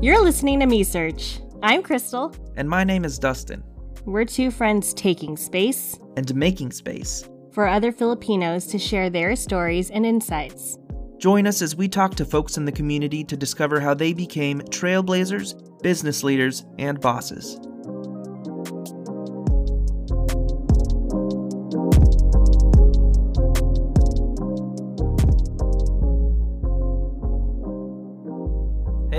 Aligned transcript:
You're 0.00 0.22
listening 0.22 0.60
to 0.60 0.66
Me 0.66 0.84
Search. 0.84 1.40
I'm 1.60 1.82
Crystal. 1.82 2.32
And 2.56 2.70
my 2.70 2.84
name 2.84 3.04
is 3.04 3.18
Dustin. 3.18 3.64
We're 4.04 4.24
two 4.24 4.52
friends 4.52 4.94
taking 4.94 5.36
space 5.36 5.98
And 6.16 6.32
making 6.36 6.70
space. 6.70 7.28
for 7.52 7.66
other 7.66 7.90
Filipinos 7.90 8.66
to 8.66 8.78
share 8.78 9.10
their 9.10 9.34
stories 9.34 9.90
and 9.90 10.06
insights. 10.06 10.78
Join 11.18 11.48
us 11.48 11.60
as 11.60 11.74
we 11.74 11.88
talk 11.88 12.14
to 12.14 12.24
folks 12.24 12.56
in 12.56 12.64
the 12.64 12.70
community 12.70 13.24
to 13.24 13.36
discover 13.36 13.80
how 13.80 13.94
they 13.94 14.12
became 14.12 14.60
trailblazers, 14.60 15.82
business 15.82 16.22
leaders, 16.22 16.64
and 16.78 17.00
bosses. 17.00 17.58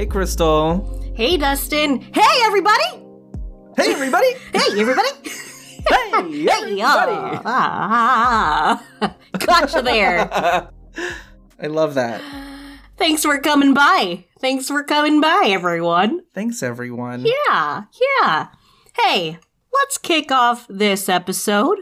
Hey, 0.06 0.12
Crystal. 0.12 1.02
Hey, 1.16 1.36
Dustin. 1.36 2.00
Hey, 2.00 2.42
everybody. 2.44 2.84
Hey, 3.76 3.92
everybody. 3.92 4.34
Hey, 4.54 4.80
everybody. 4.80 5.10
hey, 5.24 6.12
Hey, 6.12 6.46
everybody. 6.46 7.12
ah, 7.12 7.42
ah, 7.44 8.86
ah. 9.02 9.16
Gotcha 9.40 9.82
there. 9.82 10.30
I 10.32 11.66
love 11.66 11.96
that. 11.96 12.22
Thanks 12.98 13.24
for 13.24 13.40
coming 13.40 13.74
by. 13.74 14.26
Thanks 14.40 14.68
for 14.68 14.84
coming 14.84 15.22
by, 15.22 15.46
everyone. 15.48 16.22
Thanks, 16.36 16.62
everyone. 16.62 17.26
Yeah, 17.26 17.86
yeah. 18.22 18.50
Hey, 18.94 19.40
let's 19.74 19.98
kick 19.98 20.32
off 20.32 20.68
this 20.70 21.10
episode 21.10 21.80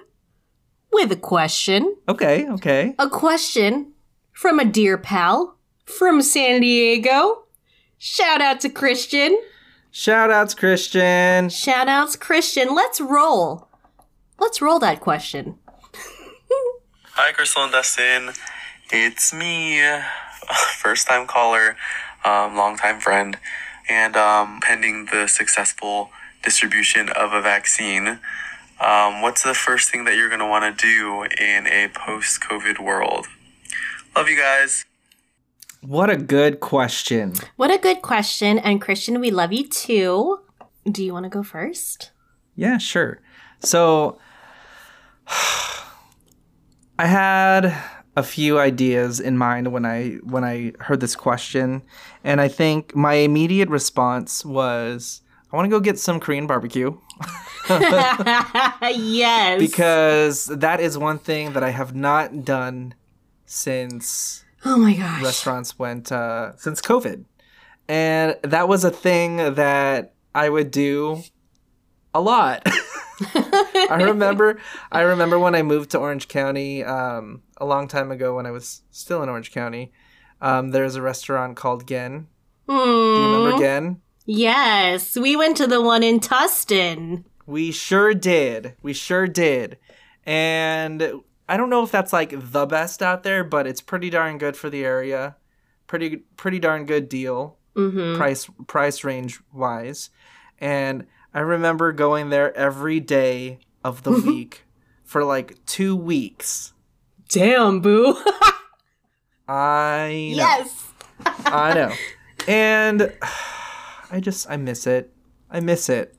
with 0.93 1.11
a 1.11 1.17
question. 1.17 1.97
Okay, 2.07 2.47
okay. 2.51 2.95
A 2.97 3.09
question 3.09 3.91
from 4.31 4.59
a 4.59 4.65
dear 4.65 4.97
pal 4.97 5.57
from 5.83 6.21
San 6.21 6.61
Diego. 6.61 7.42
Shout 8.05 8.41
out 8.41 8.59
to 8.59 8.69
Christian. 8.69 9.41
Shout 9.89 10.29
outs, 10.29 10.53
Christian. 10.53 11.47
Shout 11.47 11.87
outs, 11.87 12.17
Christian. 12.17 12.75
Let's 12.75 12.99
roll. 12.99 13.69
Let's 14.37 14.61
roll 14.61 14.77
that 14.79 14.99
question. 14.99 15.57
Hi, 17.13 17.31
Crystal 17.31 17.63
and 17.63 17.71
Dustin. 17.71 18.31
It's 18.91 19.33
me, 19.33 19.81
first 20.75 21.07
time 21.07 21.27
caller, 21.27 21.77
um, 22.25 22.57
long 22.57 22.75
time 22.75 22.99
friend, 22.99 23.37
and 23.89 24.17
um, 24.17 24.59
pending 24.61 25.05
the 25.05 25.27
successful 25.27 26.09
distribution 26.43 27.07
of 27.07 27.31
a 27.31 27.41
vaccine. 27.41 28.19
Um, 28.81 29.21
what's 29.21 29.43
the 29.43 29.53
first 29.53 29.89
thing 29.89 30.03
that 30.03 30.17
you're 30.17 30.27
going 30.27 30.41
to 30.41 30.45
want 30.45 30.77
to 30.77 30.85
do 30.85 31.23
in 31.41 31.67
a 31.67 31.87
post 31.87 32.41
COVID 32.41 32.79
world? 32.79 33.27
Love 34.13 34.27
you 34.27 34.35
guys. 34.35 34.83
What 35.83 36.09
a 36.09 36.15
good 36.15 36.61
question. 36.61 37.33
What 37.57 37.69
a 37.69 37.77
good 37.77 38.01
question. 38.01 38.57
And 38.57 38.81
Christian, 38.81 39.19
we 39.19 39.31
love 39.31 39.51
you 39.51 39.67
too. 39.67 40.39
Do 40.89 41.03
you 41.03 41.11
want 41.11 41.25
to 41.25 41.29
go 41.29 41.43
first? 41.43 42.11
Yeah, 42.55 42.77
sure. 42.77 43.21
So 43.59 44.17
I 46.97 47.05
had 47.05 47.75
a 48.15 48.23
few 48.23 48.59
ideas 48.59 49.19
in 49.19 49.37
mind 49.37 49.73
when 49.73 49.85
I 49.85 50.19
when 50.23 50.43
I 50.45 50.71
heard 50.79 50.99
this 51.01 51.15
question, 51.15 51.81
and 52.23 52.39
I 52.39 52.47
think 52.47 52.95
my 52.95 53.15
immediate 53.15 53.69
response 53.69 54.45
was 54.45 55.21
I 55.51 55.55
want 55.55 55.65
to 55.65 55.69
go 55.69 55.79
get 55.79 55.99
some 55.99 56.19
Korean 56.19 56.47
barbecue 56.47 56.97
yes. 57.69 59.59
because 59.59 60.45
that 60.45 60.79
is 60.79 60.97
one 60.97 61.19
thing 61.19 61.53
that 61.53 61.63
I 61.63 61.69
have 61.71 61.93
not 61.93 62.45
done 62.45 62.93
since 63.45 64.43
oh 64.65 64.77
my 64.77 64.93
gosh. 64.93 65.21
restaurants 65.23 65.77
went 65.77 66.11
uh, 66.11 66.55
since 66.57 66.81
COVID, 66.81 67.25
and 67.87 68.35
that 68.43 68.67
was 68.67 68.83
a 68.83 68.91
thing 68.91 69.37
that 69.37 70.13
I 70.33 70.49
would 70.49 70.71
do 70.71 71.21
a 72.13 72.21
lot. 72.21 72.63
I 73.35 73.99
remember, 74.01 74.59
I 74.91 75.01
remember 75.01 75.37
when 75.37 75.55
I 75.55 75.61
moved 75.61 75.91
to 75.91 75.99
Orange 75.99 76.27
County 76.27 76.83
um, 76.83 77.43
a 77.57 77.65
long 77.65 77.87
time 77.87 78.11
ago 78.11 78.35
when 78.35 78.45
I 78.45 78.51
was 78.51 78.81
still 78.91 79.23
in 79.23 79.29
Orange 79.29 79.51
County. 79.51 79.91
Um, 80.41 80.71
there's 80.71 80.95
a 80.95 81.01
restaurant 81.01 81.55
called 81.55 81.87
Gen. 81.87 82.27
Do 82.67 82.73
you 82.73 83.35
remember. 83.35 83.59
Gen? 83.59 84.01
Yes, 84.25 85.17
we 85.17 85.35
went 85.35 85.57
to 85.57 85.67
the 85.67 85.81
one 85.81 86.03
in 86.03 86.19
Tustin. 86.19 87.25
We 87.45 87.71
sure 87.71 88.13
did. 88.13 88.75
We 88.81 88.93
sure 88.93 89.27
did. 89.27 89.77
And 90.25 91.21
I 91.47 91.57
don't 91.57 91.69
know 91.69 91.83
if 91.83 91.91
that's 91.91 92.13
like 92.13 92.33
the 92.33 92.65
best 92.65 93.01
out 93.01 93.23
there, 93.23 93.43
but 93.43 93.67
it's 93.67 93.81
pretty 93.81 94.09
darn 94.09 94.37
good 94.37 94.55
for 94.55 94.69
the 94.69 94.85
area. 94.85 95.35
Pretty 95.87 96.17
pretty 96.37 96.59
darn 96.59 96.85
good 96.85 97.09
deal. 97.09 97.57
Mm-hmm. 97.75 98.17
price 98.17 98.47
price 98.67 99.03
range 99.03 99.39
wise. 99.51 100.11
And 100.59 101.07
I 101.33 101.39
remember 101.39 101.91
going 101.91 102.29
there 102.29 102.55
every 102.55 102.99
day 102.99 103.59
of 103.83 104.03
the 104.03 104.11
week 104.27 104.65
for 105.03 105.23
like 105.23 105.65
2 105.65 105.95
weeks. 105.95 106.73
Damn, 107.29 107.81
boo. 107.81 108.15
I 109.47 110.33
know. 110.35 110.43
yes. 110.43 110.91
I 111.25 111.73
know. 111.73 111.93
And 112.47 113.13
I 114.11 114.19
just 114.19 114.49
I 114.49 114.57
miss 114.57 114.85
it. 114.87 115.11
I 115.49 115.59
miss 115.59 115.89
it. 115.89 116.15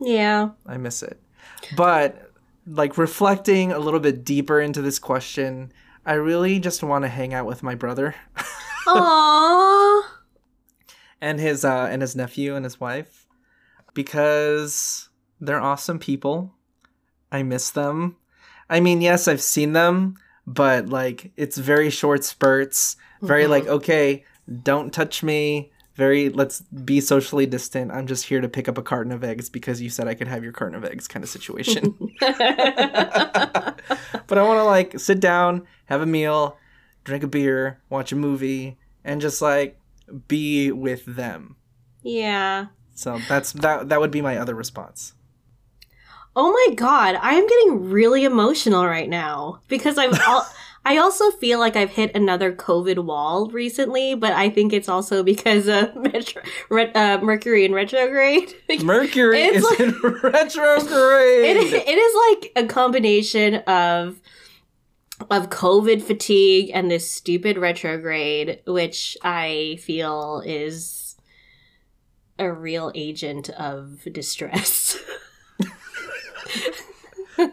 Yeah. 0.00 0.50
I 0.66 0.76
miss 0.76 1.02
it. 1.02 1.20
But 1.76 2.31
like 2.66 2.98
reflecting 2.98 3.72
a 3.72 3.78
little 3.78 4.00
bit 4.00 4.24
deeper 4.24 4.60
into 4.60 4.82
this 4.82 4.98
question, 4.98 5.72
I 6.06 6.14
really 6.14 6.58
just 6.58 6.82
want 6.82 7.04
to 7.04 7.08
hang 7.08 7.34
out 7.34 7.46
with 7.46 7.62
my 7.62 7.74
brother 7.74 8.14
Aww. 8.86 10.02
and 11.20 11.38
his 11.40 11.64
uh 11.64 11.88
and 11.90 12.02
his 12.02 12.16
nephew 12.16 12.54
and 12.56 12.64
his 12.64 12.80
wife 12.80 13.26
because 13.94 15.08
they're 15.40 15.60
awesome 15.60 15.98
people. 15.98 16.54
I 17.30 17.42
miss 17.42 17.70
them. 17.70 18.16
I 18.68 18.80
mean, 18.80 19.00
yes, 19.00 19.26
I've 19.26 19.42
seen 19.42 19.72
them, 19.72 20.16
but 20.46 20.88
like 20.88 21.32
it's 21.36 21.58
very 21.58 21.90
short 21.90 22.24
spurts. 22.24 22.96
Very 23.20 23.46
like, 23.46 23.66
okay, 23.68 24.24
don't 24.62 24.92
touch 24.92 25.22
me. 25.22 25.71
Very 25.94 26.30
let's 26.30 26.62
be 26.62 27.00
socially 27.00 27.44
distant. 27.46 27.92
I'm 27.92 28.06
just 28.06 28.26
here 28.26 28.40
to 28.40 28.48
pick 28.48 28.68
up 28.68 28.78
a 28.78 28.82
carton 28.82 29.12
of 29.12 29.22
eggs 29.22 29.50
because 29.50 29.82
you 29.82 29.90
said 29.90 30.08
I 30.08 30.14
could 30.14 30.28
have 30.28 30.42
your 30.42 30.52
carton 30.52 30.76
of 30.76 30.84
eggs 30.84 31.06
kind 31.06 31.22
of 31.22 31.28
situation. 31.28 31.94
but 32.20 32.34
I 34.38 34.42
want 34.42 34.58
to 34.58 34.64
like 34.64 34.98
sit 34.98 35.20
down, 35.20 35.66
have 35.86 36.00
a 36.00 36.06
meal, 36.06 36.56
drink 37.04 37.22
a 37.24 37.28
beer, 37.28 37.80
watch 37.90 38.12
a 38.12 38.16
movie, 38.16 38.78
and 39.04 39.20
just 39.20 39.42
like 39.42 39.78
be 40.28 40.72
with 40.72 41.04
them. 41.04 41.56
yeah. 42.02 42.66
So 42.94 43.18
that's 43.28 43.52
that. 43.52 43.88
That 43.88 44.00
would 44.00 44.10
be 44.10 44.20
my 44.20 44.36
other 44.36 44.54
response. 44.54 45.14
Oh 46.36 46.52
my 46.52 46.74
god, 46.74 47.16
I 47.20 47.34
am 47.34 47.46
getting 47.46 47.90
really 47.90 48.24
emotional 48.24 48.86
right 48.86 49.08
now 49.08 49.60
because 49.68 49.98
I'm 49.98 50.14
al- 50.14 50.46
I 50.84 50.96
also 50.98 51.30
feel 51.30 51.60
like 51.60 51.76
I've 51.76 51.90
hit 51.90 52.14
another 52.16 52.52
COVID 52.52 53.04
wall 53.04 53.48
recently, 53.50 54.16
but 54.16 54.32
I 54.32 54.50
think 54.50 54.72
it's 54.72 54.88
also 54.88 55.22
because 55.22 55.68
of 55.68 55.94
metro, 56.12 56.42
re- 56.70 56.92
uh, 56.92 57.18
Mercury 57.18 57.64
in 57.64 57.72
retrograde. 57.72 58.52
Mercury 58.82 59.42
is 59.42 59.62
like- 59.62 59.80
in 59.80 59.92
retrograde. 60.22 61.56
it, 61.56 61.72
it 61.86 61.98
is 61.98 62.14
like 62.54 62.64
a 62.64 62.66
combination 62.66 63.56
of 63.66 64.20
of 65.30 65.50
COVID 65.50 66.02
fatigue 66.02 66.72
and 66.74 66.90
this 66.90 67.08
stupid 67.08 67.56
retrograde, 67.56 68.60
which 68.66 69.16
I 69.22 69.78
feel 69.80 70.42
is 70.44 71.16
a 72.40 72.50
real 72.52 72.90
agent 72.96 73.48
of 73.50 74.00
distress. 74.12 74.98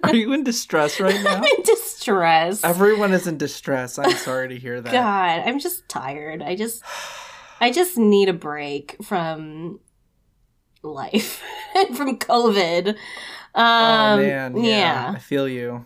Are 0.04 0.16
you 0.16 0.34
in 0.34 0.44
distress 0.44 1.00
right 1.00 1.22
now? 1.24 1.36
I'm 1.38 1.44
in 1.44 1.64
distress. 1.64 2.64
Everyone 2.64 3.14
is 3.14 3.28
in 3.28 3.38
distress. 3.38 3.98
I'm 4.00 4.12
sorry 4.12 4.50
to 4.50 4.58
hear 4.58 4.82
that. 4.82 4.92
God, 4.92 5.48
I'm 5.48 5.60
just 5.60 5.88
tired. 5.90 6.42
I 6.42 6.56
just 6.56 6.84
I 7.62 7.72
just 7.72 7.98
need 7.98 8.30
a 8.30 8.34
break 8.34 8.96
from 9.04 9.80
life 10.84 11.42
and 11.76 11.96
from 11.98 12.18
COVID. 12.18 12.90
Um 12.90 12.96
oh 13.56 14.18
man, 14.18 14.58
yeah, 14.58 14.64
yeah. 14.64 15.14
I 15.16 15.20
feel 15.20 15.48
you. 15.48 15.86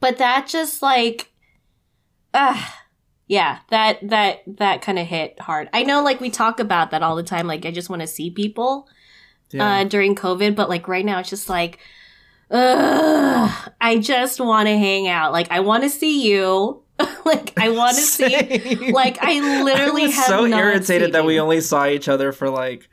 But 0.00 0.18
that 0.18 0.46
just 0.46 0.82
like 0.82 1.32
ah 2.34 2.82
yeah, 3.26 3.58
that 3.70 3.98
that 4.08 4.38
that 4.46 4.82
kind 4.82 4.98
of 4.98 5.06
hit 5.06 5.40
hard. 5.40 5.68
I 5.72 5.82
know 5.82 6.02
like 6.02 6.20
we 6.20 6.30
talk 6.30 6.60
about 6.60 6.90
that 6.92 7.02
all 7.02 7.16
the 7.16 7.22
time 7.22 7.46
like 7.46 7.66
I 7.66 7.70
just 7.70 7.90
want 7.90 8.00
to 8.00 8.06
see 8.08 8.30
people 8.30 8.88
Yeah. 9.50 9.80
uh 9.80 9.84
during 9.84 10.14
COVID, 10.14 10.54
but 10.54 10.68
like 10.68 10.86
right 10.88 11.04
now 11.04 11.18
it's 11.18 11.30
just 11.30 11.48
like 11.48 11.78
Ugh, 12.50 13.70
I 13.80 13.98
just 13.98 14.40
want 14.40 14.66
to 14.68 14.76
hang 14.76 15.06
out. 15.08 15.32
Like 15.32 15.50
I 15.50 15.60
want 15.60 15.82
to 15.84 15.90
see 15.90 16.26
you. 16.28 16.82
like 17.24 17.58
I 17.58 17.68
want 17.68 17.96
to 17.96 18.02
see 18.02 18.90
like 18.90 19.18
I 19.22 19.62
literally 19.62 20.02
I 20.04 20.06
was 20.06 20.14
have 20.16 20.26
so 20.26 20.46
irritated 20.46 21.12
that 21.12 21.24
we 21.24 21.38
only 21.38 21.60
saw 21.60 21.86
each 21.86 22.08
other 22.08 22.32
for 22.32 22.50
like 22.50 22.88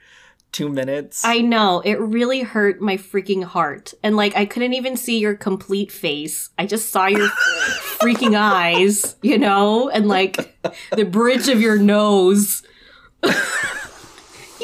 two 0.52 0.70
minutes. 0.70 1.26
I 1.26 1.40
know. 1.40 1.82
It 1.84 2.00
really 2.00 2.42
hurt 2.42 2.80
my 2.80 2.98
freaking 2.98 3.44
heart. 3.44 3.94
And 4.04 4.16
like 4.16 4.36
I 4.38 4.46
couldn't 4.46 4.74
even 4.74 4.96
see 4.96 5.20
your 5.20 5.36
complete 5.36 5.92
face. 5.92 6.50
I 6.58 6.66
just 6.66 6.90
saw 6.90 7.08
your 7.08 7.28
freaking 8.00 8.38
eyes, 8.38 9.16
you 9.22 9.38
know, 9.38 9.90
and 9.90 10.08
like 10.08 10.56
the 10.92 11.06
bridge 11.06 11.48
of 11.48 11.60
your 11.62 11.78
nose. 11.80 12.62
you 13.24 13.32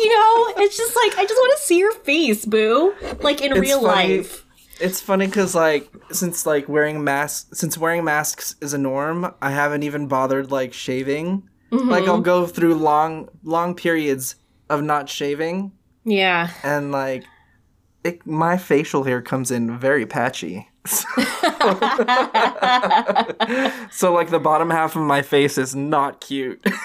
know, 0.10 0.54
it's 0.64 0.78
just 0.78 0.96
like 0.96 1.18
I 1.18 1.26
just 1.26 1.40
want 1.40 1.58
to 1.58 1.64
see 1.66 1.80
your 1.80 1.94
face, 1.94 2.46
boo. 2.46 2.94
Like 3.22 3.42
in 3.42 3.52
It's 3.54 3.60
real 3.62 3.82
funny. 3.82 4.18
life. 4.20 4.46
It's 4.82 5.00
funny 5.00 5.28
because 5.28 5.54
like 5.56 5.90
since 6.12 6.46
like 6.46 6.68
wearing 6.68 7.04
masks 7.04 7.58
since 7.60 7.78
wearing 7.78 8.04
masks 8.04 8.56
is 8.62 8.74
a 8.74 8.78
norm, 8.78 9.34
I 9.42 9.52
haven't 9.52 9.84
even 9.84 10.08
bothered 10.08 10.52
like 10.52 10.74
shaving. 10.74 11.44
Like 11.72 12.04
Mm-hmm. 12.04 12.10
I'll 12.10 12.20
go 12.22 12.46
through 12.48 12.76
long 12.76 13.30
long 13.44 13.76
periods 13.76 14.36
of 14.70 14.84
not 14.84 15.08
shaving, 15.08 15.72
Yeah. 16.04 16.50
and 16.64 16.92
like 16.92 17.24
it, 18.04 18.26
my 18.26 18.58
facial 18.58 19.04
hair 19.04 19.22
comes 19.22 19.52
in 19.52 19.78
very 19.80 20.06
patchy. 20.06 20.68
so 23.92 24.12
like 24.14 24.30
the 24.32 24.40
bottom 24.42 24.70
half 24.70 24.96
of 24.96 25.02
my 25.04 25.22
face 25.22 25.58
is 25.58 25.76
not 25.76 26.22
cute. 26.22 26.62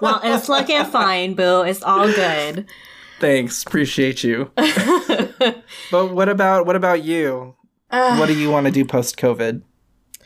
Well, 0.00 0.20
it's 0.24 0.48
looking 0.48 0.84
fine, 0.86 1.34
boo. 1.34 1.62
It's 1.62 1.84
all 1.84 2.08
good. 2.08 2.66
Thanks, 3.20 3.62
appreciate 3.64 4.24
you. 4.24 4.50
But 5.90 6.14
what 6.14 6.28
about 6.28 6.66
what 6.66 6.76
about 6.76 7.02
you? 7.02 7.56
what 7.90 8.26
do 8.26 8.38
you 8.38 8.50
want 8.50 8.66
to 8.66 8.72
do 8.72 8.84
post 8.84 9.16
COVID 9.18 9.62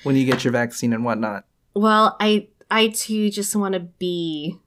when 0.04 0.14
you 0.16 0.24
get 0.24 0.44
your 0.44 0.52
vaccine 0.52 0.92
and 0.92 1.04
whatnot? 1.04 1.44
Well, 1.74 2.16
I 2.20 2.48
I 2.70 2.88
too 2.88 3.30
just 3.30 3.54
want 3.56 3.74
to 3.74 3.80
be 3.80 4.58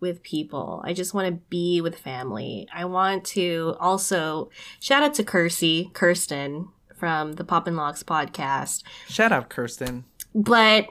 with 0.00 0.22
people. 0.22 0.82
I 0.84 0.92
just 0.92 1.14
want 1.14 1.26
to 1.26 1.32
be 1.48 1.80
with 1.80 1.96
family. 1.96 2.68
I 2.72 2.84
want 2.84 3.24
to 3.26 3.76
also 3.80 4.50
shout 4.80 5.02
out 5.02 5.14
to 5.14 5.24
Kirsty, 5.24 5.90
Kirsten 5.92 6.68
from 6.94 7.32
the 7.32 7.44
Pop 7.44 7.66
and 7.66 7.76
Locks 7.76 8.02
podcast. 8.02 8.82
Shout 9.08 9.32
out, 9.32 9.48
Kirsten. 9.48 10.04
But 10.34 10.88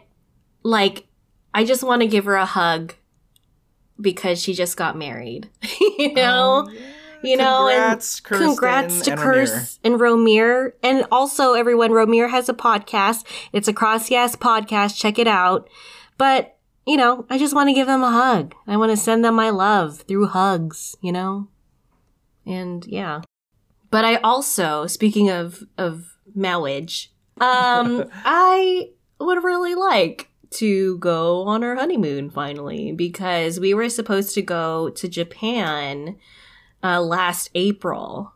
like 0.64 1.08
I 1.54 1.64
just 1.64 1.84
want 1.84 2.02
to 2.02 2.08
give 2.08 2.26
her 2.26 2.36
a 2.36 2.46
hug 2.46 2.96
because 4.00 4.42
she 4.42 4.54
just 4.54 4.78
got 4.78 4.98
married. 4.98 5.50
you 5.80 6.14
know? 6.14 6.68
Oh, 6.68 6.78
You 7.24 7.36
know, 7.38 7.68
and 7.68 7.78
Congrats, 7.78 8.20
Kirsten 8.20 8.48
Congrats 8.48 9.02
to 9.02 9.12
and 9.12 9.20
Kurs 9.20 9.80
and 9.84 9.96
Romir. 9.96 10.74
And 10.84 11.06
also, 11.12 11.54
everyone, 11.54 11.92
Romir 11.92 12.30
has 12.30 12.50
a 12.50 12.54
podcast. 12.54 13.26
It's 13.52 13.68
a 13.68 13.74
Cross 13.74 14.12
Yes 14.12 14.36
podcast. 14.36 14.98
Check 14.98 15.18
it 15.20 15.28
out. 15.28 15.70
But, 16.18 16.58
you 16.86 16.98
know, 16.98 17.26
I 17.30 17.38
just 17.38 17.56
want 17.56 17.70
to 17.70 17.74
give 17.74 17.88
them 17.88 18.04
a 18.04 18.12
hug. 18.12 18.54
I 18.68 18.78
want 18.78 18.92
to 18.92 18.98
send 18.98 19.26
them 19.26 19.36
my 19.36 19.50
love 19.50 20.02
through 20.02 20.28
hugs, 20.28 20.96
you 21.02 21.12
know? 21.12 21.48
And 22.46 22.86
yeah. 22.88 23.22
But 23.90 24.06
I 24.06 24.18
also, 24.18 24.88
speaking 24.88 25.30
of, 25.30 25.64
of 25.78 26.18
marriage, 26.36 27.12
um, 27.40 28.10
I 28.26 28.92
would 29.20 29.44
really 29.44 29.76
like 29.76 30.30
to 30.50 30.98
go 31.00 31.44
on 31.44 31.64
our 31.64 31.76
honeymoon 31.76 32.30
finally 32.30 32.92
because 32.92 33.60
we 33.60 33.74
were 33.74 33.90
supposed 33.90 34.34
to 34.36 34.42
go 34.42 34.90
to 34.90 35.08
Japan 35.08 36.18
uh, 36.84 37.02
last 37.02 37.50
April. 37.56 38.34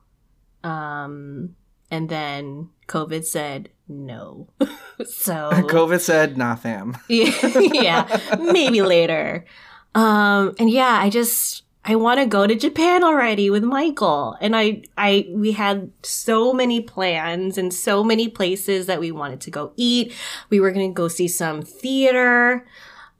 Um, 0.63 1.55
and 1.89 2.09
then 2.09 2.69
COVID 2.88 3.25
said 3.25 3.69
no. 3.88 4.47
so 5.05 5.49
COVID 5.51 5.99
said, 5.99 6.38
nah, 6.38 6.55
fam. 6.55 6.97
yeah, 7.07 7.33
yeah, 7.73 8.35
maybe 8.39 8.81
later. 8.81 9.45
Um, 9.93 10.55
and 10.57 10.69
yeah, 10.69 10.99
I 11.01 11.09
just 11.09 11.63
I 11.83 11.95
want 11.95 12.19
to 12.19 12.27
go 12.27 12.45
to 12.45 12.55
Japan 12.55 13.03
already 13.03 13.49
with 13.49 13.63
Michael, 13.63 14.38
and 14.39 14.55
I 14.55 14.83
I 14.97 15.27
we 15.31 15.51
had 15.53 15.91
so 16.03 16.53
many 16.53 16.79
plans 16.79 17.57
and 17.57 17.73
so 17.73 18.03
many 18.03 18.29
places 18.29 18.85
that 18.85 18.99
we 18.99 19.11
wanted 19.11 19.41
to 19.41 19.51
go 19.51 19.73
eat. 19.75 20.13
We 20.49 20.59
were 20.59 20.71
gonna 20.71 20.91
go 20.91 21.07
see 21.07 21.27
some 21.27 21.61
theater. 21.61 22.65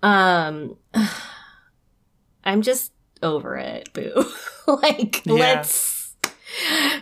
Um, 0.04 0.78
I'm 2.44 2.62
just 2.62 2.94
over 3.24 3.58
it, 3.58 3.92
boo. 3.94 4.26
like, 4.82 5.26
Yeah. 5.26 5.34
let's 5.34 6.16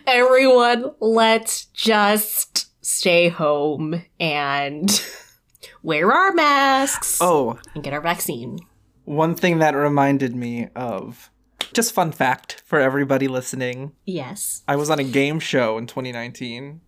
everyone, 0.07 0.91
let's 0.99 1.65
just 1.65 2.67
stay 2.85 3.29
home 3.29 4.03
and 4.19 5.03
wear 5.83 6.11
our 6.11 6.31
masks 6.33 7.19
Oh, 7.21 7.59
and 7.73 7.83
get 7.83 7.93
our 7.93 8.01
vaccine. 8.01 8.59
one 9.05 9.35
thing 9.35 9.59
that 9.59 9.75
reminded 9.75 10.35
me 10.35 10.69
of 10.75 11.31
just 11.73 11.93
fun 11.93 12.11
fact 12.11 12.61
for 12.65 12.79
everybody 12.79 13.27
listening. 13.27 13.91
Yes. 14.05 14.63
I 14.67 14.75
was 14.75 14.89
on 14.89 14.99
a 14.99 15.03
game 15.03 15.39
show 15.39 15.77
in 15.77 15.87
2019 15.87 16.81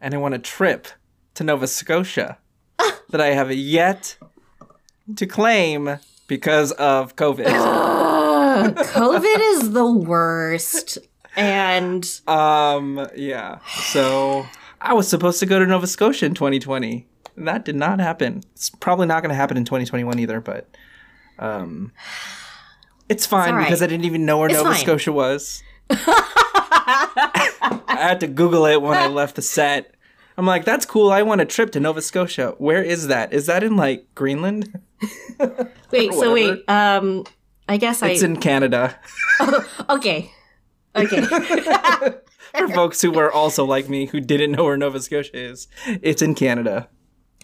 and 0.00 0.14
I 0.14 0.16
won 0.16 0.32
a 0.32 0.38
trip 0.38 0.88
to 1.34 1.44
Nova 1.44 1.66
Scotia 1.66 2.38
that 3.10 3.20
I 3.20 3.28
have 3.28 3.52
yet 3.52 4.16
to 5.16 5.26
claim 5.26 5.98
because 6.28 6.72
of 6.72 7.16
COVID. 7.16 7.46
Ugh, 8.52 8.76
COVID 8.76 9.54
is 9.54 9.72
the 9.72 9.90
worst. 9.90 10.98
And 11.36 12.08
um, 12.26 13.08
yeah. 13.16 13.58
So 13.84 14.46
I 14.80 14.92
was 14.94 15.08
supposed 15.08 15.40
to 15.40 15.46
go 15.46 15.58
to 15.58 15.66
Nova 15.66 15.86
Scotia 15.86 16.26
in 16.26 16.34
2020. 16.34 17.06
That 17.36 17.64
did 17.64 17.76
not 17.76 17.98
happen. 17.98 18.42
It's 18.52 18.68
probably 18.68 19.06
not 19.06 19.22
going 19.22 19.30
to 19.30 19.36
happen 19.36 19.56
in 19.56 19.64
2021 19.64 20.18
either, 20.18 20.40
but 20.40 20.68
um, 21.38 21.92
it's 23.08 23.24
fine 23.24 23.50
all 23.50 23.56
right. 23.56 23.64
because 23.64 23.82
I 23.82 23.86
didn't 23.86 24.04
even 24.04 24.26
know 24.26 24.38
where 24.38 24.48
It's 24.48 24.58
Nova 24.58 24.70
fine. 24.70 24.80
Scotia 24.80 25.12
was. 25.12 25.62
I 25.90 27.80
had 27.88 28.20
to 28.20 28.26
Google 28.26 28.66
it 28.66 28.82
when 28.82 28.98
I 28.98 29.06
left 29.06 29.36
the 29.36 29.42
set. 29.42 29.94
I'm 30.36 30.46
like, 30.46 30.64
that's 30.64 30.86
cool. 30.86 31.10
I 31.10 31.22
want 31.22 31.40
a 31.40 31.44
trip 31.44 31.72
to 31.72 31.80
Nova 31.80 32.02
Scotia. 32.02 32.54
Where 32.58 32.82
is 32.82 33.08
that? 33.08 33.32
Is 33.32 33.46
that 33.46 33.62
in 33.62 33.76
like 33.76 34.06
Greenland? 34.14 34.80
wait, 35.90 36.12
so 36.12 36.32
wait, 36.32 36.68
um 36.68 37.24
I 37.72 37.78
guess 37.78 38.02
It's 38.02 38.22
I 38.22 38.26
in 38.26 38.36
Canada. 38.36 38.98
Okay. 39.88 40.30
Okay. 40.94 41.22
For 42.58 42.68
folks 42.68 43.00
who 43.00 43.10
were 43.10 43.32
also 43.32 43.64
like 43.64 43.88
me 43.88 44.04
who 44.04 44.20
didn't 44.20 44.52
know 44.52 44.64
where 44.64 44.76
Nova 44.76 45.00
Scotia 45.00 45.34
is, 45.34 45.68
it's 45.86 46.20
in 46.20 46.34
Canada. 46.34 46.90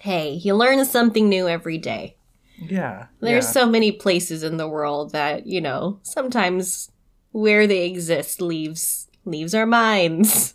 hey, 0.03 0.33
you 0.33 0.55
learn 0.55 0.85
something 0.85 1.31
new 1.31 1.49
every 1.49 1.79
day. 1.79 2.17
Yeah. 2.59 3.07
There's 3.21 3.47
yeah. 3.47 3.51
so 3.53 3.67
many 3.67 3.91
places 3.91 4.43
in 4.43 4.59
the 4.59 4.69
world 4.69 5.13
that, 5.13 5.47
you 5.47 5.63
know, 5.63 5.99
sometimes 6.03 6.91
where 7.33 7.67
they 7.67 7.87
exist 7.87 8.43
leaves 8.43 9.09
leaves 9.25 9.55
our 9.55 9.67
minds. 9.67 10.55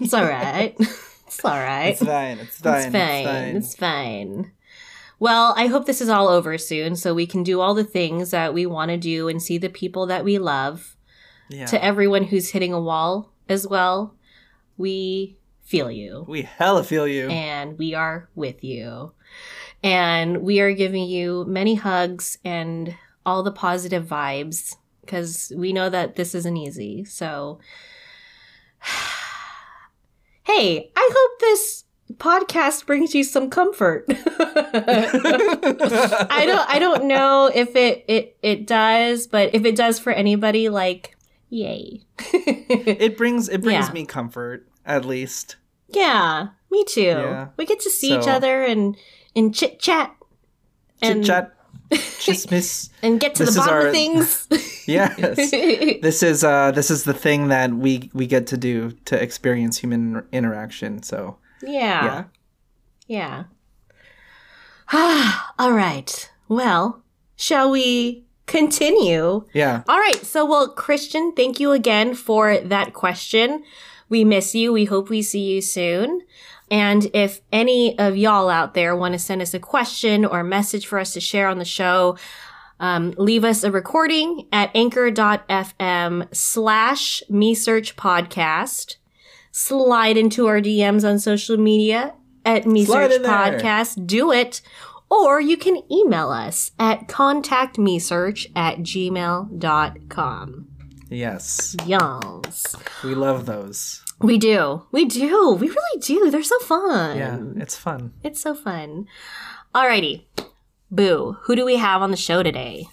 it's 0.00 0.14
all 0.14 0.24
right. 0.24 0.76
It's 1.26 1.44
all 1.44 1.50
right. 1.50 1.88
It's 1.88 2.04
fine. 2.04 2.38
It's 2.38 2.58
fine. 2.58 2.76
It's 2.76 2.92
fine. 2.92 3.56
It's 3.56 3.74
fine. 3.74 4.52
Well, 5.24 5.54
I 5.56 5.68
hope 5.68 5.86
this 5.86 6.02
is 6.02 6.10
all 6.10 6.28
over 6.28 6.58
soon 6.58 6.96
so 6.96 7.14
we 7.14 7.26
can 7.26 7.42
do 7.42 7.62
all 7.62 7.72
the 7.72 7.82
things 7.82 8.30
that 8.32 8.52
we 8.52 8.66
want 8.66 8.90
to 8.90 8.98
do 8.98 9.26
and 9.26 9.42
see 9.42 9.56
the 9.56 9.70
people 9.70 10.04
that 10.08 10.22
we 10.22 10.36
love. 10.36 10.98
Yeah. 11.48 11.64
To 11.64 11.82
everyone 11.82 12.24
who's 12.24 12.50
hitting 12.50 12.74
a 12.74 12.80
wall 12.80 13.32
as 13.48 13.66
well, 13.66 14.16
we 14.76 15.38
feel 15.62 15.90
you 15.90 16.26
we 16.28 16.42
hella 16.42 16.84
feel 16.84 17.08
you. 17.08 17.30
and 17.30 17.78
we 17.78 17.94
are 17.94 18.28
with 18.34 18.62
you. 18.62 19.12
And 19.82 20.42
we 20.42 20.60
are 20.60 20.74
giving 20.74 21.04
you 21.04 21.46
many 21.48 21.76
hugs 21.76 22.36
and 22.44 22.94
all 23.24 23.42
the 23.42 23.50
positive 23.50 24.04
vibes 24.04 24.76
because 25.00 25.50
we 25.56 25.72
know 25.72 25.88
that 25.88 26.16
this 26.16 26.34
isn't 26.34 26.58
easy. 26.58 27.02
So, 27.06 27.60
hey, 30.42 30.92
I 30.94 31.10
hope 31.14 31.40
this 31.40 31.83
podcast 32.12 32.86
brings 32.86 33.14
you 33.14 33.24
some 33.24 33.50
comfort. 33.50 34.04
I 34.08 34.14
don't 36.46 36.68
I 36.70 36.78
don't 36.78 37.04
know 37.06 37.50
if 37.54 37.74
it 37.76 38.04
it 38.08 38.36
it 38.42 38.66
does, 38.66 39.26
but 39.26 39.54
if 39.54 39.64
it 39.64 39.76
does 39.76 39.98
for 39.98 40.12
anybody 40.12 40.68
like 40.68 41.16
yay. 41.50 42.02
it 42.32 43.16
brings 43.16 43.48
it 43.48 43.62
brings 43.62 43.86
Yeah. 43.88 43.92
me 43.92 44.06
comfort, 44.06 44.68
at 44.84 45.04
least. 45.04 45.56
yeah, 45.88 46.48
me 46.70 46.84
too. 46.84 47.02
Yeah. 47.02 47.48
We 47.56 47.66
get 47.66 47.80
to 47.80 47.90
see 47.90 48.16
each 48.16 48.28
other 48.28 48.62
and 48.62 48.96
and 49.36 49.54
chit 49.54 49.80
chat 49.80 50.14
Chit 51.02 51.24
chat, 51.24 51.54
chismis. 51.90 52.88
and 53.02 53.20
get 53.20 53.34
to 53.36 53.44
This 53.44 53.54
the 53.54 53.60
bottom 53.60 53.74
our- 53.74 53.86
of 53.88 53.92
things. 53.92 54.46
yes. 54.86 55.16
This 55.50 56.22
is 56.22 56.44
uh 56.44 56.70
this 56.70 56.90
is 56.90 57.04
the 57.04 57.14
thing 57.14 57.48
that 57.48 57.72
we 57.72 58.10
we 58.14 58.26
get 58.26 58.46
to 58.48 58.56
do 58.56 58.92
to 59.06 59.20
experience 59.20 59.78
human 59.78 60.24
interaction. 60.32 61.02
So 61.02 61.36
yeah. 61.62 62.24
Yeah. 63.06 63.44
All 65.58 65.72
right. 65.72 66.30
Well, 66.48 67.02
shall 67.36 67.70
we 67.70 68.24
continue? 68.46 69.44
yeah. 69.52 69.82
All 69.88 69.98
right. 69.98 70.24
So, 70.24 70.44
well, 70.44 70.68
Christian, 70.68 71.32
thank 71.34 71.58
you 71.60 71.72
again 71.72 72.14
for 72.14 72.58
that 72.58 72.92
question. 72.92 73.64
We 74.08 74.24
miss 74.24 74.54
you. 74.54 74.72
We 74.72 74.84
hope 74.84 75.08
we 75.08 75.22
see 75.22 75.40
you 75.40 75.60
soon. 75.62 76.20
And 76.70 77.08
if 77.14 77.40
any 77.52 77.98
of 77.98 78.16
y'all 78.16 78.48
out 78.48 78.74
there 78.74 78.94
want 78.96 79.12
to 79.12 79.18
send 79.18 79.42
us 79.42 79.54
a 79.54 79.58
question 79.58 80.24
or 80.24 80.40
a 80.40 80.44
message 80.44 80.86
for 80.86 80.98
us 80.98 81.12
to 81.14 81.20
share 81.20 81.48
on 81.48 81.58
the 81.58 81.64
show, 81.64 82.16
Um, 82.80 83.14
leave 83.16 83.44
us 83.44 83.62
a 83.62 83.70
recording 83.70 84.48
at 84.52 84.70
anchor.fm 84.74 86.34
slash 86.34 87.22
me 87.30 87.54
search 87.54 87.94
podcast. 87.96 88.96
Slide 89.56 90.16
into 90.16 90.48
our 90.48 90.60
DMs 90.60 91.08
on 91.08 91.20
social 91.20 91.56
media 91.56 92.12
at 92.44 92.66
me 92.66 92.84
Slide 92.84 93.12
search 93.12 93.22
podcast. 93.22 94.04
Do 94.04 94.32
it. 94.32 94.60
Or 95.08 95.40
you 95.40 95.56
can 95.56 95.80
email 95.92 96.30
us 96.30 96.72
at 96.76 97.06
contactmesearch 97.06 98.50
at 98.56 98.78
gmail.com. 98.78 100.66
Yes, 101.08 101.76
Yes. 101.86 102.74
we 103.04 103.14
love 103.14 103.46
those. 103.46 104.02
We 104.20 104.38
do. 104.38 104.82
We 104.90 105.04
do. 105.04 105.52
We 105.60 105.68
really 105.68 106.00
do. 106.00 106.32
They're 106.32 106.42
so 106.42 106.58
fun. 106.58 107.16
Yeah, 107.16 107.38
it's 107.54 107.76
fun. 107.76 108.12
It's 108.24 108.40
so 108.40 108.56
fun. 108.56 109.06
Alrighty. 109.72 110.24
Boo, 110.90 111.36
who 111.42 111.54
do 111.54 111.64
we 111.64 111.76
have 111.76 112.02
on 112.02 112.10
the 112.10 112.16
show 112.16 112.42
today? 112.42 112.88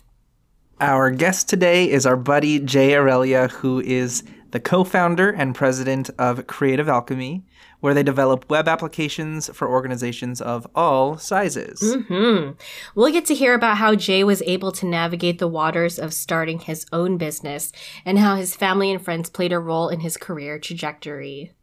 Our 0.80 1.10
guest 1.10 1.50
today 1.50 1.90
is 1.90 2.06
our 2.06 2.18
buddy 2.18 2.60
Jay 2.60 2.94
Aurelia, 2.96 3.48
who 3.48 3.80
is 3.80 4.24
the 4.52 4.60
co 4.60 4.84
founder 4.84 5.30
and 5.30 5.56
president 5.56 6.10
of 6.20 6.46
Creative 6.48 6.88
Alchemy, 6.88 7.44
where 7.80 7.94
they 7.94 8.04
develop 8.04 8.50
web 8.50 8.68
applications 8.68 9.50
for 9.54 9.68
organizations 9.68 10.42
of 10.42 10.68
all 10.76 11.18
sizes. 11.18 11.96
Hmm. 12.08 12.52
We'll 12.96 13.12
get 13.12 13.26
to 13.26 13.36
hear 13.36 13.54
about 13.54 13.78
how 13.78 13.96
Jay 13.96 14.24
was 14.24 14.42
able 14.44 14.72
to 14.74 14.86
navigate 14.86 15.40
the 15.40 15.48
waters 15.48 15.98
of 15.98 16.14
starting 16.14 16.60
his 16.60 16.86
own 16.92 17.18
business 17.18 17.72
and 18.06 18.20
how 18.20 18.36
his 18.36 18.56
family 18.56 18.92
and 18.92 19.04
friends 19.04 19.30
played 19.30 19.52
a 19.52 19.60
role 19.60 19.90
in 19.90 20.02
his 20.02 20.18
career 20.18 20.60
trajectory. 20.60 21.54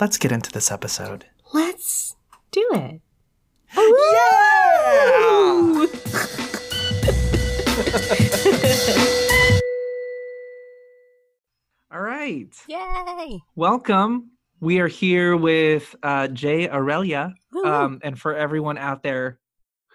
Let's 0.00 0.16
get 0.16 0.32
into 0.32 0.50
this 0.50 0.70
episode. 0.70 1.26
Let's 1.52 2.16
do 2.50 2.66
it. 2.72 3.02
All 11.92 12.00
right. 12.00 12.54
Yay! 12.68 13.42
Welcome. 13.56 14.30
We 14.60 14.78
are 14.78 14.86
here 14.86 15.36
with 15.36 15.96
uh, 16.04 16.28
Jay 16.28 16.68
Aurelia. 16.68 17.34
Um, 17.64 17.98
and 18.04 18.16
for 18.16 18.32
everyone 18.32 18.78
out 18.78 19.02
there 19.02 19.40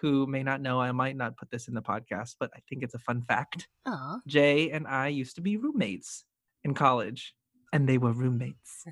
who 0.01 0.27
may 0.27 0.43
not 0.43 0.59
know, 0.59 0.81
I 0.81 0.91
might 0.91 1.15
not 1.15 1.37
put 1.37 1.49
this 1.51 1.69
in 1.69 1.73
the 1.73 1.81
podcast, 1.81 2.35
but 2.37 2.51
I 2.53 2.59
think 2.67 2.83
it's 2.83 2.95
a 2.95 2.99
fun 2.99 3.21
fact. 3.21 3.69
Aw. 3.85 4.19
Jay 4.27 4.71
and 4.71 4.85
I 4.85 5.07
used 5.07 5.35
to 5.35 5.41
be 5.41 5.55
roommates 5.55 6.25
in 6.65 6.73
college, 6.73 7.33
and 7.71 7.87
they 7.87 7.97
were 7.97 8.11
roommates. 8.11 8.83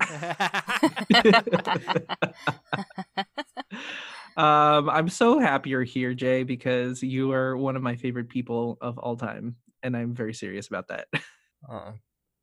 um, 4.38 4.88
I'm 4.88 5.10
so 5.10 5.38
happy 5.38 5.68
you're 5.68 5.82
here, 5.82 6.14
Jay, 6.14 6.42
because 6.42 7.02
you 7.02 7.32
are 7.32 7.54
one 7.54 7.76
of 7.76 7.82
my 7.82 7.96
favorite 7.96 8.30
people 8.30 8.78
of 8.80 8.96
all 8.96 9.16
time, 9.16 9.56
and 9.82 9.94
I'm 9.94 10.14
very 10.14 10.32
serious 10.32 10.68
about 10.68 10.88
that. 10.88 11.08
Uh, 11.68 11.92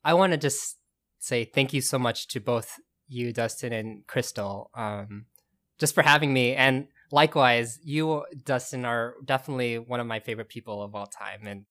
I 0.04 0.14
want 0.14 0.32
to 0.34 0.38
just 0.38 0.78
say 1.20 1.46
thank 1.46 1.74
you 1.74 1.82
so 1.82 2.00
much 2.00 2.28
to 2.30 2.40
both 2.40 2.80
you, 3.08 3.34
Dustin, 3.34 3.74
and 3.74 4.08
Crystal, 4.08 4.72
um, 4.76 5.26
just 5.80 5.94
for 5.94 6.02
having 6.02 6.34
me. 6.34 6.56
And 6.56 6.88
likewise, 7.12 7.80
you, 7.84 8.26
Dustin, 8.46 8.86
are 8.86 9.16
definitely 9.24 9.78
one 9.78 10.00
of 10.00 10.08
my 10.08 10.20
favorite 10.20 10.50
people 10.50 10.82
of 10.82 10.96
all 10.96 11.08
time. 11.08 11.46
And 11.46 11.66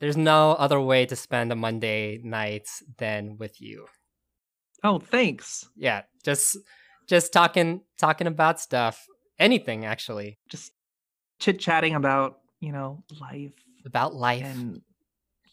there's 0.00 0.16
no 0.16 0.52
other 0.52 0.80
way 0.80 1.06
to 1.06 1.16
spend 1.16 1.52
a 1.52 1.56
Monday 1.56 2.20
night 2.22 2.68
than 2.98 3.36
with 3.38 3.60
you. 3.60 3.86
oh, 4.82 4.98
thanks. 4.98 5.66
Yeah, 5.76 6.02
just 6.24 6.58
just 7.06 7.32
talking 7.32 7.82
talking 7.98 8.26
about 8.26 8.60
stuff, 8.60 9.04
anything 9.38 9.84
actually 9.84 10.38
Just 10.48 10.72
chit 11.38 11.58
chatting 11.58 11.94
about 11.94 12.38
you 12.60 12.72
know 12.72 13.02
life 13.20 13.52
about 13.84 14.14
life. 14.14 14.44
and 14.44 14.80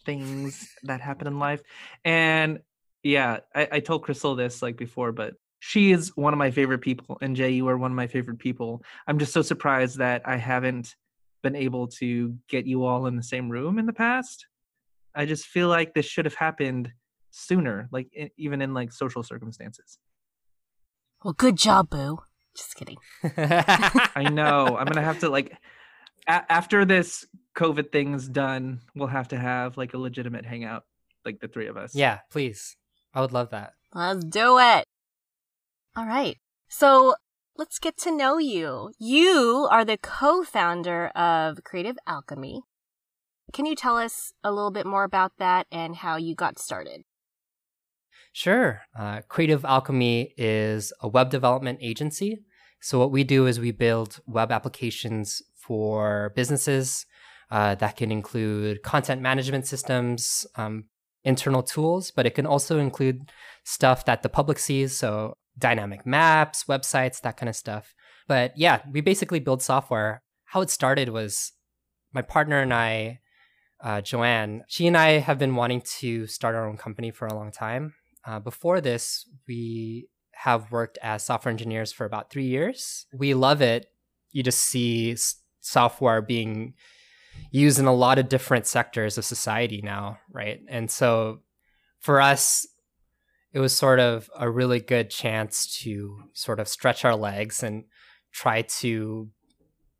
things 0.05 0.70
that 0.84 1.01
happen 1.01 1.27
in 1.27 1.39
life. 1.39 1.62
And 2.05 2.60
yeah, 3.03 3.39
I, 3.55 3.67
I 3.74 3.79
told 3.79 4.03
Crystal 4.03 4.36
this 4.36 4.62
like 4.62 4.77
before, 4.77 5.12
but 5.12 5.34
she 5.60 5.91
is 5.91 6.12
one 6.15 6.34
of 6.34 6.39
my 6.39 6.51
favorite 6.51 6.79
people. 6.81 7.17
And 7.22 7.36
Jay, 7.36 7.51
you 7.51 7.67
are 7.67 7.77
one 7.77 7.91
of 7.91 7.96
my 7.96 8.08
favorite 8.08 8.39
people. 8.39 8.84
I'm 9.08 9.20
just 9.20 9.34
so 9.34 9.41
surprised 9.41 10.00
that 10.00 10.24
I 10.25 10.38
haven't 10.38 10.96
been 11.43 11.55
able 11.55 11.88
to 11.88 12.36
get 12.48 12.65
you 12.65 12.84
all 12.84 13.08
in 13.08 13.15
the 13.15 13.24
same 13.24 13.50
room 13.50 13.79
in 13.79 13.86
the 13.86 13.93
past. 13.93 14.46
I 15.15 15.25
just 15.25 15.46
feel 15.46 15.67
like 15.67 15.93
this 15.93 16.05
should 16.05 16.25
have 16.25 16.36
happened 16.36 16.91
sooner, 17.31 17.89
like 17.91 18.08
e- 18.15 18.29
even 18.38 18.62
in 18.62 18.74
like 18.74 18.91
social 18.91 19.24
circumstances. 19.24 19.98
Well, 21.24 21.34
good 21.34 21.58
job, 21.58 21.89
Boo. 21.89 22.20
Just 22.55 22.75
kidding. 22.75 22.98
I 23.24 24.27
know. 24.31 24.77
I'm 24.77 24.86
gonna 24.88 25.01
have 25.03 25.20
to 25.20 25.29
like 25.29 25.58
a- 26.27 26.51
after 26.51 26.86
this 26.86 27.25
COVID 27.55 27.91
thing's 27.91 28.27
done, 28.27 28.81
we'll 28.96 29.08
have 29.08 29.27
to 29.29 29.38
have 29.38 29.77
like 29.77 29.93
a 29.93 29.98
legitimate 29.98 30.46
hangout, 30.46 30.84
like 31.25 31.39
the 31.39 31.48
three 31.48 31.67
of 31.67 31.77
us. 31.77 31.96
yeah, 31.96 32.20
please. 32.31 32.75
I 33.13 33.22
would 33.22 33.34
love 33.34 33.50
that. 33.50 33.74
Let's 33.93 34.24
do 34.24 34.58
it. 34.58 34.86
All 35.96 36.05
right. 36.05 36.38
So 36.70 37.15
let's 37.58 37.79
get 37.79 37.98
to 38.00 38.15
know 38.15 38.38
you. 38.38 38.93
You 38.98 39.67
are 39.70 39.84
the 39.84 39.98
co 39.98 40.43
founder 40.43 41.08
of 41.08 41.63
Creative 41.65 41.98
Alchemy. 42.08 42.62
Can 43.51 43.65
you 43.65 43.75
tell 43.75 43.98
us 43.98 44.31
a 44.43 44.51
little 44.51 44.72
bit 44.72 44.86
more 44.86 45.03
about 45.03 45.34
that 45.39 45.67
and 45.72 45.98
how 45.98 46.15
you 46.15 46.36
got 46.36 46.58
started? 46.58 47.01
Sure. 48.31 48.84
Uh, 48.98 49.22
Creative 49.27 49.65
Alchemy 49.65 50.34
is 50.38 50.93
a 51.01 51.10
web 51.10 51.29
development 51.29 51.79
agency. 51.81 52.43
So, 52.79 52.98
what 52.98 53.12
we 53.12 53.25
do 53.25 53.46
is 53.46 53.60
we 53.60 53.72
build 53.72 54.22
web 54.25 54.51
applications 54.51 55.41
for 55.53 56.31
businesses 56.36 57.05
uh, 57.51 57.75
that 57.75 57.98
can 57.98 58.12
include 58.12 58.81
content 58.81 59.22
management 59.22 59.67
systems, 59.67 60.46
um, 60.55 60.86
internal 61.24 61.62
tools, 61.62 62.10
but 62.10 62.25
it 62.25 62.34
can 62.34 62.46
also 62.46 62.79
include 62.79 63.29
stuff 63.63 64.05
that 64.05 64.24
the 64.24 64.29
public 64.29 64.58
sees. 64.58 64.98
So, 64.98 65.36
dynamic 65.58 66.05
maps, 66.05 66.63
websites, 66.63 67.22
that 67.22 67.36
kind 67.38 67.50
of 67.50 67.55
stuff. 67.55 67.93
But 68.27 68.53
yeah, 68.58 68.81
we 68.89 69.01
basically 69.01 69.39
build 69.39 69.62
software. 69.62 70.24
How 70.46 70.62
it 70.62 70.70
started 70.70 71.10
was 71.10 71.51
my 72.13 72.22
partner 72.22 72.62
and 72.62 72.74
I, 72.74 73.20
uh, 73.84 74.00
Joanne, 74.01 74.63
she 74.67 74.88
and 74.88 74.98
I 74.98 75.20
have 75.20 75.38
been 75.38 75.55
wanting 75.55 75.81
to 76.00 76.27
start 76.27 76.55
our 76.55 76.67
own 76.67 76.77
company 76.77 77.12
for 77.12 77.27
a 77.27 77.34
long 77.34 77.51
time. 77.51 77.93
Uh, 78.25 78.39
before 78.39 78.79
this, 78.79 79.27
we 79.48 80.08
have 80.34 80.72
worked 80.72 80.98
as 81.01 81.24
software 81.24 81.51
engineers 81.51 81.91
for 81.91 82.05
about 82.05 82.29
three 82.29 82.46
years. 82.46 83.05
We 83.13 83.34
love 83.34 83.62
it. 83.62 83.88
You 84.31 84.43
just 84.43 84.60
see 84.60 85.15
software 85.60 86.22
being 86.22 86.74
used 87.51 87.79
in 87.79 87.85
a 87.85 87.93
lot 87.93 88.17
of 88.19 88.29
different 88.29 88.65
sectors 88.65 89.17
of 89.17 89.25
society 89.25 89.81
now, 89.81 90.19
right? 90.31 90.61
And 90.67 90.89
so 90.89 91.39
for 92.00 92.21
us, 92.21 92.67
it 93.53 93.59
was 93.59 93.75
sort 93.75 94.00
of 94.00 94.29
a 94.38 94.50
really 94.50 94.79
good 94.79 95.09
chance 95.09 95.81
to 95.81 96.23
sort 96.33 96.59
of 96.59 96.67
stretch 96.67 97.03
our 97.03 97.15
legs 97.15 97.63
and 97.63 97.83
try 98.31 98.61
to 98.61 99.29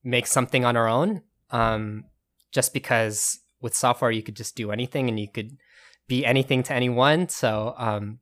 make 0.04 0.26
something 0.26 0.64
on 0.64 0.78
our 0.78 0.88
own. 0.88 1.22
Um, 1.50 2.06
just 2.52 2.74
because 2.74 3.40
with 3.62 3.76
software, 3.76 4.12
you 4.12 4.24
could 4.24 4.36
just 4.36 4.56
do 4.56 4.72
anything 4.72 5.10
and 5.10 5.20
you 5.20 5.28
could 5.30 5.58
be 6.08 6.26
anything 6.26 6.64
to 6.64 6.74
anyone. 6.74 7.30
So 7.30 7.74
um, 7.78 8.20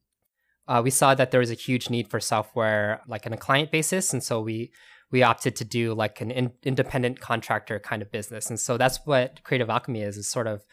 uh, 0.67 0.81
we 0.83 0.91
saw 0.91 1.15
that 1.15 1.31
there 1.31 1.39
was 1.39 1.51
a 1.51 1.55
huge 1.55 1.89
need 1.89 2.07
for 2.07 2.19
software 2.19 3.01
like 3.07 3.25
on 3.25 3.33
a 3.33 3.37
client 3.37 3.71
basis, 3.71 4.13
and 4.13 4.23
so 4.23 4.41
we 4.41 4.71
we 5.11 5.23
opted 5.23 5.55
to 5.57 5.65
do 5.65 5.93
like 5.93 6.21
an 6.21 6.31
in- 6.31 6.53
independent 6.63 7.19
contractor 7.19 7.79
kind 7.79 8.01
of 8.01 8.11
business. 8.11 8.49
And 8.49 8.59
so 8.59 8.77
that's 8.77 8.99
what 9.05 9.43
Creative 9.43 9.69
Alchemy 9.69 10.01
is: 10.01 10.17
is 10.17 10.27
sort 10.27 10.47
of 10.47 10.63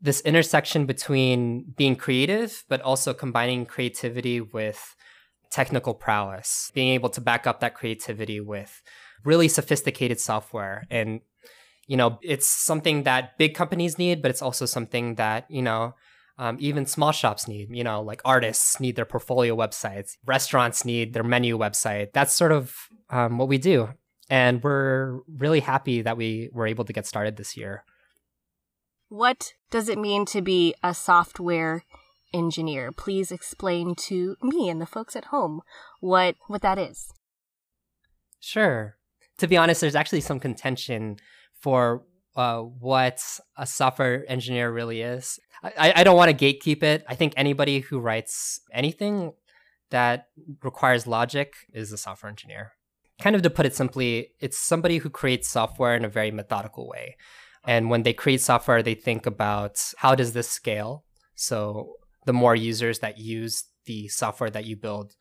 this 0.00 0.20
intersection 0.22 0.86
between 0.86 1.72
being 1.76 1.96
creative, 1.96 2.64
but 2.68 2.80
also 2.80 3.14
combining 3.14 3.66
creativity 3.66 4.40
with 4.40 4.96
technical 5.50 5.94
prowess, 5.94 6.70
being 6.74 6.88
able 6.88 7.10
to 7.10 7.20
back 7.20 7.46
up 7.46 7.60
that 7.60 7.74
creativity 7.74 8.40
with 8.40 8.82
really 9.24 9.48
sophisticated 9.48 10.18
software 10.20 10.86
and 10.90 11.20
you 11.86 11.96
know 11.96 12.18
it's 12.22 12.48
something 12.48 13.04
that 13.04 13.36
big 13.38 13.54
companies 13.54 13.98
need 13.98 14.22
but 14.22 14.30
it's 14.30 14.42
also 14.42 14.66
something 14.66 15.14
that 15.16 15.46
you 15.48 15.62
know 15.62 15.94
um, 16.38 16.56
even 16.60 16.86
small 16.86 17.12
shops 17.12 17.46
need 17.46 17.68
you 17.74 17.84
know 17.84 18.02
like 18.02 18.20
artists 18.24 18.80
need 18.80 18.96
their 18.96 19.04
portfolio 19.04 19.56
websites 19.56 20.16
restaurants 20.24 20.84
need 20.84 21.12
their 21.12 21.22
menu 21.22 21.58
website 21.58 22.12
that's 22.12 22.32
sort 22.32 22.52
of 22.52 22.74
um, 23.10 23.38
what 23.38 23.48
we 23.48 23.58
do 23.58 23.88
and 24.30 24.62
we're 24.62 25.20
really 25.36 25.60
happy 25.60 26.00
that 26.02 26.16
we 26.16 26.48
were 26.52 26.66
able 26.66 26.84
to 26.84 26.92
get 26.92 27.06
started 27.06 27.36
this 27.36 27.56
year 27.56 27.84
What 29.08 29.52
does 29.70 29.90
it 29.90 29.98
mean 29.98 30.24
to 30.26 30.40
be 30.40 30.74
a 30.82 30.94
software 30.94 31.84
engineer? 32.32 32.92
Please 32.92 33.30
explain 33.30 33.94
to 33.94 34.36
me 34.42 34.70
and 34.70 34.80
the 34.80 34.86
folks 34.86 35.14
at 35.14 35.26
home 35.26 35.60
what 36.00 36.36
what 36.46 36.62
that 36.62 36.78
is. 36.78 37.12
Sure. 38.40 38.96
To 39.36 39.46
be 39.46 39.56
honest, 39.56 39.82
there's 39.82 39.94
actually 39.94 40.22
some 40.22 40.40
contention 40.40 41.16
for 41.60 42.04
uh, 42.36 42.60
what 42.60 43.22
a 43.56 43.66
software 43.66 44.24
engineer 44.28 44.70
really 44.72 45.02
is. 45.02 45.38
I, 45.62 45.92
I 45.96 46.04
don't 46.04 46.16
want 46.16 46.36
to 46.36 46.44
gatekeep 46.44 46.82
it. 46.82 47.04
I 47.08 47.14
think 47.14 47.34
anybody 47.36 47.80
who 47.80 48.00
writes 48.00 48.60
anything 48.72 49.32
that 49.90 50.26
requires 50.62 51.06
logic 51.06 51.54
is 51.72 51.92
a 51.92 51.98
software 51.98 52.30
engineer. 52.30 52.72
Kind 53.20 53.36
of 53.36 53.42
to 53.42 53.50
put 53.50 53.66
it 53.66 53.74
simply, 53.74 54.30
it's 54.40 54.58
somebody 54.58 54.98
who 54.98 55.10
creates 55.10 55.48
software 55.48 55.94
in 55.94 56.04
a 56.04 56.08
very 56.08 56.30
methodical 56.30 56.88
way. 56.88 57.16
And 57.64 57.90
when 57.90 58.02
they 58.02 58.12
create 58.12 58.40
software, 58.40 58.82
they 58.82 58.94
think 58.94 59.26
about 59.26 59.80
how 59.98 60.14
does 60.14 60.32
this 60.32 60.48
scale? 60.48 61.04
So 61.36 61.94
the 62.26 62.32
more 62.32 62.56
users 62.56 62.98
that 63.00 63.18
use 63.18 63.64
the 63.84 64.08
software 64.08 64.50
that 64.50 64.64
you 64.64 64.76
build, 64.76 65.12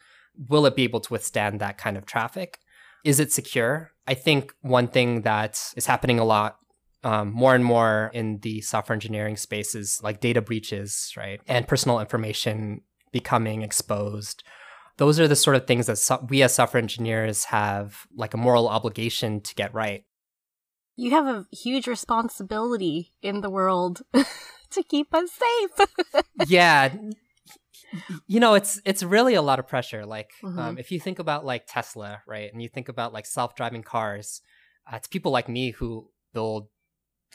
will 0.47 0.65
it 0.65 0.75
be 0.75 0.83
able 0.83 1.01
to 1.01 1.13
withstand 1.13 1.59
that 1.59 1.77
kind 1.77 1.97
of 1.97 2.05
traffic? 2.05 2.57
Is 3.03 3.19
it 3.19 3.31
secure? 3.31 3.91
I 4.07 4.15
think 4.15 4.53
one 4.61 4.87
thing 4.87 5.21
that 5.21 5.61
is 5.75 5.85
happening 5.85 6.19
a 6.19 6.25
lot 6.25 6.57
um, 7.03 7.31
more 7.31 7.55
and 7.55 7.65
more 7.65 8.11
in 8.13 8.39
the 8.39 8.61
software 8.61 8.93
engineering 8.93 9.37
spaces, 9.37 9.99
like 10.03 10.19
data 10.19 10.41
breaches, 10.41 11.13
right? 11.17 11.41
And 11.47 11.67
personal 11.67 11.99
information 11.99 12.81
becoming 13.11 13.61
exposed. 13.61 14.43
Those 14.97 15.19
are 15.19 15.27
the 15.27 15.35
sort 15.35 15.55
of 15.55 15.65
things 15.65 15.87
that 15.87 15.97
so- 15.97 16.25
we 16.29 16.43
as 16.43 16.53
software 16.53 16.81
engineers 16.81 17.45
have 17.45 18.05
like 18.15 18.33
a 18.33 18.37
moral 18.37 18.67
obligation 18.67 19.41
to 19.41 19.55
get 19.55 19.73
right. 19.73 20.05
You 20.95 21.11
have 21.11 21.25
a 21.25 21.45
huge 21.51 21.87
responsibility 21.87 23.13
in 23.21 23.41
the 23.41 23.49
world 23.49 24.03
to 24.13 24.83
keep 24.83 25.13
us 25.13 25.31
safe. 25.31 25.87
yeah, 26.47 26.93
you 28.27 28.39
know 28.39 28.53
it's 28.53 28.81
it's 28.85 29.03
really 29.03 29.33
a 29.33 29.41
lot 29.41 29.59
of 29.59 29.67
pressure 29.67 30.05
like 30.05 30.29
mm-hmm. 30.41 30.57
um, 30.57 30.77
if 30.77 30.91
you 30.91 30.99
think 30.99 31.19
about 31.19 31.45
like 31.45 31.65
tesla 31.67 32.21
right 32.25 32.51
and 32.51 32.61
you 32.61 32.69
think 32.69 32.87
about 32.87 33.13
like 33.13 33.25
self-driving 33.25 33.83
cars 33.83 34.41
uh, 34.91 34.95
it's 34.95 35.07
people 35.07 35.31
like 35.31 35.49
me 35.49 35.71
who 35.71 36.09
build 36.33 36.67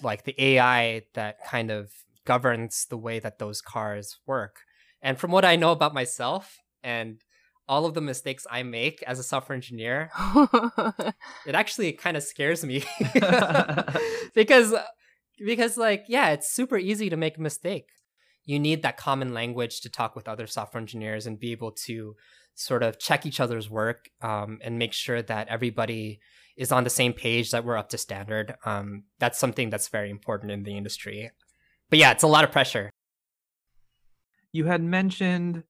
like 0.02 0.24
the 0.24 0.34
ai 0.38 1.02
that 1.14 1.36
kind 1.46 1.70
of 1.70 1.90
governs 2.24 2.86
the 2.90 2.98
way 2.98 3.18
that 3.20 3.38
those 3.38 3.60
cars 3.62 4.18
work. 4.26 4.56
And 5.02 5.18
from 5.18 5.30
what 5.30 5.44
i 5.44 5.56
know 5.56 5.72
about 5.72 5.94
myself 5.94 6.58
and 6.82 7.20
all 7.68 7.84
of 7.84 7.94
the 7.94 8.00
mistakes 8.00 8.46
i 8.50 8.62
make 8.62 9.02
as 9.06 9.18
a 9.18 9.22
software 9.22 9.54
engineer 9.56 10.10
it 11.46 11.54
actually 11.54 11.92
kind 11.92 12.16
of 12.16 12.22
scares 12.22 12.64
me. 12.64 12.84
Because 14.34 14.74
because 15.38 15.76
like 15.78 16.04
yeah 16.08 16.30
it's 16.30 16.52
super 16.52 16.76
easy 16.76 17.08
to 17.10 17.16
make 17.16 17.38
a 17.38 17.40
mistake. 17.40 17.88
You 18.44 18.60
need 18.60 18.82
that 18.82 18.96
common 18.96 19.34
language 19.34 19.80
to 19.80 19.88
talk 19.88 20.14
with 20.14 20.28
other 20.28 20.46
software 20.46 20.80
engineers 20.80 21.26
and 21.26 21.40
be 21.40 21.52
able 21.52 21.72
to 21.86 22.14
sort 22.54 22.82
of 22.82 22.98
check 22.98 23.26
each 23.26 23.40
other's 23.40 23.68
work 23.68 24.08
um, 24.22 24.58
and 24.62 24.78
make 24.78 24.92
sure 24.92 25.20
that 25.22 25.48
everybody 25.48 26.20
is 26.56 26.72
on 26.72 26.84
the 26.84 26.90
same 26.90 27.12
page 27.12 27.50
that 27.50 27.64
we're 27.64 27.76
up 27.76 27.90
to 27.90 27.98
standard. 27.98 28.54
Um, 28.64 29.04
that's 29.18 29.38
something 29.38 29.70
that's 29.70 29.88
very 29.88 30.10
important 30.10 30.50
in 30.52 30.62
the 30.62 30.76
industry. 30.76 31.30
But 31.90 31.98
yeah 31.98 32.12
it's 32.12 32.22
a 32.22 32.28
lot 32.28 32.44
of 32.44 32.52
pressure. 32.52 32.90
You 34.52 34.64
had 34.64 34.82
mentioned 34.82 35.62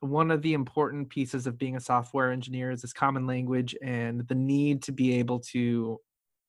one 0.00 0.30
of 0.30 0.42
the 0.42 0.52
important 0.52 1.08
pieces 1.08 1.46
of 1.46 1.56
being 1.56 1.76
a 1.76 1.80
software 1.80 2.30
engineer 2.30 2.70
is 2.70 2.82
this 2.82 2.92
common 2.92 3.26
language 3.26 3.74
and 3.82 4.26
the 4.28 4.34
need 4.34 4.82
to 4.82 4.92
be 4.92 5.18
able 5.18 5.40
to 5.40 5.98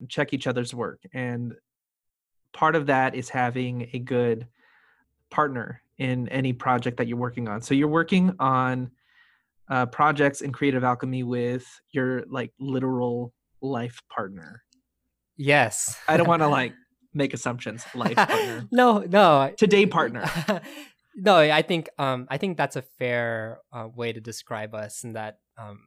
check 0.09 0.33
each 0.33 0.47
other's 0.47 0.73
work. 0.73 1.01
And 1.13 1.53
part 2.53 2.75
of 2.75 2.87
that 2.87 3.15
is 3.15 3.29
having 3.29 3.89
a 3.93 3.99
good 3.99 4.47
partner 5.29 5.81
in 5.97 6.27
any 6.29 6.53
project 6.53 6.97
that 6.97 7.07
you're 7.07 7.17
working 7.17 7.47
on. 7.47 7.61
So 7.61 7.73
you're 7.73 7.87
working 7.87 8.33
on 8.39 8.91
uh, 9.69 9.85
projects 9.87 10.41
in 10.41 10.51
Creative 10.51 10.83
Alchemy 10.83 11.23
with 11.23 11.65
your 11.91 12.23
like 12.29 12.51
literal 12.59 13.33
life 13.69 14.01
partner. 14.13 14.63
Yes. 15.37 15.97
I 16.07 16.17
don't 16.17 16.27
want 16.27 16.41
to 16.41 16.47
like 16.47 16.73
make 17.13 17.33
assumptions. 17.33 17.85
Life 17.93 18.15
partner. 18.15 18.67
no, 18.71 18.99
no. 18.99 19.53
Today 19.57 19.85
partner. 19.85 20.29
no, 21.15 21.37
I 21.37 21.61
think 21.61 21.89
um 21.97 22.27
I 22.29 22.37
think 22.37 22.57
that's 22.57 22.75
a 22.75 22.81
fair 22.81 23.59
uh, 23.73 23.87
way 23.93 24.13
to 24.13 24.21
describe 24.21 24.73
us, 24.73 25.03
and 25.03 25.15
that 25.15 25.39
um 25.57 25.79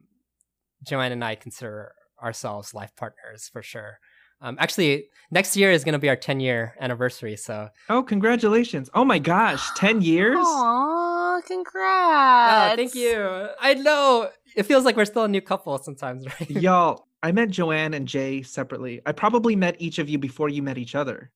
Joanne 0.83 1.11
and 1.11 1.23
I 1.23 1.35
consider 1.35 1.93
ourselves 2.21 2.73
life 2.73 2.95
partners 2.95 3.49
for 3.51 3.61
sure. 3.61 3.99
Um, 4.41 4.55
actually, 4.57 5.09
next 5.31 5.57
year 5.57 5.69
is 5.71 5.83
going 5.83 5.93
to 5.93 5.99
be 5.99 6.07
our 6.07 6.15
10 6.15 6.39
year 6.39 6.73
anniversary. 6.79 7.35
So, 7.35 7.69
oh, 7.89 8.03
congratulations! 8.03 8.89
Oh 8.93 9.03
my 9.03 9.19
gosh, 9.19 9.69
10 9.75 10.01
years! 10.13 10.37
Aw, 10.39 11.41
congrats! 11.45 12.73
Oh, 12.73 12.75
thank 12.77 12.95
you. 12.95 13.47
I 13.59 13.73
know 13.73 14.29
it 14.55 14.63
feels 14.63 14.85
like 14.85 14.95
we're 14.95 15.05
still 15.05 15.25
a 15.25 15.27
new 15.27 15.41
couple 15.41 15.77
sometimes, 15.79 16.25
right? 16.25 16.49
Y'all, 16.49 17.05
I 17.21 17.31
met 17.31 17.49
Joanne 17.49 17.93
and 17.93 18.07
Jay 18.07 18.41
separately. 18.41 19.01
I 19.05 19.11
probably 19.11 19.55
met 19.55 19.75
each 19.79 19.99
of 19.99 20.09
you 20.09 20.17
before 20.17 20.49
you 20.49 20.61
met 20.63 20.77
each 20.77 20.95
other. 20.95 21.31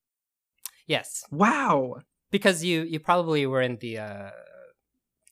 Yes. 0.87 1.23
Wow. 1.31 2.01
Because 2.31 2.63
you 2.63 2.81
you 2.81 2.99
probably 2.99 3.45
were 3.45 3.61
in 3.61 3.77
the 3.77 3.99
uh, 3.99 4.29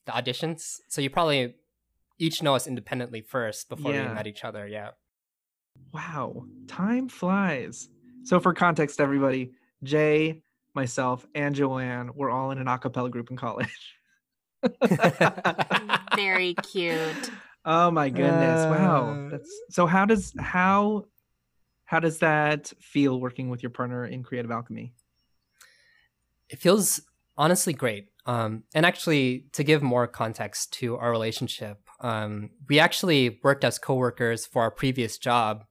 the 0.06 0.12
auditions, 0.12 0.78
so 0.88 1.00
you 1.00 1.10
probably 1.10 1.54
each 2.18 2.42
know 2.42 2.54
us 2.54 2.66
independently 2.66 3.20
first 3.20 3.68
before 3.68 3.92
yeah. 3.92 4.08
we 4.08 4.14
met 4.14 4.26
each 4.26 4.44
other. 4.44 4.66
Yeah. 4.66 4.90
Wow, 5.92 6.46
time 6.68 7.08
flies. 7.08 7.88
So, 8.24 8.40
for 8.40 8.54
context, 8.54 9.00
everybody, 9.00 9.52
Jay, 9.82 10.42
myself, 10.74 11.26
and 11.34 11.54
Joanne 11.54 12.10
were 12.14 12.30
all 12.30 12.50
in 12.50 12.58
an 12.58 12.66
acapella 12.66 13.10
group 13.10 13.30
in 13.30 13.36
college. 13.36 13.96
Very 16.16 16.54
cute. 16.54 17.30
Oh 17.64 17.90
my 17.90 18.08
goodness! 18.08 18.60
Uh... 18.60 18.68
Wow. 18.70 19.28
That's 19.30 19.50
so. 19.70 19.86
How 19.86 20.04
does 20.04 20.32
how 20.38 21.04
how 21.84 22.00
does 22.00 22.18
that 22.18 22.72
feel 22.80 23.20
working 23.20 23.50
with 23.50 23.62
your 23.62 23.70
partner 23.70 24.04
in 24.04 24.22
Creative 24.22 24.50
Alchemy? 24.50 24.94
It 26.48 26.58
feels 26.58 27.02
honestly 27.36 27.72
great. 27.72 28.08
Um, 28.24 28.64
and 28.74 28.86
actually, 28.86 29.46
to 29.52 29.64
give 29.64 29.82
more 29.82 30.06
context 30.06 30.72
to 30.74 30.96
our 30.96 31.10
relationship, 31.10 31.78
um, 32.00 32.50
we 32.68 32.78
actually 32.78 33.40
worked 33.42 33.64
as 33.64 33.78
coworkers 33.78 34.46
for 34.46 34.62
our 34.62 34.70
previous 34.70 35.18
job. 35.18 35.64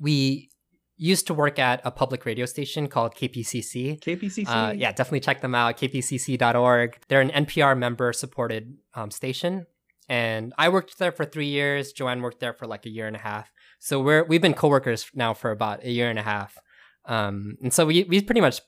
We 0.00 0.50
used 0.96 1.26
to 1.28 1.34
work 1.34 1.58
at 1.58 1.80
a 1.84 1.90
public 1.90 2.24
radio 2.24 2.46
station 2.46 2.88
called 2.88 3.14
KPCC. 3.14 4.00
KPCC? 4.00 4.46
Uh, 4.48 4.72
yeah, 4.72 4.92
definitely 4.92 5.20
check 5.20 5.40
them 5.40 5.54
out, 5.54 5.76
kpcc.org. 5.76 6.98
They're 7.08 7.20
an 7.20 7.46
NPR 7.46 7.78
member 7.78 8.12
supported 8.12 8.76
um, 8.94 9.10
station. 9.10 9.66
And 10.08 10.54
I 10.56 10.70
worked 10.70 10.98
there 10.98 11.12
for 11.12 11.24
three 11.24 11.48
years. 11.48 11.92
Joanne 11.92 12.22
worked 12.22 12.40
there 12.40 12.54
for 12.54 12.66
like 12.66 12.86
a 12.86 12.90
year 12.90 13.06
and 13.06 13.16
a 13.16 13.20
half. 13.20 13.52
So 13.78 14.00
we're, 14.00 14.24
we've 14.24 14.40
been 14.40 14.54
coworkers 14.54 15.06
now 15.14 15.34
for 15.34 15.50
about 15.50 15.84
a 15.84 15.90
year 15.90 16.08
and 16.08 16.18
a 16.18 16.22
half. 16.22 16.56
Um, 17.04 17.56
and 17.62 17.72
so 17.72 17.86
we, 17.86 18.04
we 18.04 18.22
pretty 18.22 18.40
much 18.40 18.60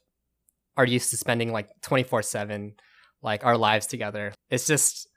are 0.77 0.87
used 0.87 1.11
to 1.11 1.17
spending 1.17 1.53
like 1.53 1.69
24 1.83 2.23
7, 2.23 2.75
like 3.23 3.45
our 3.45 3.57
lives 3.57 3.87
together. 3.87 4.33
It's 4.51 4.67
just 4.67 5.09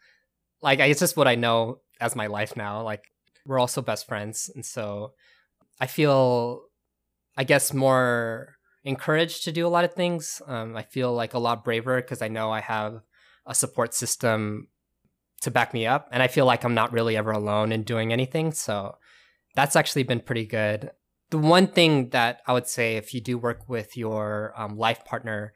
like 0.62 0.80
it's 0.80 1.00
just 1.00 1.18
what 1.18 1.28
I 1.28 1.36
know 1.36 1.80
as 2.00 2.16
my 2.16 2.28
life 2.28 2.56
now. 2.56 2.82
Like 2.82 3.04
we're 3.46 3.60
also 3.60 3.82
best 3.82 4.08
friends, 4.08 4.50
and 4.54 4.66
so 4.66 5.14
I 5.80 5.88
feel, 5.88 6.64
I 7.38 7.44
guess, 7.44 7.74
more 7.74 8.56
encouraged 8.84 9.44
to 9.44 9.52
do 9.52 9.66
a 9.66 9.70
lot 9.70 9.86
of 9.86 9.94
things. 9.94 10.42
Um, 10.48 10.76
I 10.76 10.84
feel 10.84 11.14
like 11.14 11.34
a 11.34 11.40
lot 11.40 11.64
braver 11.64 12.02
because 12.02 12.22
I 12.22 12.28
know 12.28 12.52
I 12.52 12.62
have 12.62 13.02
a 13.46 13.54
support 13.54 13.94
system 13.94 14.68
to 15.44 15.52
back 15.52 15.74
me 15.74 15.86
up, 15.86 16.08
and 16.12 16.24
I 16.24 16.28
feel 16.28 16.46
like 16.46 16.64
I'm 16.64 16.74
not 16.74 16.92
really 16.92 17.16
ever 17.16 17.32
alone 17.32 17.72
in 17.72 17.84
doing 17.84 18.12
anything. 18.12 18.52
So 18.52 18.96
that's 19.56 19.76
actually 19.76 20.04
been 20.04 20.20
pretty 20.20 20.46
good. 20.46 20.92
The 21.30 21.38
one 21.38 21.68
thing 21.68 22.10
that 22.10 22.42
I 22.48 22.54
would 22.54 22.68
say, 22.68 22.96
if 22.96 23.14
you 23.14 23.22
do 23.22 23.38
work 23.38 23.68
with 23.70 23.96
your 23.98 24.54
um, 24.56 24.78
life 24.78 25.04
partner, 25.06 25.54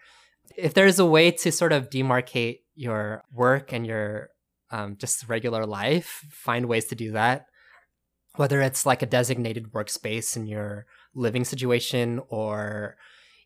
if 0.58 0.74
there's 0.74 1.00
a 1.00 1.06
way 1.06 1.32
to 1.32 1.52
sort 1.52 1.72
of 1.72 1.90
demarcate 1.90 2.60
your 2.76 3.24
work 3.34 3.74
and 3.74 3.86
your 3.86 4.30
um, 4.72 4.98
just 4.98 5.28
regular 5.30 5.66
life, 5.66 6.26
find 6.32 6.68
ways 6.68 6.86
to 6.86 6.96
do 6.96 7.12
that. 7.12 7.46
Whether 8.36 8.62
it's 8.62 8.86
like 8.86 9.02
a 9.02 9.08
designated 9.08 9.72
workspace 9.72 10.36
in 10.36 10.46
your 10.46 10.86
living 11.16 11.44
situation 11.44 12.22
or 12.30 12.98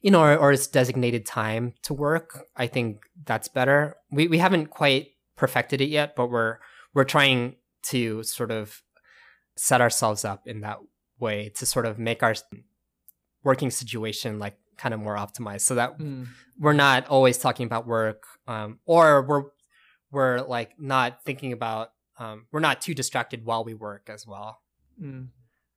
you 0.01 0.10
know, 0.10 0.23
or, 0.23 0.36
or 0.36 0.51
it's 0.51 0.67
designated 0.67 1.25
time 1.25 1.73
to 1.84 1.93
work. 1.93 2.47
I 2.58 2.67
think 2.67 3.04
that's 3.23 3.47
better. 3.47 3.95
We 4.12 4.27
we 4.27 4.39
haven't 4.39 4.71
quite 4.71 5.10
perfected 5.36 5.82
it 5.82 5.89
yet, 5.89 6.15
but 6.15 6.28
we're 6.28 6.58
we're 6.94 7.04
trying 7.04 7.56
to 7.84 8.24
sort 8.24 8.52
of 8.52 8.82
set 9.58 9.82
ourselves 9.82 10.26
up 10.26 10.48
in 10.48 10.62
that 10.62 10.78
way 11.20 11.50
to 11.56 11.65
sort 11.65 11.86
of 11.86 12.00
make 12.00 12.24
our 12.24 12.36
working 13.44 13.70
situation 13.72 14.39
like 14.39 14.58
kind 14.78 14.94
of 14.94 15.00
more 15.00 15.15
optimized 15.15 15.62
so 15.62 15.76
that 15.76 15.98
mm. 16.00 16.28
we're 16.60 16.74
not 16.74 17.08
always 17.08 17.38
talking 17.38 17.65
about 17.65 17.86
work 17.86 18.24
um, 18.48 18.80
or 18.86 19.22
we're 19.24 19.44
we're 20.12 20.41
like 20.41 20.72
not 20.80 21.24
thinking 21.24 21.54
about 21.54 21.91
um, 22.17 22.46
we're 22.52 22.60
not 22.60 22.82
too 22.82 22.94
distracted 22.94 23.46
while 23.46 23.63
we 23.63 23.74
work 23.74 24.10
as 24.10 24.28
well. 24.28 24.62
Mm. 25.02 25.30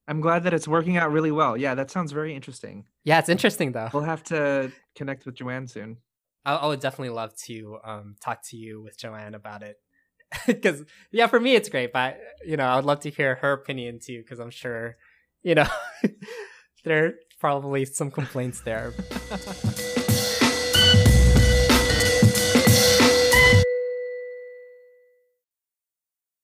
I'm 0.07 0.21
glad 0.21 0.43
that 0.43 0.53
it's 0.53 0.69
working 0.69 0.97
out 0.97 1.11
really 1.11 1.31
well. 1.31 1.57
Yeah, 1.57 1.75
that 1.77 1.91
sounds 1.91 2.13
very 2.13 2.35
interesting. 2.35 2.85
Yeah, 3.05 3.19
it's 3.19 3.29
interesting 3.29 3.73
though. 3.73 3.89
We'll 3.93 4.03
have 4.03 4.23
to 4.25 4.71
connect 4.95 5.25
with 5.25 5.37
Joanne 5.37 5.67
soon. 5.67 5.99
I, 6.45 6.55
I 6.55 6.67
would 6.67 6.81
definitely 6.81 7.15
love 7.15 7.35
to 7.47 7.79
um, 7.85 8.17
talk 8.23 8.43
to 8.51 8.57
you 8.57 8.83
with 8.83 8.99
Joanne 8.99 9.35
about 9.35 9.63
it. 9.63 9.77
Because 10.47 10.83
yeah, 11.13 11.29
for 11.29 11.39
me 11.39 11.55
it's 11.55 11.69
great, 11.69 11.93
but 11.93 12.19
you 12.45 12.57
know 12.57 12.65
I 12.65 12.77
would 12.77 12.85
love 12.85 13.01
to 13.01 13.11
hear 13.11 13.37
her 13.37 13.53
opinion 13.53 14.01
too. 14.01 14.19
Because 14.19 14.41
I'm 14.41 14.51
sure, 14.51 14.97
you 15.43 15.55
know, 15.55 15.69
there 16.85 17.07
are 17.07 17.13
probably 17.39 17.85
some 17.85 18.11
complaints 18.11 18.61
there. 18.63 18.93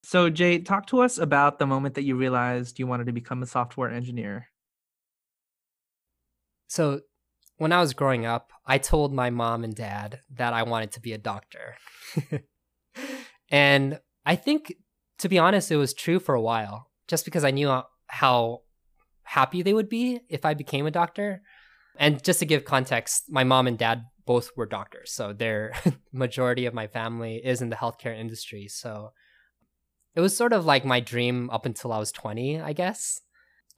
So, 0.03 0.29
Jay, 0.29 0.59
talk 0.59 0.87
to 0.89 1.03
us 1.03 1.19
about 1.19 1.59
the 1.59 1.67
moment 1.67 1.95
that 1.95 2.03
you 2.03 2.17
realized 2.17 2.79
you 2.79 2.87
wanted 2.87 3.07
to 3.07 3.13
become 3.13 3.43
a 3.43 3.47
software 3.47 3.91
engineer. 3.91 4.49
So, 6.69 7.01
when 7.61 7.73
I 7.73 7.81
was 7.81 7.93
growing 7.93 8.25
up, 8.25 8.55
I 8.65 8.79
told 8.79 9.13
my 9.13 9.29
mom 9.29 9.65
and 9.65 9.75
dad 9.75 10.21
that 10.31 10.55
I 10.55 10.63
wanted 10.63 10.93
to 10.93 11.01
be 11.01 11.13
a 11.13 11.19
doctor. 11.19 11.77
and 13.51 14.01
I 14.25 14.37
think, 14.37 14.77
to 15.19 15.29
be 15.29 15.39
honest, 15.39 15.71
it 15.71 15.77
was 15.77 15.93
true 15.93 16.21
for 16.21 16.35
a 16.35 16.41
while, 16.41 16.91
just 17.07 17.27
because 17.27 17.45
I 17.45 17.51
knew 17.51 17.83
how 18.07 18.63
happy 19.25 19.61
they 19.61 19.75
would 19.75 19.91
be 19.91 20.21
if 20.31 20.47
I 20.47 20.55
became 20.55 20.87
a 20.87 20.91
doctor. 20.91 21.43
And 21.99 22.25
just 22.25 22.39
to 22.39 22.47
give 22.47 22.65
context, 22.65 23.25
my 23.29 23.45
mom 23.45 23.67
and 23.67 23.77
dad 23.77 24.07
both 24.25 24.53
were 24.57 24.65
doctors. 24.65 25.13
So 25.13 25.35
their 25.35 25.75
majority 26.15 26.65
of 26.65 26.73
my 26.73 26.87
family 26.87 27.43
is 27.45 27.61
in 27.61 27.69
the 27.69 27.77
healthcare 27.77 28.19
industry. 28.19 28.69
So 28.69 29.11
it 30.15 30.23
was 30.23 30.35
sort 30.35 30.55
of 30.55 30.65
like 30.65 30.87
my 30.87 31.01
dream 31.01 31.51
up 31.51 31.67
until 31.67 31.93
I 31.93 31.99
was 31.99 32.11
20, 32.11 32.59
I 32.59 32.73
guess. 32.73 33.21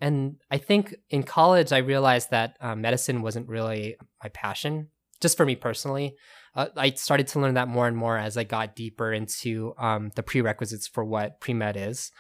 And 0.03 0.39
I 0.51 0.59
think 0.59 0.97
in 1.11 1.23
college, 1.23 1.73
I 1.73 1.79
realized 1.79 2.33
that 2.33 2.57
uh, 2.61 2.75
medicine 2.75 3.23
wasn't 3.23 3.49
really 3.49 3.95
my 4.21 4.31
passion, 4.31 4.89
just 5.21 5.37
for 5.37 5.47
me 5.47 5.55
personally. 5.55 6.17
Uh, 6.57 6.67
I 6.77 6.91
started 6.91 7.29
to 7.29 7.41
learn 7.41 7.55
that 7.55 7.69
more 7.69 7.87
and 7.87 7.97
more 7.97 8.19
as 8.19 8.37
I 8.37 8.43
got 8.43 8.75
deeper 8.75 9.13
into 9.13 9.75
um, 9.79 10.11
the 10.17 10.25
prerequisites 10.25 10.89
for 10.89 11.05
what 11.05 11.39
pre 11.39 11.55
med 11.55 11.77
is. 11.77 12.11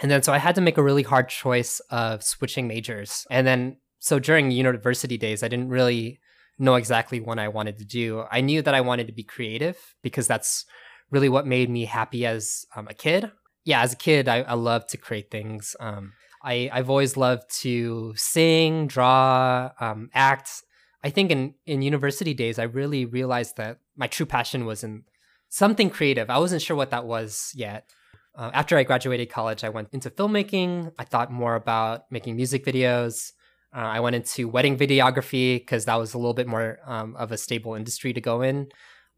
And 0.00 0.10
then 0.10 0.20
so 0.24 0.32
I 0.32 0.38
had 0.38 0.56
to 0.56 0.60
make 0.60 0.78
a 0.78 0.82
really 0.82 1.04
hard 1.04 1.28
choice 1.28 1.78
of 1.90 2.24
switching 2.24 2.66
majors. 2.66 3.24
And 3.30 3.46
then 3.46 3.76
so 4.00 4.18
during 4.18 4.50
university 4.50 5.16
days, 5.16 5.44
I 5.44 5.48
didn't 5.48 5.68
really 5.68 6.18
know 6.58 6.74
exactly 6.74 7.20
what 7.20 7.38
I 7.38 7.46
wanted 7.46 7.78
to 7.78 7.84
do. 7.84 8.24
I 8.32 8.40
knew 8.40 8.62
that 8.62 8.74
I 8.74 8.80
wanted 8.80 9.06
to 9.06 9.12
be 9.12 9.22
creative 9.22 9.94
because 10.02 10.26
that's 10.26 10.64
really 11.12 11.28
what 11.28 11.46
made 11.46 11.70
me 11.70 11.84
happy 11.84 12.26
as 12.26 12.66
um, 12.74 12.88
a 12.88 12.94
kid. 12.94 13.30
Yeah, 13.64 13.82
as 13.82 13.92
a 13.92 13.96
kid, 13.96 14.26
I, 14.26 14.38
I 14.40 14.54
loved 14.54 14.88
to 14.90 14.96
create 14.96 15.30
things. 15.30 15.76
Um, 15.78 16.14
I, 16.42 16.70
I've 16.72 16.90
always 16.90 17.16
loved 17.16 17.50
to 17.62 18.12
sing, 18.16 18.86
draw, 18.86 19.70
um, 19.80 20.10
act. 20.14 20.62
I 21.02 21.10
think 21.10 21.30
in, 21.30 21.54
in 21.66 21.82
university 21.82 22.34
days, 22.34 22.58
I 22.58 22.64
really 22.64 23.04
realized 23.04 23.56
that 23.56 23.78
my 23.96 24.06
true 24.06 24.26
passion 24.26 24.66
was 24.66 24.84
in 24.84 25.04
something 25.48 25.90
creative. 25.90 26.30
I 26.30 26.38
wasn't 26.38 26.62
sure 26.62 26.76
what 26.76 26.90
that 26.90 27.06
was 27.06 27.52
yet. 27.54 27.90
Uh, 28.36 28.50
after 28.54 28.76
I 28.76 28.84
graduated 28.84 29.30
college, 29.30 29.64
I 29.64 29.68
went 29.68 29.88
into 29.92 30.10
filmmaking. 30.10 30.92
I 30.98 31.04
thought 31.04 31.32
more 31.32 31.56
about 31.56 32.02
making 32.10 32.36
music 32.36 32.64
videos. 32.64 33.32
Uh, 33.74 33.80
I 33.80 34.00
went 34.00 34.16
into 34.16 34.48
wedding 34.48 34.78
videography 34.78 35.58
because 35.58 35.84
that 35.86 35.96
was 35.96 36.14
a 36.14 36.18
little 36.18 36.34
bit 36.34 36.46
more 36.46 36.78
um, 36.86 37.16
of 37.16 37.32
a 37.32 37.36
stable 37.36 37.74
industry 37.74 38.12
to 38.12 38.20
go 38.20 38.42
in. 38.42 38.68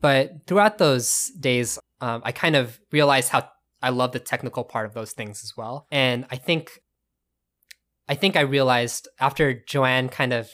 But 0.00 0.46
throughout 0.46 0.78
those 0.78 1.30
days, 1.38 1.78
um, 2.00 2.22
I 2.24 2.32
kind 2.32 2.56
of 2.56 2.80
realized 2.90 3.28
how 3.28 3.48
I 3.82 3.90
love 3.90 4.12
the 4.12 4.18
technical 4.18 4.64
part 4.64 4.86
of 4.86 4.94
those 4.94 5.12
things 5.12 5.44
as 5.44 5.56
well. 5.56 5.86
And 5.90 6.26
I 6.30 6.36
think 6.36 6.80
I 8.10 8.14
think 8.16 8.34
I 8.34 8.40
realized 8.40 9.06
after 9.20 9.54
Joanne 9.54 10.08
kind 10.08 10.32
of 10.32 10.50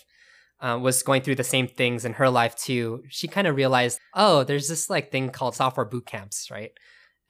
uh, 0.60 0.78
was 0.78 1.02
going 1.02 1.22
through 1.22 1.36
the 1.36 1.42
same 1.42 1.66
things 1.66 2.04
in 2.04 2.12
her 2.12 2.28
life 2.28 2.54
too, 2.54 3.02
she 3.08 3.28
kind 3.28 3.46
of 3.46 3.56
realized, 3.56 3.98
oh, 4.12 4.44
there's 4.44 4.68
this 4.68 4.90
like 4.90 5.10
thing 5.10 5.30
called 5.30 5.54
software 5.54 5.86
boot 5.86 6.04
camps, 6.04 6.50
right? 6.50 6.72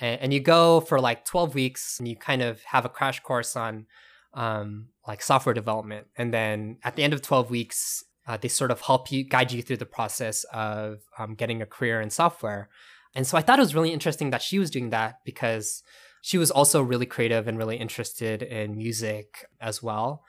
And, 0.01 0.21
and 0.21 0.35
you 0.35 0.41
go 0.41 0.81
for 0.81 1.01
like 1.01 1.25
12 1.27 1.55
weeks 1.55 2.01
and 2.01 2.09
you 2.09 2.17
kind 2.17 2.43
of 2.43 2.61
have 2.65 2.85
a 2.85 2.89
crash 2.89 3.21
course 3.21 3.55
on 3.55 3.87
um, 4.35 4.89
like 5.07 5.23
software 5.23 5.55
development. 5.55 6.09
And 6.17 6.35
then 6.35 6.79
at 6.83 6.97
the 6.97 7.05
end 7.05 7.13
of 7.13 7.23
12 7.23 7.49
weeks, 7.49 8.03
uh, 8.27 8.37
they 8.37 8.49
sort 8.49 8.73
of 8.73 8.81
help 8.81 9.13
you 9.13 9.23
guide 9.23 9.53
you 9.53 9.63
through 9.63 9.77
the 9.77 9.87
process 9.87 10.43
of 10.53 11.03
um, 11.21 11.37
getting 11.37 11.63
a 11.63 11.67
career 11.67 12.01
in 12.01 12.11
software. 12.11 12.69
And 13.15 13.29
so 13.29 13.39
I 13.39 13.43
thought 13.43 13.61
it 13.61 13.63
was 13.63 13.77
really 13.77 13.93
interesting 13.93 14.31
that 14.31 14.43
she 14.43 14.59
was 14.59 14.73
doing 14.73 14.91
that 14.91 15.21
because 15.25 15.85
she 16.27 16.39
was 16.39 16.51
also 16.51 16.83
really 16.83 17.07
creative 17.07 17.47
and 17.47 17.57
really 17.57 17.77
interested 17.77 18.43
in 18.43 18.77
music 18.77 19.47
as 19.61 19.81
well. 19.81 20.25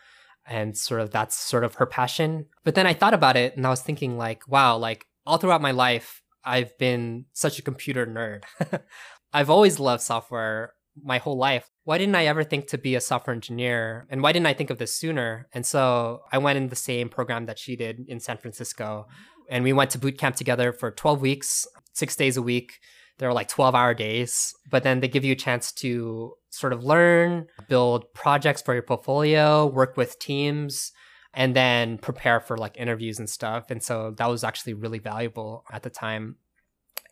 And 0.45 0.77
sort 0.77 1.01
of 1.01 1.10
that's 1.10 1.36
sort 1.36 1.63
of 1.63 1.73
her 1.75 1.88
passion. 1.88 2.45
But 2.63 2.75
then 2.75 2.86
I 2.86 2.93
thought 2.93 3.15
about 3.15 3.36
it 3.36 3.57
and 3.57 3.65
I 3.65 3.71
was 3.71 3.81
thinking, 3.81 4.15
like, 4.15 4.47
wow, 4.47 4.77
like 4.77 5.07
all 5.25 5.39
throughout 5.39 5.60
my 5.60 5.71
life, 5.71 6.21
I've 6.45 6.77
been 6.77 7.25
such 7.33 7.57
a 7.57 7.63
computer 7.63 8.05
nerd. 8.05 8.43
I've 9.33 9.49
always 9.49 9.79
loved 9.79 10.03
software 10.03 10.73
my 11.03 11.17
whole 11.17 11.36
life. 11.36 11.67
Why 11.83 11.97
didn't 11.97 12.13
I 12.13 12.27
ever 12.27 12.43
think 12.43 12.67
to 12.67 12.77
be 12.77 12.93
a 12.93 13.01
software 13.01 13.33
engineer? 13.33 14.05
And 14.12 14.21
why 14.21 14.33
didn't 14.33 14.45
I 14.45 14.53
think 14.53 14.69
of 14.69 14.77
this 14.77 14.95
sooner? 14.95 15.47
And 15.51 15.65
so 15.65 16.21
I 16.31 16.38
went 16.38 16.57
in 16.57 16.69
the 16.69 16.75
same 16.75 17.10
program 17.10 17.47
that 17.47 17.57
she 17.57 17.75
did 17.75 18.05
in 18.07 18.19
San 18.19 18.38
Francisco. 18.38 19.07
And 19.49 19.63
we 19.63 19.73
went 19.73 19.89
to 19.91 19.97
boot 19.97 20.19
camp 20.19 20.36
together 20.36 20.71
for 20.73 20.91
12 20.91 21.21
weeks, 21.21 21.65
six 21.93 22.15
days 22.15 22.38
a 22.38 22.43
week 22.43 22.73
they're 23.17 23.34
like 23.34 23.47
12 23.47 23.73
hour 23.73 23.93
days, 23.93 24.53
but 24.69 24.84
then 24.84 24.99
they 24.99 25.08
give 25.08 25.25
you 25.25 25.34
a 25.34 25.36
chance 25.36 25.71
to 25.73 26.34
sort 26.49 26.73
of 26.73 26.84
learn, 26.84 27.47
build 27.67 28.13
projects 28.13 28.62
for 28.62 28.73
your 28.73 28.84
portfolio, 28.84 29.65
work 29.65 29.97
with 29.97 30.19
teams, 30.19 30.91
and 31.34 31.56
then 31.56 31.97
prepare 31.97 32.39
for 32.39 32.58
like 32.58 32.77
interviews 32.77 33.19
and 33.19 33.30
stuff. 33.30 33.69
And 33.69 33.82
so 33.82 34.13
that 34.17 34.30
was 34.30 34.43
actually 34.43 34.73
really 34.73 34.99
valuable 34.99 35.63
at 35.71 35.84
the 35.84 35.89
time. 35.89 36.36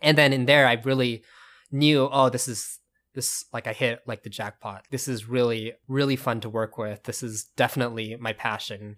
And 0.01 0.17
then 0.17 0.33
in 0.33 0.45
there, 0.45 0.67
I 0.67 0.73
really 0.83 1.23
knew, 1.71 2.09
oh, 2.11 2.29
this 2.29 2.47
is 2.47 2.79
this 3.13 3.45
like 3.53 3.65
I 3.65 3.73
hit 3.73 4.01
like 4.05 4.23
the 4.23 4.29
jackpot. 4.29 4.85
This 4.91 5.07
is 5.07 5.27
really 5.27 5.73
really 5.87 6.15
fun 6.15 6.41
to 6.41 6.49
work 6.49 6.77
with. 6.77 7.03
This 7.03 7.23
is 7.23 7.45
definitely 7.55 8.15
my 8.19 8.33
passion. 8.33 8.97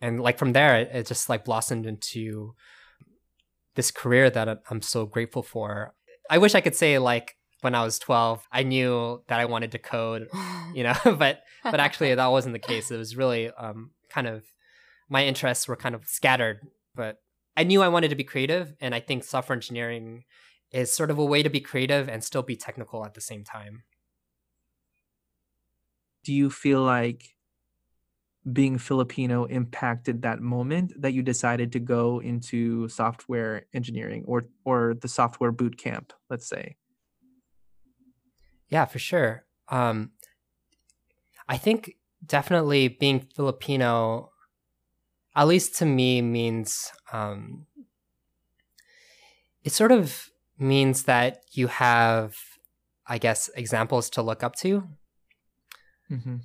And 0.00 0.20
like 0.20 0.38
from 0.38 0.52
there, 0.52 0.76
it, 0.76 0.90
it 0.92 1.06
just 1.06 1.28
like 1.28 1.44
blossomed 1.44 1.86
into 1.86 2.54
this 3.74 3.90
career 3.90 4.28
that 4.30 4.62
I'm 4.70 4.82
so 4.82 5.06
grateful 5.06 5.42
for. 5.42 5.94
I 6.30 6.38
wish 6.38 6.54
I 6.54 6.60
could 6.60 6.76
say 6.76 6.98
like 6.98 7.36
when 7.60 7.74
I 7.74 7.84
was 7.84 7.98
12, 7.98 8.46
I 8.52 8.62
knew 8.62 9.22
that 9.28 9.40
I 9.40 9.46
wanted 9.46 9.72
to 9.72 9.78
code, 9.78 10.28
you 10.74 10.84
know, 10.84 10.94
but 11.04 11.42
but 11.64 11.80
actually 11.80 12.14
that 12.14 12.26
wasn't 12.26 12.52
the 12.52 12.58
case. 12.58 12.90
It 12.90 12.96
was 12.96 13.16
really 13.16 13.50
um, 13.50 13.90
kind 14.10 14.26
of 14.26 14.44
my 15.08 15.24
interests 15.24 15.66
were 15.66 15.76
kind 15.76 15.94
of 15.94 16.06
scattered, 16.06 16.60
but 16.94 17.16
I 17.56 17.64
knew 17.64 17.82
I 17.82 17.88
wanted 17.88 18.08
to 18.08 18.16
be 18.16 18.24
creative, 18.24 18.74
and 18.80 18.94
I 18.94 19.00
think 19.00 19.24
software 19.24 19.56
engineering 19.56 20.24
is 20.70 20.94
sort 20.94 21.10
of 21.10 21.18
a 21.18 21.24
way 21.24 21.42
to 21.42 21.48
be 21.48 21.60
creative 21.60 22.08
and 22.08 22.22
still 22.22 22.42
be 22.42 22.56
technical 22.56 23.04
at 23.04 23.14
the 23.14 23.20
same 23.20 23.42
time. 23.42 23.84
Do 26.24 26.32
you 26.32 26.50
feel 26.50 26.82
like 26.82 27.34
being 28.52 28.78
Filipino 28.78 29.44
impacted 29.44 30.22
that 30.22 30.40
moment 30.40 30.92
that 31.00 31.12
you 31.12 31.22
decided 31.22 31.72
to 31.72 31.80
go 31.80 32.20
into 32.20 32.88
software 32.88 33.66
engineering 33.74 34.24
or 34.26 34.46
or 34.64 34.94
the 35.00 35.08
software 35.08 35.52
boot 35.52 35.76
camp, 35.76 36.12
let's 36.30 36.48
say? 36.48 36.76
Yeah, 38.68 38.84
for 38.84 38.98
sure. 38.98 39.44
Um, 39.68 40.12
I 41.48 41.56
think 41.56 41.96
definitely 42.24 42.88
being 42.88 43.20
Filipino, 43.34 44.30
at 45.34 45.48
least 45.48 45.76
to 45.76 45.86
me, 45.86 46.20
means 46.20 46.92
um, 47.12 47.66
it 49.64 49.72
sort 49.72 49.92
of 49.92 50.30
means 50.58 51.04
that 51.04 51.44
you 51.52 51.68
have, 51.68 52.36
I 53.06 53.18
guess, 53.18 53.48
examples 53.56 54.10
to 54.10 54.22
look 54.22 54.42
up 54.42 54.54
to. 54.56 54.86
Mm-hmm 56.10 56.36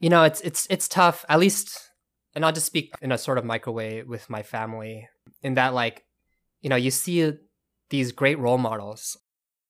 you 0.00 0.08
know, 0.08 0.24
it's 0.24 0.40
it's 0.40 0.66
it's 0.70 0.88
tough. 0.88 1.24
At 1.28 1.38
least, 1.38 1.78
and 2.34 2.44
I'll 2.44 2.52
just 2.52 2.66
speak 2.66 2.94
in 3.00 3.12
a 3.12 3.18
sort 3.18 3.38
of 3.38 3.44
microwave 3.44 4.08
with 4.08 4.28
my 4.28 4.42
family. 4.42 5.08
In 5.42 5.54
that, 5.54 5.72
like, 5.72 6.04
you 6.60 6.68
know, 6.68 6.76
you 6.76 6.90
see 6.90 7.32
these 7.90 8.12
great 8.12 8.38
role 8.38 8.58
models 8.58 9.16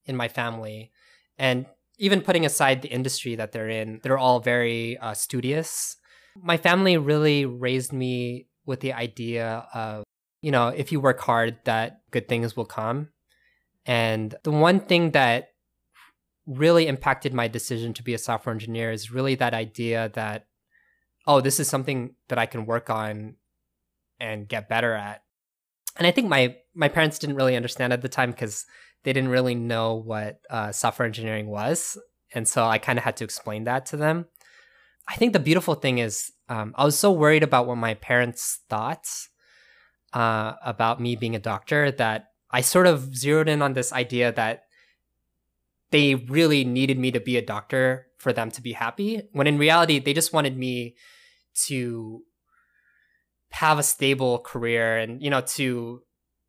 in 0.05 0.15
my 0.15 0.27
family, 0.27 0.91
and 1.37 1.65
even 1.97 2.21
putting 2.21 2.45
aside 2.45 2.81
the 2.81 2.89
industry 2.89 3.35
that 3.35 3.51
they're 3.51 3.69
in, 3.69 3.99
they're 4.01 4.17
all 4.17 4.39
very 4.39 4.97
uh, 4.97 5.13
studious. 5.13 5.97
My 6.41 6.57
family 6.57 6.97
really 6.97 7.45
raised 7.45 7.93
me 7.93 8.47
with 8.65 8.79
the 8.79 8.93
idea 8.93 9.67
of, 9.73 10.03
you 10.41 10.49
know, 10.49 10.69
if 10.69 10.91
you 10.91 10.99
work 10.99 11.19
hard, 11.19 11.59
that 11.65 12.01
good 12.09 12.27
things 12.27 12.55
will 12.55 12.65
come. 12.65 13.09
And 13.85 14.33
the 14.43 14.51
one 14.51 14.79
thing 14.79 15.11
that 15.11 15.49
really 16.51 16.87
impacted 16.87 17.33
my 17.33 17.47
decision 17.47 17.93
to 17.93 18.03
be 18.03 18.13
a 18.13 18.17
software 18.17 18.53
engineer 18.53 18.91
is 18.91 19.11
really 19.11 19.35
that 19.35 19.53
idea 19.53 20.11
that 20.13 20.47
oh 21.27 21.39
this 21.39 21.59
is 21.59 21.67
something 21.67 22.15
that 22.27 22.37
i 22.37 22.45
can 22.45 22.65
work 22.65 22.89
on 22.89 23.35
and 24.19 24.47
get 24.47 24.69
better 24.69 24.93
at. 24.93 25.23
And 25.97 26.07
i 26.07 26.11
think 26.11 26.27
my 26.27 26.55
my 26.73 26.87
parents 26.87 27.19
didn't 27.19 27.35
really 27.35 27.55
understand 27.55 27.93
at 27.93 28.01
the 28.01 28.09
time 28.09 28.31
because 28.31 28.65
they 29.03 29.13
didn't 29.13 29.29
really 29.29 29.55
know 29.55 29.95
what 29.95 30.39
uh, 30.49 30.71
software 30.71 31.07
engineering 31.07 31.47
was. 31.47 31.97
And 32.33 32.47
so 32.47 32.65
i 32.65 32.77
kind 32.77 32.99
of 32.99 33.03
had 33.03 33.17
to 33.17 33.23
explain 33.23 33.65
that 33.65 33.85
to 33.87 33.97
them. 33.97 34.25
I 35.07 35.15
think 35.15 35.33
the 35.33 35.39
beautiful 35.39 35.75
thing 35.75 35.97
is 35.97 36.31
um, 36.49 36.73
i 36.75 36.85
was 36.85 36.97
so 36.97 37.11
worried 37.11 37.43
about 37.43 37.67
what 37.67 37.77
my 37.77 37.95
parents 37.95 38.59
thought 38.69 39.07
uh, 40.13 40.53
about 40.63 40.99
me 40.99 41.15
being 41.15 41.35
a 41.35 41.39
doctor 41.39 41.91
that 41.91 42.27
i 42.51 42.61
sort 42.61 42.87
of 42.87 43.15
zeroed 43.15 43.49
in 43.49 43.61
on 43.61 43.73
this 43.73 43.93
idea 43.93 44.31
that 44.33 44.63
they 45.91 46.15
really 46.15 46.63
needed 46.63 46.97
me 46.97 47.11
to 47.11 47.19
be 47.19 47.37
a 47.37 47.45
doctor 47.45 48.07
for 48.17 48.33
them 48.33 48.51
to 48.51 48.61
be 48.61 48.73
happy 48.73 49.21
when 49.33 49.47
in 49.47 49.57
reality 49.57 49.99
they 49.99 50.13
just 50.13 50.33
wanted 50.33 50.57
me 50.57 50.95
to 51.65 52.21
have 53.49 53.77
a 53.79 53.83
stable 53.83 54.39
career 54.39 54.97
and 54.97 55.21
you 55.21 55.29
know 55.29 55.41
to 55.41 56.01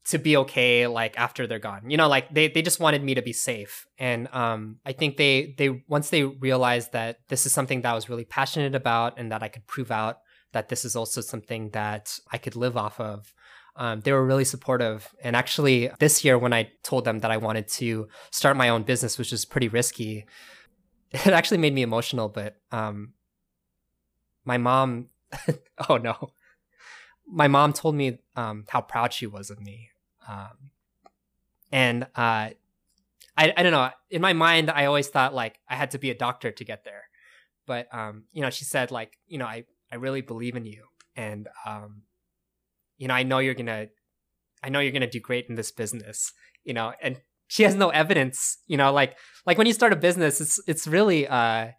to 0.05 0.19
be 0.19 0.37
okay 0.37 0.87
like 0.89 1.17
after 1.17 1.47
they're 1.47 1.61
gone. 1.61 1.89
You 1.89 1.97
know 1.97 2.09
like 2.09 2.33
they, 2.33 2.49
they 2.49 2.63
just 2.63 2.81
wanted 2.81 3.05
me 3.05 3.15
to 3.15 3.23
be 3.23 3.33
safe. 3.33 3.87
And 3.99 4.29
um 4.33 4.79
i 4.85 4.93
think 4.93 5.17
they 5.17 5.55
they 5.59 5.85
once 5.89 6.11
they 6.11 6.25
realized 6.25 6.93
that 6.93 7.19
this 7.29 7.47
is 7.47 7.53
something 7.53 7.83
that 7.83 7.93
i 7.93 7.95
was 7.95 8.09
really 8.09 8.25
passionate 8.25 8.75
about 8.75 9.19
and 9.19 9.31
that 9.33 9.43
i 9.43 9.49
could 9.49 9.67
prove 9.67 9.91
out 9.91 10.19
that 10.53 10.69
this 10.69 10.85
is 10.85 10.97
also 10.97 11.21
something 11.21 11.71
that 11.71 12.19
i 12.33 12.39
could 12.39 12.57
live 12.57 12.77
off 12.77 12.99
of 13.01 13.33
um, 13.77 14.01
they 14.01 14.13
were 14.13 14.25
really 14.25 14.45
supportive. 14.45 15.15
And 15.23 15.35
actually, 15.35 15.91
this 15.99 16.25
year, 16.25 16.39
when 16.39 16.53
I 16.53 16.71
told 16.83 17.05
them 17.05 17.21
that 17.21 17.31
I 17.31 17.39
wanted 17.39 17.69
to 17.69 18.09
start 18.31 18.57
my 18.57 18.69
own 18.69 18.83
business, 18.83 19.19
which 19.19 19.33
is 19.33 19.45
pretty 19.45 19.69
risky, 19.69 20.27
it 21.11 21.29
actually 21.29 21.59
made 21.59 21.75
me 21.75 21.83
emotional. 21.83 22.29
But 22.29 22.57
um, 22.71 23.15
my 24.45 24.59
mom, 24.59 25.09
oh 25.89 25.97
no, 25.97 26.33
my 27.27 27.49
mom 27.49 27.73
told 27.73 27.95
me 27.95 28.19
um, 28.37 28.65
how 28.69 28.81
proud 28.83 29.13
she 29.13 29.27
was 29.27 29.51
of 29.51 29.61
me. 29.61 29.91
Um, 30.29 30.71
and 31.71 32.05
uh, 32.15 32.51
I, 33.37 33.55
I 33.57 33.63
don't 33.63 33.73
know. 33.73 33.91
In 34.11 34.21
my 34.21 34.35
mind, 34.35 34.71
I 34.71 34.85
always 34.85 35.09
thought 35.09 35.35
like 35.35 35.59
I 35.69 35.77
had 35.77 35.93
to 35.93 35.99
be 35.99 36.11
a 36.11 36.15
doctor 36.15 36.51
to 36.51 36.65
get 36.65 36.85
there. 36.85 37.05
But 37.67 37.89
um, 37.95 38.25
you 38.33 38.43
know, 38.43 38.51
she 38.51 38.65
said 38.65 38.91
like, 38.91 39.19
you 39.27 39.39
know, 39.39 39.47
I, 39.47 39.65
I 39.91 39.97
really 39.97 40.21
believe 40.21 40.57
in 40.57 40.67
you, 40.67 40.85
and 41.17 41.49
um, 41.67 42.03
you 43.03 43.09
know, 43.09 43.15
I 43.15 43.25
know 43.25 43.41
you're 43.41 43.55
gonna, 43.55 43.89
I 44.63 44.69
know 44.69 44.79
you're 44.79 44.93
gonna 44.93 45.11
do 45.11 45.19
great 45.19 45.47
in 45.49 45.57
this 45.57 45.73
business. 45.73 46.33
You 46.63 46.73
know, 46.73 46.93
and 47.03 47.21
she 47.49 47.65
has 47.65 47.75
no 47.75 47.89
evidence. 47.89 48.59
You 48.69 48.77
know, 48.77 48.93
like 48.93 49.19
like 49.45 49.59
when 49.59 49.67
you 49.67 49.73
start 49.73 49.93
a 49.93 49.97
business, 49.97 50.41
it's 50.41 50.61
it's 50.69 50.87
really 50.87 51.27
uh, 51.27 51.73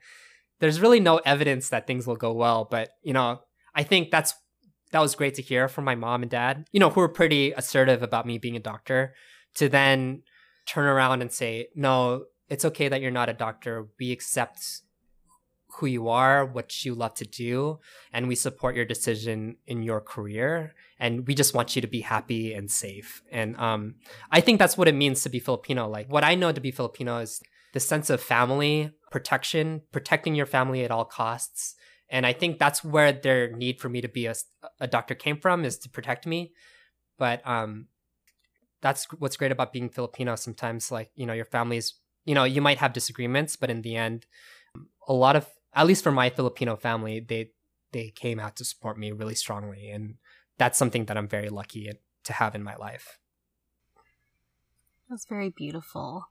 there's 0.59 0.81
really 0.81 0.99
no 0.99 1.19
evidence 1.19 1.69
that 1.69 1.87
things 1.87 2.05
will 2.05 2.17
go 2.17 2.33
well. 2.33 2.67
But 2.69 2.89
you 3.03 3.13
know, 3.13 3.39
I 3.73 3.83
think 3.83 4.11
that's 4.11 4.33
that 4.91 4.99
was 4.99 5.15
great 5.15 5.35
to 5.35 5.41
hear 5.41 5.69
from 5.69 5.85
my 5.85 5.95
mom 5.95 6.23
and 6.23 6.29
dad. 6.29 6.67
You 6.73 6.81
know, 6.81 6.89
who 6.89 6.99
were 6.99 7.07
pretty 7.07 7.53
assertive 7.53 8.03
about 8.03 8.25
me 8.25 8.37
being 8.37 8.57
a 8.57 8.59
doctor. 8.59 9.15
To 9.55 9.69
then 9.69 10.23
turn 10.67 10.85
around 10.85 11.21
and 11.21 11.31
say, 11.31 11.67
no, 11.73 12.25
it's 12.49 12.65
okay 12.65 12.89
that 12.89 13.01
you're 13.01 13.11
not 13.11 13.29
a 13.29 13.33
doctor. 13.33 13.87
We 13.97 14.11
accept 14.11 14.81
who 15.77 15.87
you 15.87 16.09
are, 16.09 16.45
what 16.45 16.85
you 16.85 16.95
love 16.95 17.13
to 17.15 17.25
do, 17.25 17.79
and 18.11 18.27
we 18.27 18.35
support 18.35 18.75
your 18.75 18.85
decision 18.85 19.57
in 19.67 19.83
your 19.83 20.01
career. 20.01 20.73
And 20.99 21.27
we 21.27 21.35
just 21.35 21.53
want 21.53 21.75
you 21.75 21.81
to 21.81 21.87
be 21.87 22.01
happy 22.01 22.53
and 22.53 22.69
safe. 22.71 23.21
And 23.31 23.57
um, 23.57 23.95
I 24.31 24.39
think 24.41 24.59
that's 24.59 24.77
what 24.77 24.87
it 24.87 24.95
means 24.95 25.23
to 25.23 25.29
be 25.29 25.39
Filipino. 25.39 25.89
Like 25.89 26.11
what 26.11 26.23
I 26.23 26.35
know 26.35 26.51
to 26.51 26.61
be 26.61 26.71
Filipino 26.71 27.19
is 27.19 27.41
the 27.73 27.79
sense 27.79 28.09
of 28.09 28.21
family 28.21 28.91
protection, 29.11 29.81
protecting 29.91 30.35
your 30.35 30.45
family 30.45 30.83
at 30.83 30.91
all 30.91 31.05
costs. 31.05 31.75
And 32.09 32.25
I 32.25 32.33
think 32.33 32.59
that's 32.59 32.83
where 32.83 33.11
their 33.11 33.51
need 33.51 33.79
for 33.79 33.89
me 33.89 34.01
to 34.01 34.07
be 34.07 34.27
a, 34.27 34.35
a 34.79 34.87
doctor 34.87 35.15
came 35.15 35.37
from 35.37 35.65
is 35.65 35.77
to 35.79 35.89
protect 35.89 36.27
me. 36.27 36.53
But 37.17 37.45
um, 37.47 37.87
that's 38.81 39.05
what's 39.13 39.37
great 39.37 39.51
about 39.51 39.73
being 39.73 39.89
Filipino. 39.89 40.35
Sometimes, 40.35 40.91
like 40.91 41.09
you 41.15 41.25
know, 41.25 41.33
your 41.33 41.45
family's, 41.45 41.95
you 42.25 42.35
know, 42.35 42.43
you 42.43 42.61
might 42.61 42.77
have 42.77 42.93
disagreements, 42.93 43.55
but 43.55 43.69
in 43.69 43.81
the 43.81 43.95
end, 43.95 44.25
a 45.07 45.13
lot 45.13 45.35
of, 45.35 45.47
at 45.75 45.87
least 45.87 46.03
for 46.03 46.11
my 46.11 46.29
Filipino 46.29 46.75
family, 46.75 47.19
they 47.19 47.51
they 47.91 48.09
came 48.09 48.39
out 48.39 48.55
to 48.57 48.65
support 48.65 48.97
me 48.97 49.11
really 49.11 49.35
strongly, 49.35 49.89
and 49.89 50.15
that's 50.57 50.77
something 50.77 51.05
that 51.05 51.17
I'm 51.17 51.27
very 51.27 51.49
lucky 51.49 51.91
to 52.23 52.33
have 52.33 52.55
in 52.55 52.63
my 52.63 52.75
life. 52.75 53.19
That's 55.09 55.25
very 55.25 55.49
beautiful. 55.49 56.25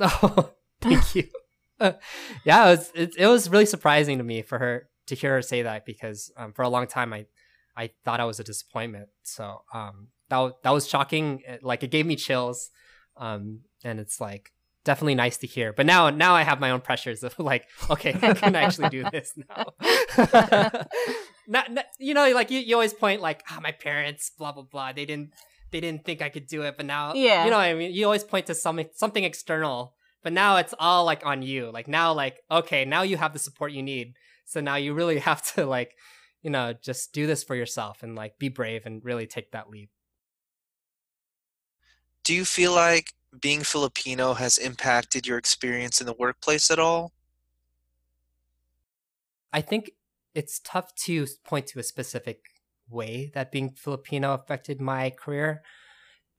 Oh, 0.00 0.52
thank 0.80 1.14
you. 1.14 1.28
yeah, 1.80 2.68
it 2.68 2.70
was 2.70 2.92
it, 2.94 3.14
it, 3.16 3.26
was 3.26 3.48
really 3.48 3.66
surprising 3.66 4.18
to 4.18 4.24
me 4.24 4.42
for 4.42 4.58
her 4.58 4.88
to 5.06 5.14
hear 5.14 5.34
her 5.34 5.42
say 5.42 5.62
that 5.62 5.84
because 5.84 6.30
um, 6.36 6.52
for 6.52 6.62
a 6.62 6.68
long 6.68 6.86
time 6.86 7.12
I 7.12 7.26
I 7.76 7.90
thought 8.04 8.20
I 8.20 8.24
was 8.24 8.38
a 8.38 8.44
disappointment. 8.44 9.08
So 9.22 9.62
um, 9.72 10.08
that 10.28 10.62
that 10.62 10.70
was 10.70 10.88
shocking. 10.88 11.42
Like 11.62 11.82
it 11.82 11.90
gave 11.90 12.06
me 12.06 12.16
chills, 12.16 12.70
um, 13.16 13.60
and 13.82 13.98
it's 13.98 14.20
like 14.20 14.52
definitely 14.84 15.14
nice 15.14 15.36
to 15.38 15.46
hear. 15.46 15.72
But 15.72 15.86
now 15.86 16.10
now 16.10 16.34
I 16.34 16.42
have 16.42 16.60
my 16.60 16.70
own 16.70 16.80
pressures 16.80 17.22
of 17.22 17.38
like, 17.38 17.66
okay, 17.88 18.16
I 18.20 18.34
can 18.34 18.56
actually 18.56 18.88
do 18.88 19.04
this 19.10 19.32
now. 19.36 19.74
not, 21.46 21.70
not, 21.72 21.84
you 21.98 22.14
know, 22.14 22.30
like 22.32 22.50
you, 22.50 22.60
you 22.60 22.74
always 22.74 22.94
point 22.94 23.20
like, 23.20 23.42
ah, 23.50 23.56
oh, 23.58 23.60
my 23.60 23.72
parents, 23.72 24.30
blah 24.38 24.52
blah 24.52 24.62
blah. 24.62 24.92
They 24.92 25.04
didn't 25.04 25.32
they 25.70 25.80
didn't 25.80 26.04
think 26.04 26.20
I 26.20 26.28
could 26.28 26.46
do 26.46 26.62
it, 26.62 26.76
but 26.76 26.86
now, 26.86 27.14
yeah, 27.14 27.44
you 27.44 27.50
know, 27.50 27.58
I 27.58 27.74
mean, 27.74 27.92
you 27.92 28.04
always 28.04 28.24
point 28.24 28.46
to 28.46 28.54
something 28.54 28.88
something 28.94 29.24
external. 29.24 29.94
But 30.22 30.34
now 30.34 30.58
it's 30.58 30.74
all 30.78 31.06
like 31.06 31.24
on 31.24 31.40
you. 31.40 31.70
Like 31.70 31.88
now, 31.88 32.12
like 32.12 32.40
okay, 32.50 32.84
now 32.84 33.02
you 33.02 33.16
have 33.16 33.32
the 33.32 33.38
support 33.38 33.72
you 33.72 33.82
need. 33.82 34.14
So 34.44 34.60
now 34.60 34.76
you 34.76 34.94
really 34.94 35.18
have 35.30 35.42
to 35.54 35.66
like, 35.66 35.94
you 36.42 36.50
know, 36.50 36.72
just 36.72 37.12
do 37.12 37.26
this 37.26 37.42
for 37.44 37.54
yourself 37.54 38.02
and 38.02 38.14
like 38.14 38.38
be 38.38 38.48
brave 38.48 38.84
and 38.84 39.04
really 39.04 39.26
take 39.26 39.52
that 39.52 39.70
leap 39.70 39.90
do 42.24 42.34
you 42.34 42.44
feel 42.44 42.72
like 42.72 43.12
being 43.38 43.60
Filipino 43.60 44.34
has 44.34 44.58
impacted 44.58 45.26
your 45.26 45.38
experience 45.38 46.00
in 46.00 46.06
the 46.06 46.14
workplace 46.14 46.70
at 46.70 46.78
all? 46.78 47.12
I 49.52 49.60
think 49.60 49.92
it's 50.34 50.60
tough 50.60 50.94
to 50.94 51.26
point 51.44 51.66
to 51.68 51.78
a 51.78 51.82
specific 51.82 52.40
way 52.88 53.30
that 53.34 53.52
being 53.52 53.70
Filipino 53.70 54.34
affected 54.34 54.80
my 54.80 55.10
career, 55.10 55.62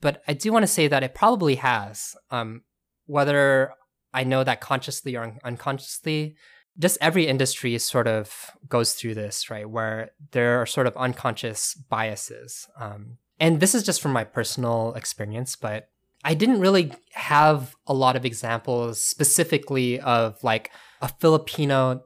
but 0.02 0.22
I 0.28 0.34
do 0.34 0.52
want 0.52 0.64
to 0.64 0.68
say 0.68 0.88
that 0.88 1.04
it 1.04 1.14
probably 1.14 1.56
has. 1.56 2.16
Um, 2.30 2.64
whether 3.06 3.74
I 4.14 4.24
know 4.24 4.44
that 4.44 4.62
consciously 4.62 5.16
or 5.16 5.24
un- 5.24 5.40
unconsciously, 5.44 6.36
just 6.80 6.98
every 7.02 7.28
industry 7.28 7.78
sort 7.78 8.08
of 8.08 8.52
goes 8.68 8.94
through 8.94 9.16
this, 9.16 9.50
right? 9.50 9.70
Where 9.70 10.12
there 10.32 10.62
are 10.62 10.66
sort 10.66 10.88
of 10.88 10.96
unconscious 10.98 11.74
biases. 11.74 12.68
Um, 12.80 13.18
and 13.40 13.60
this 13.60 13.76
is 13.76 13.84
just 13.84 14.02
from 14.02 14.14
my 14.14 14.24
personal 14.24 14.94
experience, 14.94 15.56
but 15.56 15.90
I 16.24 16.34
didn't 16.34 16.60
really 16.60 16.94
have 17.14 17.76
a 17.88 17.94
lot 17.94 18.16
of 18.16 18.26
examples 18.26 19.02
specifically 19.02 20.00
of 20.00 20.42
like 20.44 20.72
a 21.02 21.08
Filipino 21.08 22.04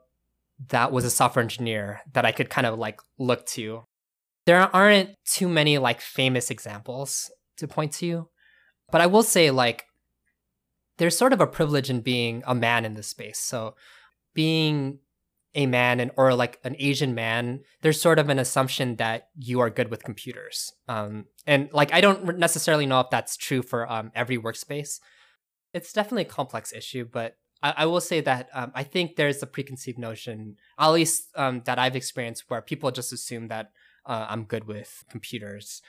that 0.70 0.92
was 0.92 1.04
a 1.04 1.10
software 1.10 1.44
engineer 1.44 2.02
that 2.14 2.26
I 2.26 2.32
could 2.32 2.50
kind 2.50 2.66
of 2.66 2.80
like 2.80 3.02
look 3.18 3.46
to. 3.48 3.84
There 4.46 4.60
aren't 4.74 5.10
too 5.26 5.50
many 5.50 5.78
like 5.78 6.00
famous 6.00 6.50
examples 6.50 7.32
to 7.58 7.68
point 7.68 7.92
to, 7.94 8.30
but 8.92 9.02
I 9.02 9.08
will 9.08 9.24
say 9.24 9.52
like 9.52 9.86
there's 10.98 11.18
sort 11.18 11.34
of 11.34 11.42
a 11.42 11.48
privilege 11.48 11.90
in 11.90 12.02
being 12.02 12.44
a 12.48 12.56
man 12.56 12.86
in 12.86 12.94
this 12.94 13.08
space. 13.08 13.40
So 13.40 13.76
being 14.34 15.00
a 15.56 15.66
man 15.66 16.00
and 16.00 16.12
or 16.18 16.36
like 16.36 16.60
an 16.64 16.76
Asian 16.78 17.16
man, 17.16 17.62
there's 17.82 18.00
sort 18.00 18.20
of 18.20 18.30
an 18.30 18.38
assumption 18.38 18.98
that 18.98 19.30
you 19.38 19.62
are 19.62 19.70
good 19.70 19.90
with 19.90 20.04
computers. 20.04 20.74
Um, 20.88 21.26
and 21.48 21.70
like 21.74 21.94
I 21.94 22.02
don't 22.02 22.38
necessarily 22.38 22.86
know 22.86 23.00
if 23.00 23.10
that's 23.10 23.38
true 23.38 23.62
for 23.62 23.90
um, 23.92 24.12
every 24.14 24.38
workspace. 24.38 25.00
It's 25.74 25.94
definitely 25.94 26.24
a 26.24 26.26
complex 26.26 26.74
issue, 26.74 27.08
but 27.10 27.38
I, 27.64 27.74
I 27.78 27.86
will 27.86 28.02
say 28.02 28.22
that 28.22 28.50
um, 28.54 28.72
I 28.76 28.84
think 28.84 29.16
there's 29.16 29.42
a 29.42 29.48
preconceived 29.48 29.98
notion, 29.98 30.58
at 30.78 30.90
least 30.90 31.30
um, 31.36 31.62
that 31.66 31.80
I've 31.80 31.96
experienced, 31.96 32.46
where 32.50 32.62
people 32.62 32.92
just 32.92 33.14
assume 33.14 33.48
that 33.48 33.72
uh, 34.06 34.28
I'm 34.30 34.44
good 34.44 34.66
with 34.66 35.04
computers. 35.10 35.82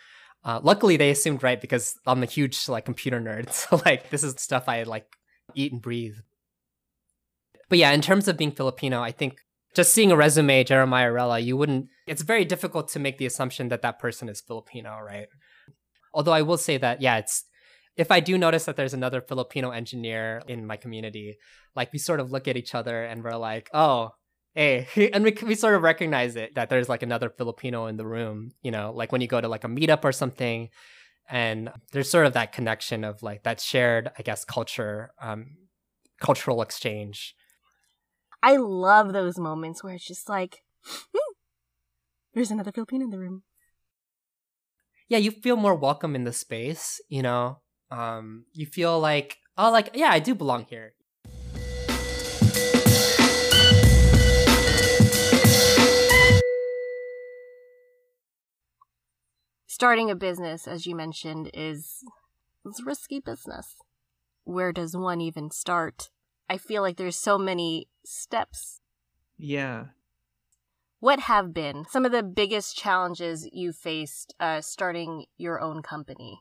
Uh, 0.45 0.61
luckily, 0.63 0.97
they 0.97 1.11
assumed 1.11 1.43
right 1.43 1.61
because 1.61 1.99
I'm 2.07 2.23
a 2.23 2.27
huge 2.27 2.69
like 2.69 2.85
computer 2.85 3.21
nerd. 3.21 3.53
So 3.53 3.81
like 3.85 4.11
this 4.11 4.23
is 4.23 4.35
stuff 4.39 4.69
I 4.69 4.85
like 4.85 5.17
eat 5.55 5.73
and 5.73 5.83
breathe. 5.83 6.17
But 7.69 7.79
yeah, 7.79 7.91
in 7.91 8.01
terms 8.01 8.29
of 8.29 8.37
being 8.37 8.53
Filipino, 8.53 9.03
I 9.03 9.11
think 9.11 9.41
just 9.77 9.93
seeing 9.93 10.11
a 10.11 10.17
resume, 10.17 10.65
Jeremiah 10.65 11.13
Rella, 11.13 11.39
you 11.39 11.55
wouldn't, 11.55 11.89
it's 12.07 12.23
very 12.23 12.47
difficult 12.47 12.89
to 12.89 12.99
make 12.99 13.19
the 13.19 13.27
assumption 13.27 13.69
that 13.69 13.83
that 13.83 13.99
person 13.99 14.27
is 14.31 14.41
Filipino, 14.41 14.99
right? 14.99 15.27
Although 16.15 16.33
I 16.33 16.41
will 16.41 16.57
say 16.57 16.79
that, 16.79 17.03
yeah, 17.03 17.19
it's, 17.19 17.45
if 17.95 18.11
I 18.11 18.21
do 18.21 18.39
notice 18.39 18.65
that 18.65 18.77
there's 18.77 18.95
another 18.95 19.21
Filipino 19.21 19.73
engineer 19.73 20.41
in 20.49 20.67
my 20.67 20.79
community, 20.79 21.37
like 21.75 21.93
we 21.93 21.99
sort 21.99 22.21
of 22.21 22.33
look 22.33 22.49
at 22.49 22.57
each 22.57 22.75
other 22.75 23.05
and 23.05 23.23
we're 23.23 23.37
like, 23.37 23.69
oh, 23.75 24.13
hey, 24.55 24.89
and 25.13 25.23
we, 25.25 25.37
we 25.43 25.55
sort 25.55 25.75
of 25.75 25.83
recognize 25.83 26.37
it 26.37 26.55
that 26.55 26.71
there's 26.71 26.89
like 26.89 27.03
another 27.03 27.29
Filipino 27.29 27.85
in 27.87 27.99
the 27.99 28.07
room, 28.07 28.53
you 28.63 28.71
know, 28.71 28.93
like 28.95 29.13
when 29.13 29.21
you 29.21 29.29
go 29.29 29.43
to 29.43 29.49
like 29.49 29.65
a 29.65 29.69
meetup 29.69 30.05
or 30.05 30.13
something, 30.13 30.71
and 31.29 31.71
there's 31.93 32.11
sort 32.11 32.25
of 32.25 32.33
that 32.33 32.53
connection 32.53 33.05
of 33.05 33.23
like 33.23 33.43
that 33.43 33.61
shared, 33.61 34.11
I 34.19 34.23
guess, 34.23 34.43
culture, 34.43 35.11
um, 35.21 35.57
cultural 36.19 36.63
exchange 36.63 37.35
I 38.47 38.59
love 38.59 39.13
those 39.13 39.41
moments 39.41 39.83
where 39.83 39.95
it's 39.95 40.07
just 40.07 40.29
like, 40.29 40.63
hmm, 40.85 41.33
there's 42.33 42.53
another 42.53 42.71
Filipino 42.71 43.03
in 43.03 43.11
the 43.11 43.19
room. 43.19 43.43
Yeah, 45.09 45.19
you 45.19 45.33
feel 45.33 45.57
more 45.57 45.75
welcome 45.75 46.15
in 46.15 46.23
the 46.23 46.33
space, 46.33 47.01
you 47.09 47.23
know? 47.23 47.59
Um, 47.91 48.45
you 48.53 48.65
feel 48.65 49.01
like, 49.01 49.39
oh, 49.59 49.73
like, 49.73 49.91
yeah, 49.95 50.11
I 50.11 50.21
do 50.21 50.33
belong 50.33 50.65
here. 50.71 50.95
Starting 59.67 60.09
a 60.09 60.15
business, 60.15 60.69
as 60.69 60.87
you 60.87 60.95
mentioned, 60.95 61.51
is 61.53 62.05
is 62.65 62.81
risky 62.87 63.19
business. 63.19 63.75
Where 64.45 64.71
does 64.71 64.97
one 64.97 65.21
even 65.21 65.51
start? 65.51 66.11
I 66.49 66.59
feel 66.59 66.83
like 66.83 66.97
there's 66.97 67.17
so 67.17 67.39
many 67.39 67.89
steps. 68.05 68.81
Yeah. 69.39 69.87
What 71.01 71.21
have 71.21 71.53
been 71.53 71.85
some 71.91 72.05
of 72.05 72.13
the 72.13 72.23
biggest 72.23 72.77
challenges 72.77 73.49
you 73.53 73.73
faced 73.73 74.35
uh, 74.41 74.61
starting 74.61 75.27
your 75.37 75.61
own 75.61 75.83
company? 75.83 76.41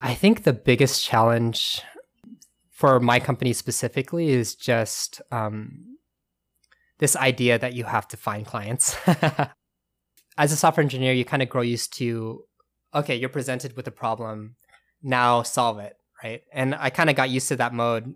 I 0.00 0.14
think 0.14 0.42
the 0.42 0.52
biggest 0.52 1.02
challenge 1.02 1.82
for 2.70 3.00
my 3.00 3.20
company 3.20 3.52
specifically 3.52 4.30
is 4.30 4.54
just 4.54 5.22
um, 5.30 5.96
this 6.98 7.16
idea 7.16 7.58
that 7.58 7.74
you 7.74 7.84
have 7.84 8.06
to 8.08 8.16
find 8.16 8.44
clients. 8.44 8.96
as 10.36 10.52
a 10.52 10.56
software 10.56 10.82
engineer, 10.82 11.12
you 11.12 11.24
kind 11.24 11.42
of 11.42 11.48
grow 11.48 11.62
used 11.62 11.96
to, 11.98 12.44
okay, 12.94 13.14
you're 13.14 13.28
presented 13.28 13.76
with 13.76 13.86
a 13.86 13.92
problem, 13.92 14.56
now 15.02 15.42
solve 15.42 15.78
it, 15.78 15.96
right? 16.24 16.42
And 16.52 16.74
I 16.74 16.90
kind 16.90 17.10
of 17.10 17.16
got 17.16 17.30
used 17.30 17.48
to 17.48 17.56
that 17.56 17.74
mode. 17.74 18.14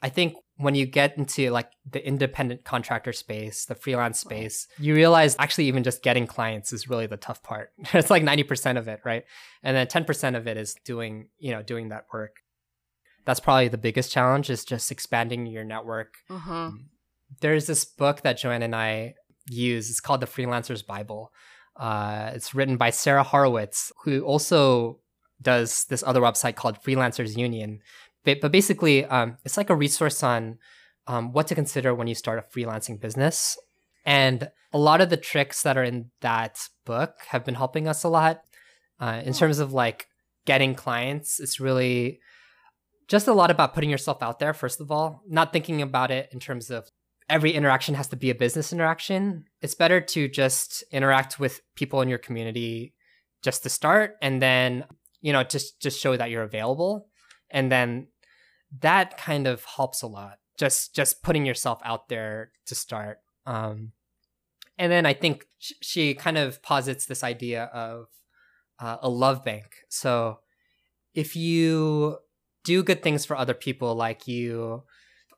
I 0.00 0.08
think 0.08 0.34
when 0.56 0.74
you 0.74 0.86
get 0.86 1.16
into 1.18 1.50
like 1.50 1.70
the 1.88 2.04
independent 2.06 2.64
contractor 2.64 3.12
space, 3.12 3.66
the 3.66 3.74
freelance 3.74 4.18
space, 4.18 4.66
you 4.78 4.94
realize 4.94 5.36
actually 5.38 5.66
even 5.66 5.84
just 5.84 6.02
getting 6.02 6.26
clients 6.26 6.72
is 6.72 6.88
really 6.88 7.06
the 7.06 7.16
tough 7.16 7.42
part. 7.42 7.70
it's 7.92 8.10
like 8.10 8.22
90% 8.22 8.78
of 8.78 8.88
it, 8.88 9.00
right? 9.04 9.24
And 9.62 9.76
then 9.76 9.86
10% 9.86 10.36
of 10.36 10.46
it 10.46 10.56
is 10.56 10.74
doing, 10.84 11.28
you 11.38 11.52
know, 11.52 11.62
doing 11.62 11.90
that 11.90 12.06
work. 12.12 12.36
That's 13.24 13.40
probably 13.40 13.68
the 13.68 13.78
biggest 13.78 14.10
challenge 14.10 14.48
is 14.48 14.64
just 14.64 14.90
expanding 14.90 15.46
your 15.46 15.64
network. 15.64 16.14
Mm-hmm. 16.30 16.76
There's 17.40 17.66
this 17.66 17.84
book 17.84 18.22
that 18.22 18.38
Joanne 18.38 18.62
and 18.62 18.74
I 18.74 19.14
use. 19.50 19.90
It's 19.90 20.00
called 20.00 20.20
The 20.20 20.26
Freelancer's 20.26 20.82
Bible. 20.82 21.32
Uh, 21.76 22.30
it's 22.34 22.54
written 22.54 22.76
by 22.76 22.90
Sara 22.90 23.22
Horowitz, 23.22 23.92
who 24.04 24.22
also 24.22 25.00
does 25.40 25.84
this 25.84 26.02
other 26.06 26.20
website 26.20 26.56
called 26.56 26.82
Freelancers 26.82 27.36
Union. 27.36 27.80
But, 28.24 28.40
but 28.40 28.52
basically, 28.52 29.04
um, 29.04 29.38
it's 29.44 29.56
like 29.56 29.70
a 29.70 29.76
resource 29.76 30.22
on 30.22 30.58
um, 31.06 31.32
what 31.32 31.46
to 31.48 31.54
consider 31.54 31.94
when 31.94 32.08
you 32.08 32.14
start 32.14 32.38
a 32.38 32.58
freelancing 32.58 33.00
business. 33.00 33.56
And 34.04 34.50
a 34.72 34.78
lot 34.78 35.00
of 35.00 35.10
the 35.10 35.16
tricks 35.16 35.62
that 35.62 35.76
are 35.76 35.84
in 35.84 36.10
that 36.20 36.68
book 36.84 37.14
have 37.28 37.44
been 37.44 37.54
helping 37.54 37.88
us 37.88 38.04
a 38.04 38.08
lot 38.08 38.42
uh, 39.00 39.22
in 39.24 39.32
terms 39.32 39.58
of 39.58 39.72
like 39.72 40.06
getting 40.44 40.74
clients. 40.74 41.40
It's 41.40 41.60
really 41.60 42.20
just 43.06 43.28
a 43.28 43.32
lot 43.32 43.50
about 43.50 43.74
putting 43.74 43.90
yourself 43.90 44.22
out 44.22 44.38
there, 44.38 44.52
first 44.52 44.80
of 44.80 44.90
all, 44.90 45.22
not 45.26 45.52
thinking 45.52 45.80
about 45.82 46.10
it 46.10 46.28
in 46.32 46.40
terms 46.40 46.70
of 46.70 46.88
every 47.28 47.52
interaction 47.52 47.94
has 47.94 48.08
to 48.08 48.16
be 48.16 48.30
a 48.30 48.34
business 48.34 48.72
interaction. 48.72 49.44
It's 49.60 49.74
better 49.74 50.00
to 50.00 50.28
just 50.28 50.84
interact 50.90 51.38
with 51.38 51.60
people 51.74 52.00
in 52.00 52.08
your 52.08 52.18
community 52.18 52.94
just 53.42 53.62
to 53.62 53.68
start 53.68 54.16
and 54.20 54.42
then, 54.42 54.84
you 55.20 55.32
know, 55.32 55.42
just 55.42 55.80
just 55.80 56.00
show 56.00 56.16
that 56.16 56.30
you're 56.30 56.42
available. 56.42 57.08
And 57.50 57.70
then 57.72 58.08
that 58.80 59.16
kind 59.16 59.46
of 59.46 59.64
helps 59.64 60.02
a 60.02 60.06
lot. 60.06 60.38
Just 60.58 60.94
just 60.94 61.22
putting 61.22 61.46
yourself 61.46 61.80
out 61.84 62.08
there 62.08 62.52
to 62.66 62.74
start. 62.74 63.18
Um 63.46 63.92
and 64.78 64.92
then 64.92 65.06
I 65.06 65.12
think 65.14 65.46
sh- 65.58 65.72
she 65.80 66.14
kind 66.14 66.38
of 66.38 66.62
posits 66.62 67.06
this 67.06 67.24
idea 67.24 67.64
of 67.64 68.06
uh, 68.78 68.98
a 69.02 69.08
love 69.08 69.44
bank. 69.44 69.66
So 69.88 70.38
if 71.14 71.34
you 71.34 72.18
do 72.62 72.84
good 72.84 73.02
things 73.02 73.24
for 73.26 73.36
other 73.36 73.54
people, 73.54 73.96
like 73.96 74.28
you 74.28 74.84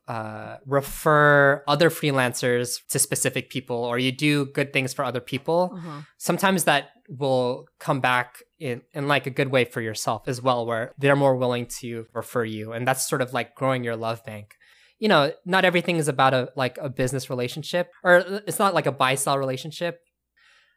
uh, 0.07 0.57
refer 0.65 1.63
other 1.67 1.89
freelancers 1.89 2.85
to 2.89 2.99
specific 2.99 3.49
people 3.49 3.77
or 3.77 3.97
you 3.97 4.11
do 4.11 4.45
good 4.47 4.73
things 4.73 4.93
for 4.93 5.05
other 5.05 5.21
people 5.21 5.71
Mm-hmm. 5.73 5.99
sometimes 6.17 6.65
that 6.65 6.89
will 7.17 7.65
come 7.79 7.99
back 7.99 8.41
in, 8.59 8.81
in 8.93 9.07
like 9.07 9.27
a 9.27 9.31
good 9.31 9.49
way 9.49 9.65
for 9.65 9.81
yourself 9.81 10.27
as 10.27 10.41
well 10.41 10.65
where 10.65 10.93
they're 10.97 11.15
more 11.15 11.35
willing 11.35 11.65
to 11.65 12.05
refer 12.13 12.45
you. 12.45 12.71
And 12.71 12.87
that's 12.87 13.07
sort 13.07 13.21
of 13.21 13.33
like 13.33 13.53
growing 13.55 13.83
your 13.83 13.97
love 13.97 14.23
bank. 14.23 14.55
You 14.99 15.07
know 15.07 15.31
not 15.45 15.65
everything 15.65 15.97
is 15.97 16.07
about 16.07 16.33
a 16.33 16.51
like 16.55 16.77
a 16.77 16.87
business 16.87 17.29
relationship 17.29 17.89
or 18.03 18.17
it's 18.45 18.59
not 18.59 18.75
like 18.75 18.85
a 18.85 18.91
buy 18.91 19.15
sell 19.15 19.37
relationship. 19.37 19.99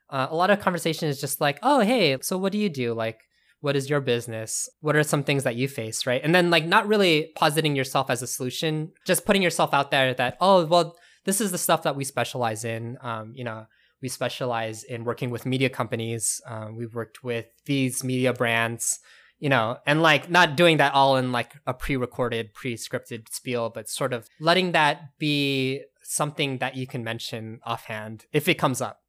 Uh, 0.08 0.26
a 0.30 0.34
lot 0.34 0.50
of 0.50 0.60
conversation 0.60 1.08
is 1.08 1.20
just 1.20 1.40
like 1.42 1.58
oh 1.62 1.80
hey 1.80 2.16
so 2.22 2.38
what 2.38 2.50
do 2.50 2.58
you 2.58 2.70
do? 2.70 2.94
Like 2.94 3.20
what 3.60 3.76
is 3.76 3.88
your 3.88 4.00
business? 4.00 4.68
What 4.80 4.96
are 4.96 5.02
some 5.02 5.24
things 5.24 5.44
that 5.44 5.56
you 5.56 5.68
face? 5.68 6.06
Right? 6.06 6.22
And 6.24 6.34
then 6.34 6.48
like 6.48 6.64
not 6.64 6.88
really 6.88 7.32
positing 7.36 7.76
yourself 7.76 8.08
as 8.08 8.22
a 8.22 8.26
solution 8.26 8.92
just 9.06 9.26
putting 9.26 9.42
yourself 9.42 9.74
out 9.74 9.90
there 9.90 10.14
that 10.14 10.38
oh 10.40 10.64
well 10.64 10.96
this 11.26 11.40
is 11.40 11.52
the 11.52 11.58
stuff 11.58 11.82
that 11.82 11.94
we 11.94 12.04
specialize 12.04 12.64
in 12.64 12.96
um, 13.02 13.32
you 13.36 13.44
know 13.44 13.66
we 14.04 14.10
specialize 14.10 14.82
in 14.84 15.02
working 15.04 15.30
with 15.30 15.46
media 15.46 15.70
companies. 15.70 16.38
Um, 16.46 16.76
we've 16.76 16.94
worked 16.94 17.24
with 17.24 17.46
these 17.64 18.04
media 18.04 18.34
brands 18.34 19.00
you 19.40 19.48
know 19.48 19.78
and 19.86 20.00
like 20.00 20.30
not 20.30 20.56
doing 20.56 20.76
that 20.76 20.92
all 20.94 21.16
in 21.16 21.32
like 21.32 21.54
a 21.66 21.74
pre-recorded 21.74 22.54
pre-scripted 22.54 23.28
spiel 23.30 23.68
but 23.68 23.88
sort 23.88 24.12
of 24.12 24.28
letting 24.38 24.70
that 24.72 25.18
be 25.18 25.82
something 26.02 26.58
that 26.58 26.76
you 26.76 26.86
can 26.86 27.02
mention 27.02 27.58
offhand 27.64 28.26
if 28.32 28.46
it 28.46 28.54
comes 28.54 28.82
up. 28.82 29.00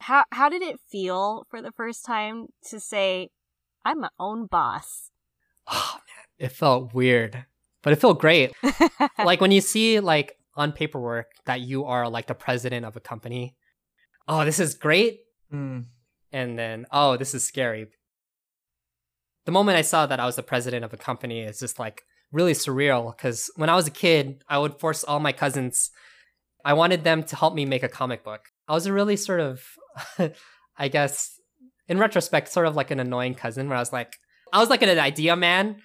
How 0.00 0.24
how 0.30 0.48
did 0.48 0.62
it 0.62 0.78
feel 0.88 1.46
for 1.50 1.60
the 1.60 1.72
first 1.72 2.04
time 2.04 2.46
to 2.70 2.78
say, 2.78 3.28
"I'm 3.84 4.00
my 4.00 4.10
own 4.20 4.46
boss"? 4.46 5.10
oh 5.66 5.98
man. 6.06 6.26
It 6.38 6.52
felt 6.52 6.94
weird 6.94 7.44
but 7.86 7.92
it 7.92 8.00
felt 8.00 8.18
great. 8.18 8.52
Like 9.24 9.40
when 9.40 9.52
you 9.52 9.60
see 9.60 10.00
like 10.00 10.35
on 10.56 10.72
paperwork 10.72 11.26
that 11.44 11.60
you 11.60 11.84
are 11.84 12.08
like 12.08 12.26
the 12.26 12.34
president 12.34 12.84
of 12.84 12.96
a 12.96 13.00
company. 13.00 13.56
Oh 14.26 14.44
this 14.44 14.58
is 14.58 14.74
great. 14.74 15.20
Mm. 15.52 15.84
and 16.32 16.58
then 16.58 16.86
oh 16.90 17.16
this 17.16 17.34
is 17.34 17.46
scary. 17.46 17.86
The 19.44 19.52
moment 19.52 19.78
i 19.78 19.82
saw 19.82 20.06
that 20.06 20.18
i 20.18 20.26
was 20.26 20.34
the 20.34 20.42
president 20.42 20.84
of 20.84 20.92
a 20.92 20.96
company 20.96 21.42
is 21.42 21.60
just 21.60 21.78
like 21.78 22.02
really 22.32 22.52
surreal 22.52 23.16
because 23.16 23.48
when 23.54 23.70
i 23.70 23.76
was 23.76 23.86
a 23.86 23.92
kid 23.92 24.42
i 24.48 24.58
would 24.58 24.80
force 24.80 25.04
all 25.04 25.20
my 25.20 25.30
cousins 25.30 25.90
i 26.64 26.72
wanted 26.72 27.04
them 27.04 27.22
to 27.22 27.36
help 27.36 27.54
me 27.54 27.64
make 27.64 27.84
a 27.84 27.88
comic 27.88 28.24
book. 28.24 28.46
I 28.66 28.72
was 28.74 28.86
a 28.86 28.92
really 28.92 29.16
sort 29.16 29.38
of 29.38 29.62
i 30.76 30.88
guess 30.88 31.40
in 31.86 31.98
retrospect 31.98 32.48
sort 32.48 32.66
of 32.66 32.74
like 32.74 32.90
an 32.90 32.98
annoying 32.98 33.36
cousin 33.36 33.68
where 33.68 33.78
i 33.78 33.80
was 33.80 33.92
like 33.92 34.16
i 34.52 34.58
was 34.58 34.68
like 34.68 34.82
an 34.82 34.98
idea 34.98 35.36
man 35.36 35.76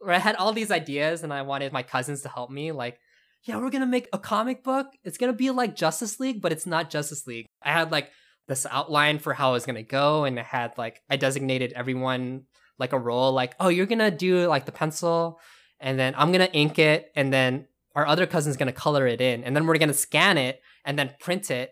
where 0.00 0.14
i 0.14 0.18
had 0.18 0.34
all 0.34 0.52
these 0.52 0.72
ideas 0.72 1.22
and 1.22 1.32
i 1.32 1.42
wanted 1.42 1.72
my 1.72 1.84
cousins 1.84 2.22
to 2.22 2.28
help 2.28 2.50
me 2.50 2.72
like 2.72 2.98
yeah 3.44 3.56
we're 3.56 3.70
gonna 3.70 3.86
make 3.86 4.08
a 4.12 4.18
comic 4.18 4.62
book 4.64 4.86
it's 5.04 5.18
gonna 5.18 5.32
be 5.32 5.50
like 5.50 5.76
justice 5.76 6.18
league 6.20 6.40
but 6.40 6.52
it's 6.52 6.66
not 6.66 6.90
justice 6.90 7.26
league 7.26 7.46
i 7.62 7.72
had 7.72 7.92
like 7.92 8.10
this 8.46 8.66
outline 8.70 9.18
for 9.18 9.32
how 9.34 9.50
it 9.50 9.52
was 9.54 9.66
gonna 9.66 9.82
go, 9.82 10.24
and 10.24 10.38
I 10.38 10.42
had 10.42 10.76
like 10.76 11.02
I 11.08 11.16
designated 11.16 11.72
everyone 11.72 12.42
like 12.78 12.92
a 12.92 12.98
role, 12.98 13.32
like 13.32 13.54
oh 13.60 13.68
you're 13.68 13.86
gonna 13.86 14.10
do 14.10 14.46
like 14.46 14.66
the 14.66 14.72
pencil, 14.72 15.40
and 15.80 15.98
then 15.98 16.14
I'm 16.16 16.32
gonna 16.32 16.50
ink 16.52 16.78
it, 16.78 17.10
and 17.16 17.32
then 17.32 17.66
our 17.94 18.06
other 18.06 18.26
cousin's 18.26 18.56
gonna 18.56 18.72
color 18.72 19.06
it 19.06 19.20
in, 19.20 19.44
and 19.44 19.56
then 19.56 19.66
we're 19.66 19.78
gonna 19.78 19.94
scan 19.94 20.38
it 20.38 20.60
and 20.84 20.98
then 20.98 21.12
print 21.20 21.50
it 21.50 21.70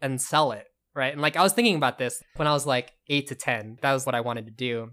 and 0.00 0.20
sell 0.20 0.52
it, 0.52 0.66
right? 0.94 1.12
And 1.12 1.22
like 1.22 1.36
I 1.36 1.42
was 1.42 1.52
thinking 1.52 1.76
about 1.76 1.98
this 1.98 2.22
when 2.36 2.48
I 2.48 2.52
was 2.52 2.66
like 2.66 2.92
eight 3.08 3.28
to 3.28 3.34
ten. 3.34 3.78
That 3.82 3.92
was 3.92 4.06
what 4.06 4.14
I 4.14 4.20
wanted 4.20 4.46
to 4.46 4.52
do. 4.52 4.90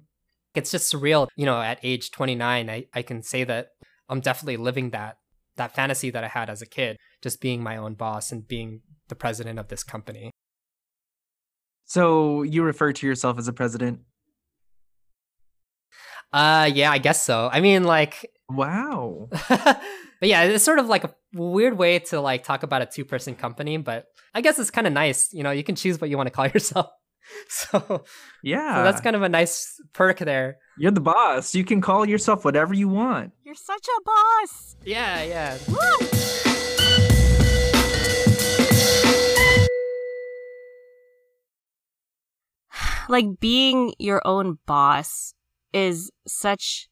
It's 0.53 0.71
just 0.71 0.91
surreal, 0.91 1.27
you 1.37 1.45
know. 1.45 1.61
At 1.61 1.79
age 1.81 2.11
29, 2.11 2.69
I 2.69 2.85
I 2.93 3.01
can 3.03 3.23
say 3.23 3.45
that 3.45 3.69
I'm 4.09 4.19
definitely 4.19 4.57
living 4.57 4.89
that 4.89 5.17
that 5.57 5.75
fantasy 5.75 6.09
that 6.11 6.23
I 6.23 6.27
had 6.27 6.49
as 6.49 6.61
a 6.61 6.65
kid, 6.65 6.97
just 7.21 7.41
being 7.41 7.61
my 7.63 7.77
own 7.77 7.93
boss 7.95 8.31
and 8.31 8.47
being 8.47 8.81
the 9.09 9.15
president 9.15 9.59
of 9.59 9.67
this 9.67 9.83
company. 9.83 10.31
So 11.85 12.43
you 12.43 12.63
refer 12.63 12.93
to 12.93 13.05
yourself 13.07 13.37
as 13.37 13.47
a 13.47 13.53
president? 13.53 13.99
Uh, 16.33 16.69
yeah, 16.73 16.91
I 16.91 16.97
guess 16.97 17.21
so. 17.23 17.49
I 17.51 17.59
mean, 17.59 17.83
like, 17.83 18.29
Wow. 18.49 19.29
but 19.49 19.79
yeah, 20.21 20.43
it's 20.43 20.63
sort 20.63 20.79
of 20.79 20.87
like 20.87 21.03
a 21.05 21.13
weird 21.33 21.77
way 21.77 21.99
to 21.99 22.19
like 22.19 22.43
talk 22.43 22.63
about 22.63 22.81
a 22.81 22.85
two 22.85 23.05
person 23.05 23.33
company, 23.35 23.77
but 23.77 24.05
I 24.33 24.41
guess 24.41 24.59
it's 24.59 24.69
kind 24.71 24.85
of 24.87 24.91
nice. 24.93 25.31
You 25.33 25.43
know, 25.43 25.51
you 25.51 25.63
can 25.63 25.75
choose 25.75 25.99
what 26.01 26.09
you 26.09 26.17
want 26.17 26.27
to 26.27 26.31
call 26.31 26.47
yourself. 26.53 26.87
So, 27.47 28.03
Yeah. 28.43 28.75
so 28.75 28.83
that's 28.83 28.99
kind 28.99 29.15
of 29.15 29.21
a 29.21 29.29
nice 29.29 29.79
perk 29.93 30.19
there. 30.19 30.57
You're 30.77 30.91
the 30.91 30.99
boss. 30.99 31.55
You 31.55 31.63
can 31.63 31.79
call 31.79 32.05
yourself 32.05 32.43
whatever 32.43 32.73
you 32.73 32.89
want. 32.89 33.31
You're 33.51 33.55
such 33.57 33.85
a 33.85 34.01
boss. 34.05 34.77
Yeah, 34.85 35.23
yeah. 35.23 35.57
Woo! 35.67 35.75
like 43.09 43.41
being 43.41 43.93
your 43.99 44.21
own 44.23 44.59
boss 44.65 45.33
is 45.73 46.11
such 46.25 46.87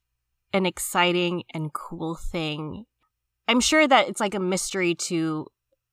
an 0.52 0.66
exciting 0.66 1.44
and 1.54 1.72
cool 1.72 2.16
thing. 2.16 2.84
I'm 3.48 3.62
sure 3.62 3.88
that 3.88 4.10
it's 4.10 4.20
like 4.20 4.36
a 4.36 4.40
mystery 4.42 4.96
to 4.96 5.48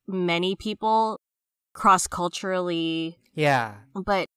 many 0.08 0.56
people 0.56 1.20
cross 1.74 2.08
culturally, 2.08 3.20
Yeah. 3.34 3.74
but 3.94 4.28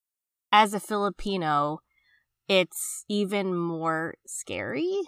as 0.51 0.75
a 0.75 0.79
Filipino, 0.79 1.79
it's 2.47 3.03
even 3.09 3.55
more 3.57 4.13
scary 4.27 5.01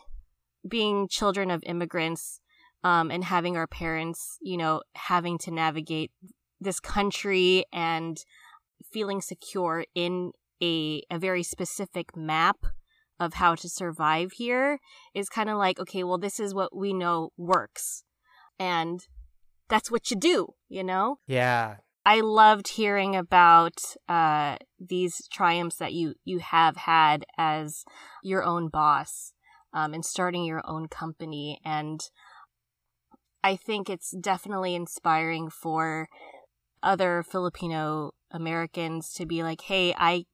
being 0.67 1.07
children 1.07 1.51
of 1.51 1.63
immigrants 1.65 2.39
um, 2.83 3.11
and 3.11 3.23
having 3.23 3.57
our 3.57 3.67
parents, 3.67 4.37
you 4.41 4.57
know, 4.57 4.81
having 4.95 5.37
to 5.39 5.51
navigate 5.51 6.11
this 6.59 6.79
country 6.79 7.65
and 7.71 8.23
feeling 8.91 9.21
secure 9.21 9.85
in 9.95 10.31
a, 10.61 11.03
a 11.09 11.17
very 11.17 11.43
specific 11.43 12.15
map 12.15 12.57
of 13.19 13.35
how 13.35 13.55
to 13.55 13.69
survive 13.69 14.31
here 14.33 14.79
is 15.13 15.29
kind 15.29 15.49
of 15.49 15.57
like, 15.57 15.79
okay, 15.79 16.03
well, 16.03 16.17
this 16.17 16.39
is 16.39 16.53
what 16.53 16.75
we 16.75 16.93
know 16.93 17.29
works. 17.37 18.03
And 18.59 19.05
that's 19.69 19.91
what 19.91 20.09
you 20.09 20.17
do, 20.17 20.53
you 20.69 20.83
know? 20.83 21.19
Yeah. 21.27 21.77
I 22.05 22.21
loved 22.21 22.67
hearing 22.69 23.15
about 23.15 23.79
uh, 24.09 24.57
these 24.79 25.27
triumphs 25.31 25.75
that 25.77 25.93
you 25.93 26.15
you 26.25 26.39
have 26.39 26.75
had 26.75 27.25
as 27.37 27.85
your 28.23 28.43
own 28.43 28.69
boss 28.69 29.33
um, 29.73 29.93
and 29.93 30.05
starting 30.05 30.43
your 30.43 30.61
own 30.65 30.87
company, 30.87 31.59
and 31.65 32.01
I 33.43 33.55
think 33.55 33.89
it's 33.89 34.11
definitely 34.11 34.75
inspiring 34.75 35.49
for 35.49 36.07
other 36.83 37.23
Filipino 37.23 38.11
Americans 38.31 39.13
to 39.13 39.25
be 39.25 39.43
like, 39.43 39.61
"Hey, 39.61 39.93
I 39.97 40.25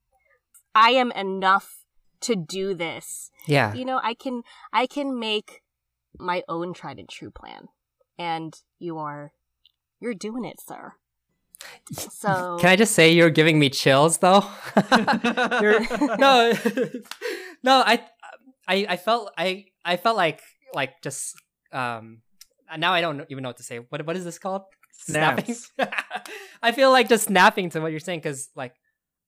I 0.76 0.92
am 0.92 1.12
enough 1.12 1.84
to 2.22 2.36
do 2.36 2.74
this." 2.74 3.32
Yeah. 3.48 3.74
You 3.74 3.86
know, 3.86 4.00
I 4.04 4.14
can 4.14 4.44
I 4.74 4.88
can 4.88 5.18
make 5.20 5.62
my 6.20 6.44
own 6.50 6.74
tried 6.74 7.00
and 7.00 7.08
true 7.10 7.32
plan. 7.32 7.68
And 8.18 8.54
you 8.80 8.98
are 8.98 9.32
you're 10.00 10.14
doing 10.16 10.44
it, 10.46 10.60
sir. 10.60 10.94
So 11.92 12.58
Can 12.60 12.70
I 12.70 12.76
just 12.76 12.94
say 12.94 13.12
you're 13.12 13.30
giving 13.30 13.60
me 13.60 13.70
chills 13.70 14.18
though? 14.18 14.44
You're- 15.62 15.88
no, 16.18 16.54
no, 17.64 17.84
I, 17.86 18.04
I, 18.68 18.86
I 18.90 18.98
felt, 18.98 19.32
I, 19.38 19.66
I 19.86 19.98
felt 19.98 20.18
like, 20.18 20.42
like 20.74 21.02
just, 21.02 21.36
um, 21.72 22.22
now 22.78 22.94
I 22.94 23.02
don't 23.02 23.26
even 23.30 23.44
know 23.44 23.50
what 23.50 23.58
to 23.58 23.64
say. 23.64 23.78
What, 23.78 24.06
what 24.06 24.16
is 24.18 24.26
this 24.26 24.40
called? 24.40 24.64
Snaps. 24.92 25.72
I 26.62 26.72
feel 26.72 26.92
like 26.92 27.08
just 27.08 27.28
snapping 27.28 27.70
to 27.72 27.80
what 27.80 27.92
you're 27.92 28.00
saying 28.00 28.20
because, 28.20 28.50
like, 28.56 28.74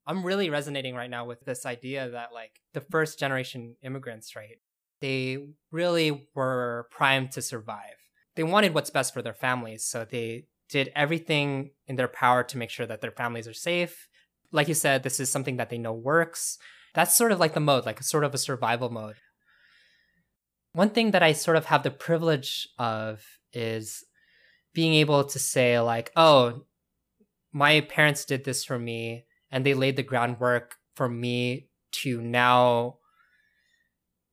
I'm 0.06 0.26
really 0.26 0.50
resonating 0.50 0.96
right 0.96 1.10
now 1.10 1.26
with 1.26 1.42
this 1.46 1.66
idea 1.66 2.10
that, 2.10 2.30
like, 2.34 2.52
the 2.74 2.82
first 2.82 3.20
generation 3.20 3.76
immigrants, 3.84 4.36
right? 4.36 4.58
They 5.02 5.38
really 5.72 6.28
were 6.36 6.88
primed 6.92 7.32
to 7.34 7.42
survive. 7.42 7.96
They 8.36 8.44
wanted 8.44 8.74
what's 8.74 8.90
best 8.90 9.14
for 9.14 9.22
their 9.22 9.34
families, 9.34 9.86
so 9.86 10.06
they 10.06 10.46
did 10.70 10.92
everything 10.96 11.72
in 11.88 11.96
their 11.96 12.08
power 12.08 12.44
to 12.44 12.58
make 12.58 12.70
sure 12.70 12.86
that 12.86 13.02
their 13.02 13.12
families 13.12 13.48
are 13.48 13.54
safe. 13.54 14.08
Like 14.52 14.68
you 14.68 14.74
said, 14.74 15.04
this 15.04 15.20
is 15.20 15.32
something 15.32 15.58
that 15.58 15.70
they 15.70 15.78
know 15.78 15.94
works. 15.94 16.58
That's 16.94 17.16
sort 17.16 17.32
of 17.32 17.40
like 17.40 17.54
the 17.54 17.60
mode, 17.60 17.86
like 17.86 18.00
a 18.00 18.04
sort 18.04 18.24
of 18.24 18.34
a 18.34 18.38
survival 18.38 18.90
mode. 18.90 19.18
One 20.74 20.90
thing 20.90 21.12
that 21.12 21.24
I 21.24 21.34
sort 21.34 21.58
of 21.58 21.66
have 21.66 21.84
the 21.84 21.92
privilege 21.92 22.68
of 22.78 23.24
is 23.54 24.04
being 24.74 24.94
able 24.94 25.24
to 25.24 25.40
say, 25.40 25.80
like, 25.80 26.12
oh, 26.16 26.66
my 27.52 27.82
parents 27.82 28.26
did 28.26 28.44
this 28.44 28.64
for 28.64 28.78
me 28.78 29.26
and 29.52 29.66
they 29.66 29.74
laid 29.74 29.96
the 29.96 30.04
groundwork 30.04 30.76
for 30.96 31.10
me 31.10 31.70
to 31.92 32.22
now 32.22 32.98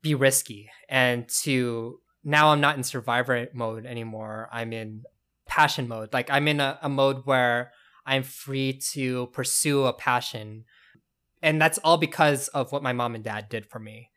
be 0.02 0.14
risky 0.14 0.68
and 0.88 1.28
to 1.28 2.00
now 2.22 2.48
I'm 2.48 2.60
not 2.60 2.76
in 2.76 2.82
survivor 2.82 3.46
mode 3.54 3.86
anymore. 3.86 4.48
I'm 4.52 4.72
in 4.72 5.04
passion 5.46 5.88
mode. 5.88 6.12
Like 6.12 6.30
I'm 6.30 6.48
in 6.48 6.60
a, 6.60 6.78
a 6.82 6.88
mode 6.88 7.22
where 7.24 7.72
I'm 8.04 8.22
free 8.22 8.80
to 8.92 9.28
pursue 9.28 9.84
a 9.84 9.92
passion. 9.92 10.64
And 11.42 11.60
that's 11.60 11.78
all 11.78 11.98
because 11.98 12.48
of 12.48 12.72
what 12.72 12.82
my 12.82 12.92
mom 12.92 13.14
and 13.14 13.24
dad 13.24 13.48
did 13.48 13.66
for 13.66 13.78
me. 13.78 14.10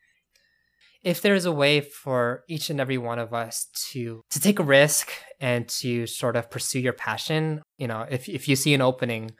If 1.02 1.22
there's 1.22 1.46
a 1.46 1.52
way 1.52 1.80
for 1.80 2.44
each 2.48 2.68
and 2.68 2.78
every 2.78 2.98
one 2.98 3.18
of 3.18 3.32
us 3.32 3.66
to 3.90 4.22
to 4.30 4.40
take 4.40 4.58
a 4.58 4.64
risk 4.64 5.10
and 5.40 5.66
to 5.80 6.06
sort 6.06 6.36
of 6.36 6.50
pursue 6.50 6.80
your 6.80 6.92
passion, 6.92 7.62
you 7.78 7.86
know, 7.86 8.06
if 8.10 8.28
if 8.28 8.48
you 8.48 8.56
see 8.56 8.74
an 8.74 8.82
opening, 8.82 9.30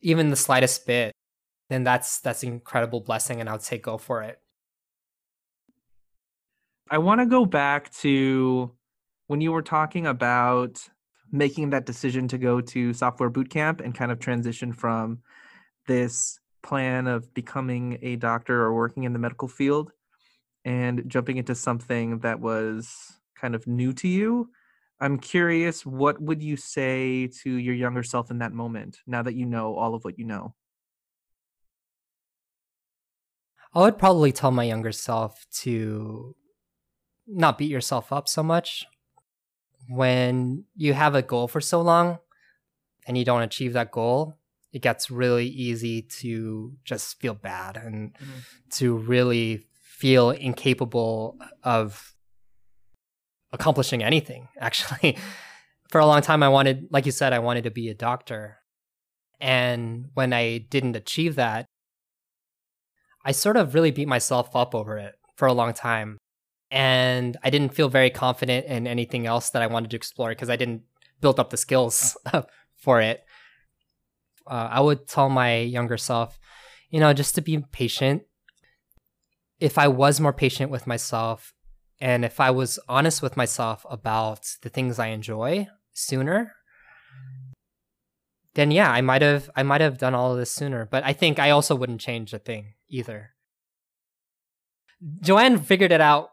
even 0.00 0.30
the 0.30 0.36
slightest 0.36 0.86
bit, 0.86 1.12
then 1.68 1.84
that's 1.84 2.20
that's 2.20 2.42
an 2.42 2.50
incredible 2.50 3.00
blessing 3.00 3.40
and 3.40 3.48
I 3.48 3.52
would 3.52 3.62
say 3.62 3.78
go 3.78 3.98
for 3.98 4.22
it. 4.22 4.38
I 6.90 6.98
want 6.98 7.20
to 7.20 7.26
go 7.26 7.44
back 7.44 7.92
to 7.96 8.72
when 9.28 9.40
you 9.40 9.52
were 9.52 9.62
talking 9.62 10.06
about 10.06 10.80
making 11.30 11.70
that 11.70 11.86
decision 11.86 12.26
to 12.28 12.38
go 12.38 12.60
to 12.60 12.92
software 12.92 13.30
bootcamp 13.30 13.80
and 13.80 13.94
kind 13.94 14.10
of 14.10 14.18
transition 14.18 14.72
from 14.72 15.20
this 15.86 16.40
plan 16.62 17.06
of 17.06 17.32
becoming 17.32 17.98
a 18.02 18.16
doctor 18.16 18.62
or 18.62 18.74
working 18.74 19.04
in 19.04 19.12
the 19.12 19.18
medical 19.18 19.48
field 19.48 19.92
and 20.64 21.02
jumping 21.06 21.36
into 21.36 21.54
something 21.54 22.20
that 22.20 22.40
was 22.40 23.18
kind 23.36 23.54
of 23.54 23.66
new 23.66 23.92
to 23.94 24.08
you. 24.08 24.50
I'm 25.00 25.18
curious, 25.18 25.86
what 25.86 26.20
would 26.20 26.42
you 26.42 26.56
say 26.56 27.28
to 27.42 27.50
your 27.50 27.74
younger 27.74 28.02
self 28.02 28.30
in 28.30 28.38
that 28.38 28.52
moment 28.52 28.98
now 29.06 29.22
that 29.22 29.34
you 29.34 29.46
know 29.46 29.74
all 29.74 29.94
of 29.94 30.04
what 30.04 30.18
you 30.18 30.26
know? 30.26 30.54
I 33.74 33.80
would 33.80 33.98
probably 33.98 34.32
tell 34.32 34.50
my 34.50 34.64
younger 34.64 34.92
self 34.92 35.46
to 35.62 36.34
not 37.26 37.56
beat 37.56 37.70
yourself 37.70 38.12
up 38.12 38.28
so 38.28 38.42
much. 38.42 38.84
When 39.88 40.64
you 40.76 40.92
have 40.92 41.14
a 41.14 41.22
goal 41.22 41.48
for 41.48 41.60
so 41.60 41.80
long 41.80 42.18
and 43.06 43.16
you 43.16 43.24
don't 43.24 43.42
achieve 43.42 43.72
that 43.72 43.90
goal, 43.90 44.36
it 44.72 44.82
gets 44.82 45.10
really 45.10 45.46
easy 45.46 46.02
to 46.02 46.72
just 46.84 47.20
feel 47.20 47.34
bad 47.34 47.76
and 47.76 48.12
mm-hmm. 48.14 48.38
to 48.70 48.96
really 48.96 49.66
feel 50.00 50.30
incapable 50.30 51.36
of 51.62 52.14
accomplishing 53.52 54.02
anything, 54.02 54.48
actually. 54.58 55.18
For 55.90 56.00
a 56.00 56.06
long 56.06 56.22
time, 56.22 56.42
I 56.42 56.48
wanted, 56.48 56.88
like 56.90 57.04
you 57.04 57.12
said, 57.12 57.32
I 57.32 57.40
wanted 57.40 57.64
to 57.64 57.70
be 57.70 57.88
a 57.88 57.94
doctor. 57.94 58.58
And 59.40 60.06
when 60.14 60.32
I 60.32 60.58
didn't 60.58 60.96
achieve 60.96 61.34
that, 61.34 61.66
I 63.24 63.32
sort 63.32 63.56
of 63.56 63.74
really 63.74 63.90
beat 63.90 64.08
myself 64.08 64.56
up 64.56 64.74
over 64.74 64.96
it 64.96 65.16
for 65.36 65.46
a 65.46 65.52
long 65.52 65.74
time. 65.74 66.16
And 66.70 67.36
I 67.42 67.50
didn't 67.50 67.74
feel 67.74 67.88
very 67.88 68.08
confident 68.08 68.66
in 68.66 68.86
anything 68.86 69.26
else 69.26 69.50
that 69.50 69.62
I 69.62 69.66
wanted 69.66 69.90
to 69.90 69.96
explore 69.96 70.30
because 70.30 70.48
I 70.48 70.56
didn't 70.56 70.82
build 71.20 71.40
up 71.40 71.50
the 71.50 71.56
skills 71.56 72.16
for 72.76 73.00
it. 73.00 73.24
Uh, 74.46 74.68
I 74.70 74.80
would 74.80 75.06
tell 75.06 75.28
my 75.28 75.58
younger 75.58 75.98
self, 75.98 76.38
you 76.88 77.00
know, 77.00 77.12
just 77.12 77.34
to 77.34 77.42
be 77.42 77.58
patient. 77.72 78.22
If 79.60 79.78
I 79.78 79.88
was 79.88 80.20
more 80.20 80.32
patient 80.32 80.70
with 80.70 80.86
myself 80.86 81.54
and 82.00 82.24
if 82.24 82.40
I 82.40 82.50
was 82.50 82.78
honest 82.88 83.22
with 83.22 83.36
myself 83.36 83.84
about 83.90 84.56
the 84.62 84.70
things 84.70 84.98
I 84.98 85.08
enjoy 85.08 85.68
sooner, 85.92 86.54
then 88.54 88.70
yeah, 88.70 88.90
I 88.90 89.00
might 89.00 89.22
have 89.22 89.50
I 89.54 89.62
might 89.62 89.80
have 89.80 89.98
done 89.98 90.14
all 90.14 90.32
of 90.32 90.38
this 90.38 90.50
sooner. 90.50 90.86
But 90.86 91.04
I 91.04 91.12
think 91.12 91.38
I 91.38 91.50
also 91.50 91.74
wouldn't 91.74 92.00
change 92.00 92.32
a 92.32 92.38
thing 92.38 92.74
either. 92.88 93.30
Joanne 95.20 95.58
figured 95.58 95.92
it 95.92 96.00
out. 96.00 96.30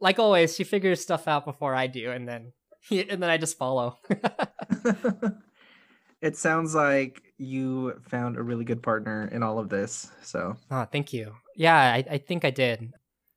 Like 0.00 0.18
always, 0.18 0.54
she 0.54 0.64
figures 0.64 1.00
stuff 1.00 1.28
out 1.28 1.44
before 1.44 1.74
I 1.74 1.86
do, 1.86 2.10
and 2.10 2.28
then 2.28 2.52
and 2.90 3.22
then 3.22 3.30
I 3.30 3.38
just 3.38 3.56
follow. 3.56 3.98
it 6.20 6.36
sounds 6.36 6.74
like 6.74 7.22
you 7.42 8.00
found 8.08 8.36
a 8.36 8.42
really 8.42 8.64
good 8.64 8.82
partner 8.82 9.28
in 9.32 9.42
all 9.42 9.58
of 9.58 9.68
this. 9.68 10.10
So 10.22 10.56
oh, 10.70 10.86
thank 10.90 11.12
you. 11.12 11.34
Yeah, 11.56 11.76
I, 11.76 12.04
I 12.10 12.18
think 12.18 12.44
I 12.44 12.50
did. 12.50 12.92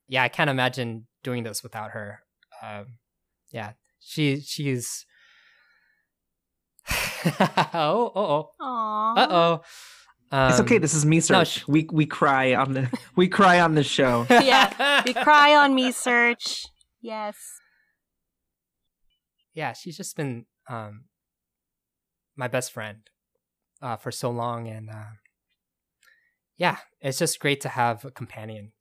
Yeah, 0.08 0.24
I 0.24 0.28
can't 0.30 0.50
imagine 0.50 1.08
doing 1.24 1.44
this 1.44 1.64
without 1.64 1.92
her. 1.92 2.20
Um, 2.62 2.98
yeah, 3.52 3.74
she 4.00 4.40
she's. 4.42 5.06
oh, 7.74 8.12
oh, 8.16 8.50
Aww. 8.62 9.18
uh 9.18 9.28
oh. 9.30 9.62
Um, 10.32 10.50
it's 10.52 10.60
okay. 10.62 10.78
This 10.78 10.94
is 10.94 11.06
me 11.06 11.20
search. 11.20 11.48
sh- 11.48 11.68
we 11.68 11.88
we 11.92 12.06
cry 12.06 12.54
on 12.56 12.74
the 12.74 12.90
we 13.16 13.28
cry 13.28 13.60
on 13.60 13.76
this 13.76 13.88
show. 13.88 14.26
Yeah, 14.30 15.04
We 15.06 15.14
cry 15.14 15.56
on 15.56 15.74
me 15.74 15.92
search. 15.92 16.66
Yes. 17.02 17.36
yeah, 19.54 19.74
she's 19.74 19.96
just 19.98 20.16
been 20.18 20.46
um, 20.68 21.06
my 22.36 22.48
best 22.48 22.72
friend 22.72 22.98
uh, 23.86 23.96
for 23.96 24.12
so 24.12 24.32
long, 24.32 24.68
and 24.68 24.90
uh, 24.90 25.14
yeah, 26.58 26.78
it's 27.02 27.20
just 27.20 27.40
great 27.40 27.62
to 27.62 27.70
have 27.70 28.04
a 28.04 28.10
companion. 28.10 28.72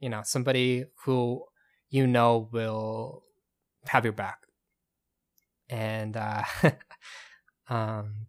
You 0.00 0.08
know, 0.08 0.22
somebody 0.24 0.86
who 1.04 1.44
you 1.90 2.06
know 2.06 2.48
will 2.50 3.22
have 3.88 4.04
your 4.04 4.14
back, 4.14 4.38
and 5.68 6.16
uh, 6.16 6.44
um, 7.68 8.26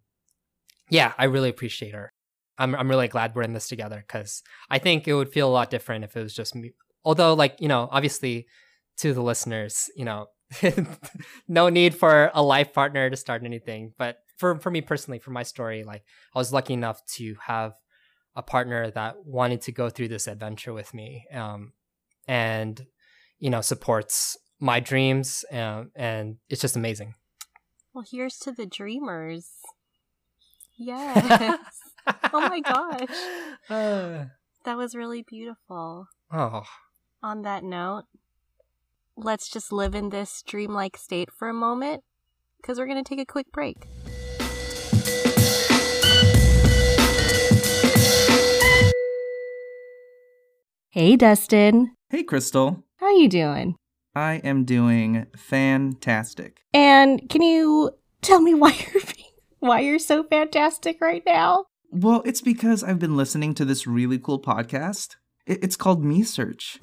yeah, 0.90 1.14
I 1.16 1.24
really 1.24 1.48
appreciate 1.48 1.94
her. 1.94 2.12
I'm 2.58 2.74
I'm 2.74 2.90
really 2.90 3.08
glad 3.08 3.34
we're 3.34 3.42
in 3.42 3.54
this 3.54 3.68
together 3.68 4.04
because 4.06 4.42
I 4.68 4.78
think 4.78 5.08
it 5.08 5.14
would 5.14 5.32
feel 5.32 5.48
a 5.48 5.56
lot 5.58 5.70
different 5.70 6.04
if 6.04 6.16
it 6.16 6.22
was 6.22 6.34
just 6.34 6.54
me. 6.54 6.72
Although, 7.02 7.32
like 7.32 7.56
you 7.60 7.68
know, 7.68 7.88
obviously, 7.90 8.46
to 8.98 9.14
the 9.14 9.22
listeners, 9.22 9.88
you 9.96 10.04
know, 10.04 10.26
no 11.48 11.70
need 11.70 11.94
for 11.94 12.30
a 12.34 12.42
life 12.42 12.74
partner 12.74 13.08
to 13.08 13.16
start 13.16 13.42
anything. 13.42 13.94
But 13.96 14.18
for 14.36 14.58
for 14.58 14.70
me 14.70 14.80
personally, 14.80 15.18
for 15.18 15.30
my 15.30 15.42
story, 15.42 15.84
like 15.84 16.04
I 16.34 16.38
was 16.38 16.52
lucky 16.52 16.74
enough 16.74 17.04
to 17.16 17.36
have 17.46 17.74
a 18.34 18.42
partner 18.42 18.90
that 18.90 19.24
wanted 19.24 19.62
to 19.62 19.72
go 19.72 19.88
through 19.88 20.08
this 20.08 20.26
adventure 20.26 20.72
with 20.72 20.92
me, 20.92 21.26
um, 21.32 21.72
and 22.28 22.86
you 23.38 23.50
know, 23.50 23.60
supports 23.60 24.36
my 24.60 24.80
dreams, 24.80 25.44
um, 25.52 25.90
and 25.94 26.36
it's 26.48 26.60
just 26.60 26.76
amazing. 26.76 27.14
Well, 27.92 28.04
here's 28.10 28.38
to 28.40 28.52
the 28.52 28.66
dreamers. 28.66 29.48
Yes. 30.78 31.56
oh 32.34 32.40
my 32.40 32.60
gosh. 32.60 33.08
Uh, 33.70 34.24
That 34.66 34.76
was 34.76 34.94
really 34.94 35.22
beautiful. 35.22 36.08
oh, 36.30 36.64
On 37.22 37.42
that 37.42 37.64
note, 37.64 38.04
let's 39.16 39.48
just 39.48 39.72
live 39.72 39.94
in 39.94 40.10
this 40.10 40.42
dreamlike 40.46 40.98
state 40.98 41.30
for 41.32 41.48
a 41.48 41.54
moment 41.54 42.02
because 42.60 42.78
we're 42.78 42.86
going 42.86 43.02
to 43.02 43.08
take 43.08 43.20
a 43.20 43.24
quick 43.24 43.50
break. 43.52 43.86
Hey, 50.98 51.14
Dustin. 51.14 51.92
Hey, 52.08 52.22
Crystal. 52.22 52.82
How 52.96 53.04
are 53.08 53.12
you 53.12 53.28
doing? 53.28 53.76
I 54.14 54.36
am 54.36 54.64
doing 54.64 55.26
fantastic. 55.36 56.60
And 56.72 57.28
can 57.28 57.42
you 57.42 57.90
tell 58.22 58.40
me 58.40 58.54
why 58.54 58.70
you're 58.94 59.02
being 59.02 59.28
why 59.58 59.80
you're 59.80 59.98
so 59.98 60.24
fantastic 60.24 61.02
right 61.02 61.22
now? 61.26 61.66
Well, 61.90 62.22
it's 62.24 62.40
because 62.40 62.82
I've 62.82 62.98
been 62.98 63.14
listening 63.14 63.52
to 63.56 63.66
this 63.66 63.86
really 63.86 64.18
cool 64.18 64.40
podcast. 64.40 65.16
It's 65.44 65.76
called 65.76 66.02
Me 66.02 66.22
Search. 66.22 66.78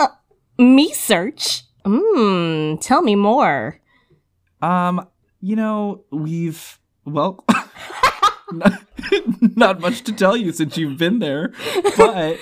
Me 0.59 0.93
search? 0.93 1.63
Mmm, 1.83 2.79
tell 2.81 3.01
me 3.01 3.15
more. 3.15 3.79
Um, 4.61 5.07
you 5.41 5.55
know, 5.55 6.05
we've 6.11 6.77
well, 7.03 7.43
not, 8.51 8.83
not 9.55 9.79
much 9.79 10.03
to 10.03 10.11
tell 10.11 10.37
you 10.37 10.51
since 10.51 10.77
you've 10.77 10.99
been 10.99 11.17
there, 11.17 11.51
but 11.97 12.37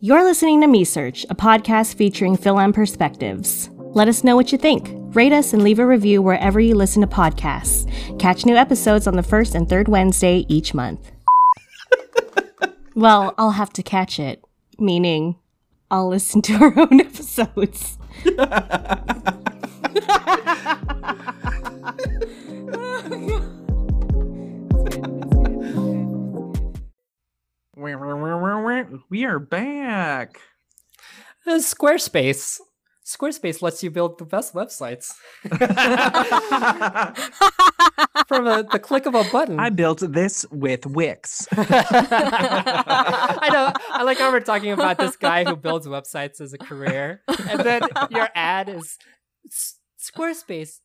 You're 0.00 0.22
listening 0.22 0.60
to 0.60 0.68
Me 0.68 0.84
Search, 0.84 1.26
a 1.28 1.34
podcast 1.34 1.96
featuring 1.96 2.36
Fil-Am 2.36 2.72
perspectives. 2.72 3.68
Let 3.76 4.06
us 4.06 4.22
know 4.22 4.36
what 4.36 4.52
you 4.52 4.58
think. 4.58 4.90
Rate 5.14 5.32
us 5.32 5.52
and 5.52 5.64
leave 5.64 5.80
a 5.80 5.86
review 5.86 6.22
wherever 6.22 6.60
you 6.60 6.76
listen 6.76 7.00
to 7.02 7.08
podcasts. 7.08 7.84
Catch 8.20 8.46
new 8.46 8.54
episodes 8.54 9.08
on 9.08 9.16
the 9.16 9.24
first 9.24 9.56
and 9.56 9.68
third 9.68 9.88
Wednesday 9.88 10.46
each 10.48 10.72
month. 10.72 11.10
well, 12.94 13.34
I'll 13.38 13.50
have 13.50 13.72
to 13.72 13.82
catch 13.82 14.20
it, 14.20 14.40
meaning 14.78 15.34
I'll 15.90 16.08
listen 16.08 16.42
to 16.42 16.54
our 16.54 16.78
own 16.78 17.00
episodes. 17.00 17.98
Oh, 24.90 25.17
we 29.08 29.24
are 29.24 29.38
back. 29.38 30.40
Uh, 31.46 31.58
Squarespace. 31.58 32.58
Squarespace 33.06 33.62
lets 33.62 33.84
you 33.84 33.90
build 33.90 34.18
the 34.18 34.24
best 34.24 34.52
websites 34.52 35.14
from 38.28 38.46
a, 38.46 38.64
the 38.64 38.78
click 38.78 39.06
of 39.06 39.14
a 39.14 39.24
button. 39.30 39.60
I 39.60 39.70
built 39.70 40.00
this 40.00 40.44
with 40.50 40.84
Wix. 40.86 41.46
I 41.52 43.48
know. 43.50 43.72
I 43.90 44.02
like 44.02 44.18
how 44.18 44.30
we're 44.32 44.40
talking 44.40 44.72
about 44.72 44.98
this 44.98 45.16
guy 45.16 45.44
who 45.44 45.54
builds 45.56 45.86
websites 45.86 46.40
as 46.40 46.52
a 46.52 46.58
career, 46.58 47.22
and 47.48 47.60
then 47.60 47.82
your 48.10 48.28
ad 48.34 48.68
is 48.68 48.98
Squarespace. 49.98 50.80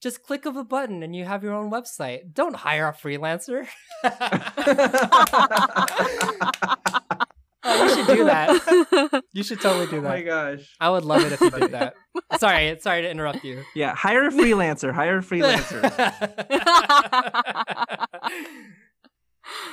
Just 0.00 0.22
click 0.22 0.46
of 0.46 0.56
a 0.56 0.64
button 0.64 1.02
and 1.02 1.16
you 1.16 1.24
have 1.24 1.42
your 1.42 1.54
own 1.54 1.70
website. 1.70 2.32
Don't 2.32 2.56
hire 2.56 2.88
a 2.88 2.92
freelancer. 2.92 3.66
Oh, 7.64 7.84
you 7.84 7.94
should 7.94 8.06
do 8.06 8.24
that. 8.24 9.22
You 9.32 9.42
should 9.42 9.60
totally 9.60 9.86
do 9.86 9.98
oh 9.98 10.00
that. 10.02 10.08
Oh 10.08 10.10
my 10.10 10.22
gosh. 10.22 10.76
I 10.80 10.90
would 10.90 11.04
love 11.04 11.24
it 11.24 11.32
if 11.32 11.40
you 11.40 11.50
did 11.50 11.72
that. 11.72 11.94
Sorry, 12.38 12.76
sorry 12.80 13.02
to 13.02 13.10
interrupt 13.10 13.44
you. 13.44 13.62
Yeah, 13.74 13.94
hire 13.94 14.26
a 14.26 14.30
freelancer. 14.30 14.92
Hire 14.92 15.18
a 15.18 15.22
freelancer. 15.22 15.82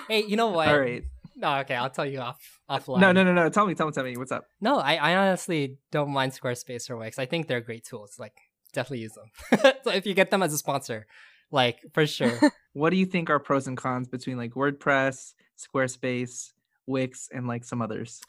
hey, 0.07 0.23
you 0.23 0.35
know 0.35 0.47
what? 0.47 0.67
All 0.67 0.79
right. 0.79 1.03
No, 1.35 1.57
okay, 1.59 1.75
I'll 1.75 1.89
tell 1.89 2.05
you 2.05 2.19
off 2.19 2.39
offline. 2.69 2.99
No, 2.99 3.11
no, 3.11 3.23
no, 3.23 3.33
no. 3.33 3.49
Tell 3.49 3.65
me, 3.65 3.75
tell 3.75 3.87
me, 3.87 3.93
tell 3.93 4.03
me. 4.03 4.17
What's 4.17 4.31
up? 4.31 4.45
No, 4.61 4.77
I, 4.77 4.95
I 4.95 5.15
honestly 5.15 5.77
don't 5.91 6.11
mind 6.11 6.33
Squarespace 6.33 6.89
or 6.89 6.97
Wix. 6.97 7.17
I 7.17 7.25
think 7.25 7.47
they're 7.47 7.61
great 7.61 7.85
tools. 7.85 8.17
Like, 8.19 8.33
definitely 8.75 8.99
use 9.01 9.13
them. 9.13 9.71
so 9.83 9.89
if 9.91 10.05
you 10.05 10.13
get 10.13 10.29
them 10.31 10.43
as 10.43 10.53
a 10.53 10.57
sponsor, 10.57 11.07
like 11.51 11.79
for 11.93 12.05
sure. 12.05 12.39
What 12.73 12.89
do 12.89 12.97
you 12.97 13.05
think 13.05 13.29
are 13.29 13.39
pros 13.39 13.67
and 13.67 13.77
cons 13.77 14.09
between 14.09 14.35
like 14.37 14.51
WordPress, 14.51 15.33
Squarespace, 15.57 16.51
Wix, 16.85 17.29
and 17.31 17.47
like 17.47 17.63
some 17.63 17.81
others? 17.81 18.19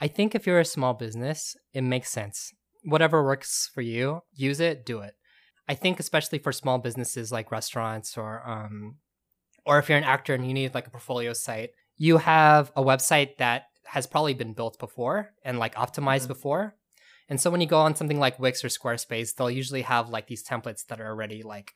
I 0.00 0.08
think 0.08 0.34
if 0.34 0.46
you're 0.46 0.58
a 0.60 0.64
small 0.64 0.94
business, 0.94 1.54
it 1.74 1.82
makes 1.82 2.10
sense. 2.10 2.52
Whatever 2.82 3.22
works 3.22 3.70
for 3.74 3.82
you, 3.82 4.22
use 4.32 4.58
it, 4.58 4.86
do 4.86 5.00
it. 5.00 5.14
I 5.68 5.74
think 5.74 6.00
especially 6.00 6.38
for 6.38 6.50
small 6.52 6.78
businesses 6.78 7.30
like 7.30 7.52
restaurants 7.52 8.16
or 8.16 8.42
um 8.48 8.96
or 9.66 9.78
if 9.78 9.88
you're 9.90 9.98
an 9.98 10.04
actor 10.04 10.32
and 10.34 10.46
you 10.46 10.54
need 10.54 10.74
like 10.74 10.86
a 10.86 10.90
portfolio 10.90 11.34
site, 11.34 11.70
you 11.98 12.16
have 12.16 12.72
a 12.74 12.82
website 12.82 13.36
that 13.36 13.64
has 13.84 14.06
probably 14.06 14.32
been 14.34 14.54
built 14.54 14.78
before 14.78 15.30
and 15.44 15.58
like 15.58 15.74
optimized 15.74 16.24
Mhm. 16.24 16.28
before. 16.28 16.74
And 17.30 17.40
so 17.40 17.48
when 17.50 17.60
you 17.60 17.66
go 17.66 17.78
on 17.78 17.94
something 17.94 18.18
like 18.18 18.38
Wix 18.40 18.64
or 18.64 18.68
Squarespace, 18.68 19.34
they'll 19.34 19.50
usually 19.50 19.82
have 19.82 20.10
like 20.10 20.26
these 20.26 20.44
templates 20.44 20.84
that 20.88 21.00
are 21.00 21.06
already 21.06 21.42
like 21.42 21.72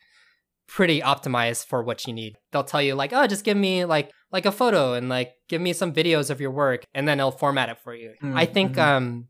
pretty 0.66 1.00
optimized 1.00 1.66
for 1.66 1.82
what 1.82 2.06
you 2.06 2.12
need. 2.12 2.36
They'll 2.50 2.64
tell 2.64 2.82
you 2.82 2.94
like, 2.94 3.12
"Oh, 3.12 3.26
just 3.26 3.44
give 3.44 3.56
me 3.56 3.84
like 3.84 4.10
like 4.32 4.46
a 4.46 4.52
photo 4.52 4.94
and 4.94 5.08
like 5.08 5.32
give 5.48 5.60
me 5.60 5.72
some 5.72 5.92
videos 5.92 6.28
of 6.28 6.40
your 6.40 6.50
work," 6.50 6.84
and 6.92 7.06
then 7.06 7.20
it'll 7.20 7.30
format 7.30 7.68
it 7.68 7.78
for 7.78 7.94
you. 7.94 8.14
Mm, 8.22 8.34
I 8.34 8.46
think 8.46 8.76
um 8.76 9.28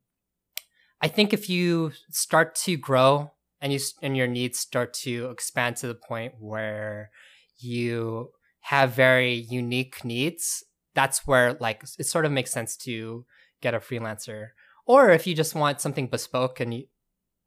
I 1.01 1.09
think 1.09 1.35
if 1.35 1.51
you 1.51 1.93
start 2.11 2.55
to 2.65 2.77
grow 2.79 3.33
and 3.61 3.73
you 3.73 3.81
and 4.03 4.17
your 4.17 4.27
needs 4.27 4.59
start 4.59 4.95
to 4.95 5.29
expand 5.31 5.77
to 5.77 5.87
the 5.87 5.95
point 5.95 6.35
where 6.39 7.11
you 7.59 8.31
have 8.61 8.95
very 8.95 9.35
unique 9.35 10.05
needs, 10.05 10.65
that's 10.95 11.27
where 11.27 11.55
like 11.61 11.83
it 11.99 12.07
sort 12.07 12.25
of 12.25 12.33
makes 12.33 12.51
sense 12.51 12.77
to 12.79 13.27
get 13.61 13.75
a 13.75 13.81
freelancer. 13.81 14.49
Or 14.87 15.11
if 15.11 15.27
you 15.27 15.35
just 15.35 15.55
want 15.55 15.81
something 15.81 16.09
bespoke 16.09 16.61
and 16.61 16.75
you, 16.75 16.85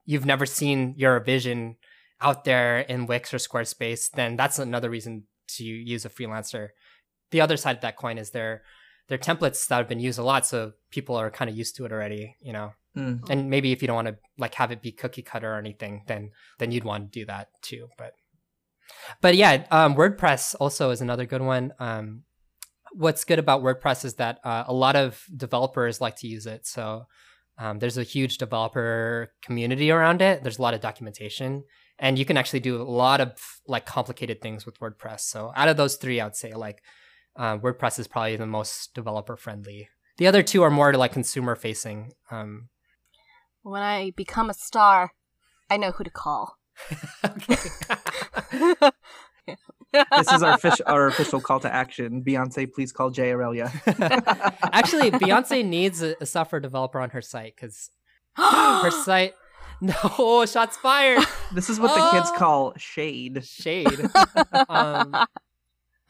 you've 0.05 0.25
never 0.25 0.45
seen 0.45 0.95
your 0.97 1.19
vision 1.19 1.77
out 2.21 2.45
there 2.45 2.79
in 2.79 3.05
Wix 3.05 3.33
or 3.33 3.37
Squarespace, 3.37 4.09
then 4.11 4.35
that's 4.35 4.59
another 4.59 4.89
reason 4.89 5.23
to 5.49 5.63
use 5.63 6.05
a 6.05 6.09
freelancer. 6.09 6.69
The 7.31 7.41
other 7.41 7.57
side 7.57 7.75
of 7.75 7.81
that 7.81 7.97
coin 7.97 8.17
is 8.17 8.31
they're 8.31 8.63
they're 9.07 9.17
templates 9.17 9.67
that 9.67 9.77
have 9.77 9.87
been 9.87 10.01
used 10.01 10.19
a 10.19 10.23
lot, 10.23 10.45
so 10.45 10.73
people 10.91 11.15
are 11.15 11.31
kind 11.31 11.49
of 11.49 11.55
used 11.55 11.77
to 11.77 11.85
it 11.85 11.93
already, 11.93 12.35
you 12.41 12.51
know. 12.51 12.73
Mm. 12.95 13.29
And 13.29 13.49
maybe 13.49 13.71
if 13.71 13.81
you 13.81 13.87
don't 13.87 13.95
want 13.95 14.07
to 14.09 14.17
like 14.37 14.55
have 14.55 14.71
it 14.71 14.81
be 14.81 14.91
cookie 14.91 15.21
cutter 15.21 15.53
or 15.53 15.57
anything, 15.57 16.03
then 16.07 16.31
then 16.59 16.71
you'd 16.71 16.83
want 16.83 17.11
to 17.11 17.19
do 17.19 17.25
that 17.25 17.49
too. 17.61 17.87
But 17.97 18.13
but 19.21 19.35
yeah, 19.35 19.65
um, 19.71 19.95
WordPress 19.95 20.55
also 20.59 20.89
is 20.89 21.01
another 21.01 21.25
good 21.25 21.41
one. 21.41 21.73
Um, 21.79 22.23
what's 22.93 23.23
good 23.23 23.39
about 23.39 23.61
WordPress 23.61 24.03
is 24.03 24.15
that 24.15 24.39
uh, 24.43 24.63
a 24.67 24.73
lot 24.73 24.95
of 24.95 25.23
developers 25.35 26.01
like 26.01 26.17
to 26.17 26.27
use 26.27 26.45
it. 26.45 26.65
So 26.65 27.05
um, 27.57 27.79
there's 27.79 27.97
a 27.97 28.03
huge 28.03 28.37
developer 28.37 29.31
community 29.41 29.89
around 29.91 30.21
it. 30.21 30.43
There's 30.43 30.59
a 30.59 30.61
lot 30.61 30.73
of 30.73 30.81
documentation, 30.81 31.63
and 31.97 32.19
you 32.19 32.25
can 32.25 32.37
actually 32.37 32.59
do 32.59 32.81
a 32.81 32.83
lot 32.83 33.19
of 33.21 33.31
like 33.67 33.85
complicated 33.85 34.41
things 34.41 34.65
with 34.65 34.79
WordPress. 34.79 35.21
So 35.21 35.51
out 35.55 35.67
of 35.67 35.77
those 35.77 35.95
three, 35.95 36.19
I 36.21 36.25
would 36.25 36.35
say 36.35 36.53
like 36.53 36.83
uh, 37.35 37.57
WordPress 37.57 37.99
is 37.99 38.07
probably 38.07 38.35
the 38.35 38.45
most 38.45 38.93
developer 38.93 39.35
friendly. 39.35 39.89
The 40.17 40.27
other 40.27 40.43
two 40.43 40.63
are 40.63 40.71
more 40.71 40.93
like 40.93 41.13
consumer 41.13 41.55
facing. 41.55 42.13
Um, 42.31 42.69
When 43.63 43.81
I 43.81 44.11
become 44.11 44.49
a 44.49 44.53
star, 44.53 45.11
I 45.69 45.77
know 45.77 45.91
who 45.91 46.03
to 46.03 46.09
call. 46.09 46.57
This 49.93 50.31
is 50.31 50.43
our 50.43 50.53
official 50.53 50.85
our 50.87 51.07
official 51.07 51.39
call 51.39 51.59
to 51.61 51.73
action. 51.73 52.23
Beyonce, 52.23 52.71
please 52.71 52.91
call 52.91 53.09
Jay 53.09 53.31
Aurelia. 53.31 53.71
Actually, 54.73 55.11
Beyonce 55.11 55.65
needs 55.65 56.01
a, 56.01 56.15
a 56.19 56.25
software 56.25 56.59
developer 56.59 56.99
on 56.99 57.11
her 57.11 57.21
site 57.21 57.55
because 57.55 57.89
her 58.35 58.91
site. 59.03 59.33
No 59.79 60.43
shots 60.47 60.75
fired. 60.75 61.23
This 61.53 61.69
is 61.69 61.79
what 61.79 61.93
the 61.93 62.17
kids 62.17 62.31
call 62.35 62.73
shade. 62.77 63.45
Shade. 63.45 64.09
um, 64.69 65.11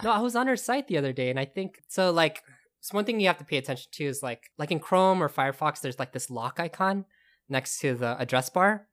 no, 0.04 0.12
I 0.12 0.20
was 0.20 0.38
on 0.38 0.48
her 0.48 0.56
site 0.56 0.88
the 0.88 0.98
other 0.98 1.12
day, 1.12 1.30
and 1.30 1.38
I 1.38 1.44
think 1.44 1.82
so. 1.90 2.12
Like, 2.12 2.44
so 2.80 2.96
one 2.96 3.04
thing 3.04 3.20
you 3.20 3.28
have 3.28 3.40
to 3.40 3.44
pay 3.44 3.58
attention 3.58 3.90
to 3.92 4.06
is 4.06 4.24
like, 4.24 4.52
like 4.58 4.72
in 4.72 4.80
Chrome 4.80 5.22
or 5.22 5.28
Firefox, 5.28 5.82
there's 5.82 6.00
like 6.00 6.14
this 6.14 6.30
lock 6.30 6.62
icon 6.62 7.04
next 7.50 7.80
to 7.80 7.94
the 7.94 8.18
address 8.20 8.50
bar, 8.50 8.88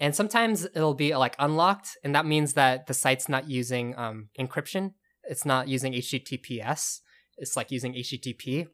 and 0.00 0.14
sometimes 0.14 0.64
it'll 0.64 0.94
be 0.94 1.14
like 1.16 1.34
unlocked, 1.38 1.96
and 2.04 2.14
that 2.14 2.26
means 2.26 2.54
that 2.54 2.86
the 2.86 2.94
site's 2.94 3.28
not 3.28 3.48
using 3.48 3.96
um, 3.98 4.28
encryption. 4.38 4.92
It's 5.24 5.44
not 5.44 5.68
using 5.68 5.92
HTTPS. 5.92 7.00
It's 7.36 7.56
like 7.56 7.70
using 7.70 7.94
HTTP. 7.94 8.68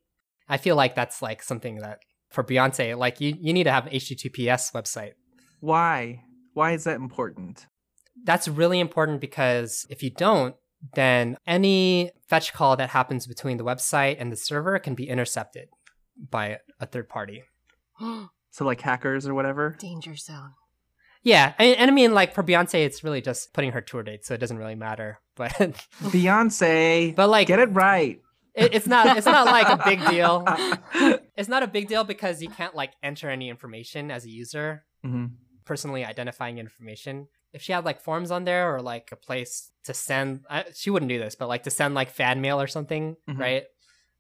I 0.49 0.57
feel 0.57 0.77
like 0.77 0.95
that's 0.95 1.23
like 1.23 1.43
something 1.43 1.77
that 1.79 2.01
for 2.31 2.45
Beyonce, 2.45 2.97
like 2.97 3.21
you, 3.21 3.35
you 3.41 3.53
need 3.53 3.65
to 3.65 3.73
have 3.73 3.87
an 3.87 3.93
HTTPS 3.93 4.73
website. 4.73 5.13
Why? 5.61 6.25
Why 6.53 6.73
is 6.73 6.85
that 6.85 6.97
important? 6.97 7.67
That's 8.25 8.49
really 8.49 8.81
important 8.81 9.21
because 9.21 9.87
if 9.89 10.03
you 10.03 10.11
don't, 10.11 10.55
then 10.95 11.39
any 11.47 12.11
fetch 12.29 12.53
call 12.53 12.77
that 12.77 12.91
happens 12.91 13.27
between 13.27 13.57
the 13.57 13.65
website 13.65 14.17
and 14.19 14.31
the 14.31 14.37
server 14.37 14.79
can 14.79 14.95
be 14.95 15.09
intercepted 15.09 15.69
by 16.31 16.59
a 16.79 16.87
third 16.87 17.09
party. 17.09 17.45
So 18.51 18.65
like 18.65 18.83
hackers 18.83 19.27
or 19.27 19.35
whatever. 19.35 19.77
Danger 19.81 20.15
zone. 20.15 20.53
Yeah, 21.25 21.55
and, 21.59 21.77
and 21.77 21.91
I 21.91 21.95
mean, 21.95 22.13
like 22.15 22.35
for 22.35 22.43
Beyonce, 22.45 22.85
it's 22.87 23.03
really 23.03 23.21
just 23.23 23.53
putting 23.55 23.73
her 23.73 23.81
tour 23.81 24.03
date, 24.03 24.25
so 24.25 24.35
it 24.35 24.39
doesn't 24.39 24.59
really 24.59 24.77
matter. 24.77 25.19
But 25.37 25.51
Beyonce, 26.03 27.15
but 27.17 27.29
like 27.29 27.49
get 27.49 27.59
it 27.59 27.73
right. 27.73 28.21
it, 28.55 28.73
it's 28.75 28.87
not 28.87 29.17
it's 29.17 29.27
not 29.27 29.47
like 29.47 29.69
a 29.69 29.83
big 29.85 30.07
deal. 30.07 30.47
It's 31.37 31.49
not 31.49 31.65
a 31.65 31.67
big 31.67 31.89
deal 31.89 32.05
because 32.05 32.41
you 32.41 32.49
can't 32.49 32.77
like 32.77 32.93
enter 33.03 33.29
any 33.29 33.49
information 33.51 34.13
as 34.13 34.25
a 34.25 34.31
user, 34.31 34.85
hmm 35.03 35.27
personally 35.65 36.05
identifying 36.05 36.59
information. 36.59 37.27
If 37.53 37.63
she 37.63 37.73
had 37.73 37.85
like 37.87 38.01
forms 38.03 38.31
on 38.31 38.45
there 38.45 38.73
or 38.75 38.83
like 38.83 39.09
a 39.13 39.17
place 39.17 39.71
to 39.85 39.95
send, 39.95 40.45
I, 40.51 40.67
she 40.75 40.91
wouldn't 40.91 41.09
do 41.09 41.19
this, 41.19 41.35
but 41.35 41.49
like 41.49 41.63
to 41.65 41.71
send 41.71 41.95
like 41.95 42.11
fan 42.11 42.41
mail 42.43 42.61
or 42.61 42.67
something, 42.69 43.17
Mhm. 43.29 43.39
right? 43.39 43.65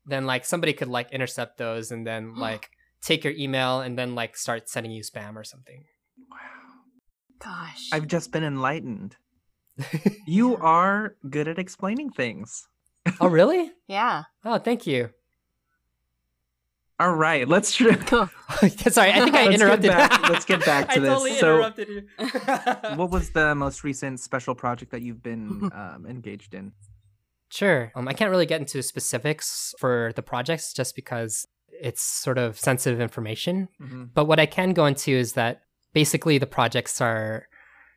Then 0.06 0.24
like 0.26 0.44
somebody 0.46 0.72
could 0.72 0.88
like 0.88 1.12
intercept 1.12 1.58
those 1.58 1.92
and 1.92 2.06
then 2.06 2.34
like 2.46 2.70
take 3.02 3.22
your 3.24 3.34
email 3.34 3.80
and 3.82 3.96
then 3.98 4.14
like 4.16 4.36
start 4.36 4.68
sending 4.68 4.90
you 4.90 5.02
spam 5.02 5.36
or 5.36 5.44
something. 5.44 5.84
Gosh. 7.44 7.90
I've 7.92 8.06
just 8.06 8.32
been 8.32 8.44
enlightened. 8.44 9.16
You 10.26 10.56
are 10.56 11.16
good 11.28 11.46
at 11.48 11.58
explaining 11.58 12.10
things. 12.10 12.66
oh, 13.20 13.28
really? 13.28 13.70
Yeah. 13.88 14.22
Oh, 14.44 14.58
thank 14.58 14.86
you. 14.86 15.10
All 17.00 17.14
right, 17.14 17.46
let's 17.48 17.74
try. 17.74 17.96
Sorry, 18.68 19.10
I 19.12 19.20
think 19.24 19.34
I 19.34 19.46
Let's 19.46 19.48
get 19.48 19.54
interrupted. 19.54 19.90
back- 19.90 20.28
let's 20.30 20.44
get 20.44 20.64
back 20.64 20.88
to 20.90 20.96
I 20.96 20.98
this. 21.00 21.08
Totally 21.08 21.34
So- 21.34 21.56
interrupted 21.56 21.88
you. 21.88 22.96
what 22.96 23.10
was 23.10 23.30
the 23.30 23.54
most 23.56 23.82
recent 23.82 24.20
special 24.20 24.54
project 24.54 24.92
that 24.92 25.02
you've 25.02 25.22
been 25.22 25.70
um, 25.74 26.06
engaged 26.08 26.54
in? 26.54 26.72
Sure. 27.48 27.90
Um, 27.96 28.06
I 28.08 28.12
can't 28.12 28.30
really 28.30 28.46
get 28.46 28.60
into 28.60 28.80
specifics 28.82 29.74
for 29.78 30.12
the 30.14 30.22
projects 30.22 30.72
just 30.72 30.94
because 30.94 31.46
it's 31.68 32.02
sort 32.02 32.38
of 32.38 32.58
sensitive 32.58 33.00
information. 33.00 33.68
Mm-hmm. 33.82 34.04
But 34.14 34.26
what 34.26 34.38
I 34.38 34.46
can 34.46 34.72
go 34.72 34.86
into 34.86 35.10
is 35.10 35.32
that 35.32 35.62
basically 35.94 36.36
the 36.36 36.46
projects 36.46 37.00
are 37.00 37.46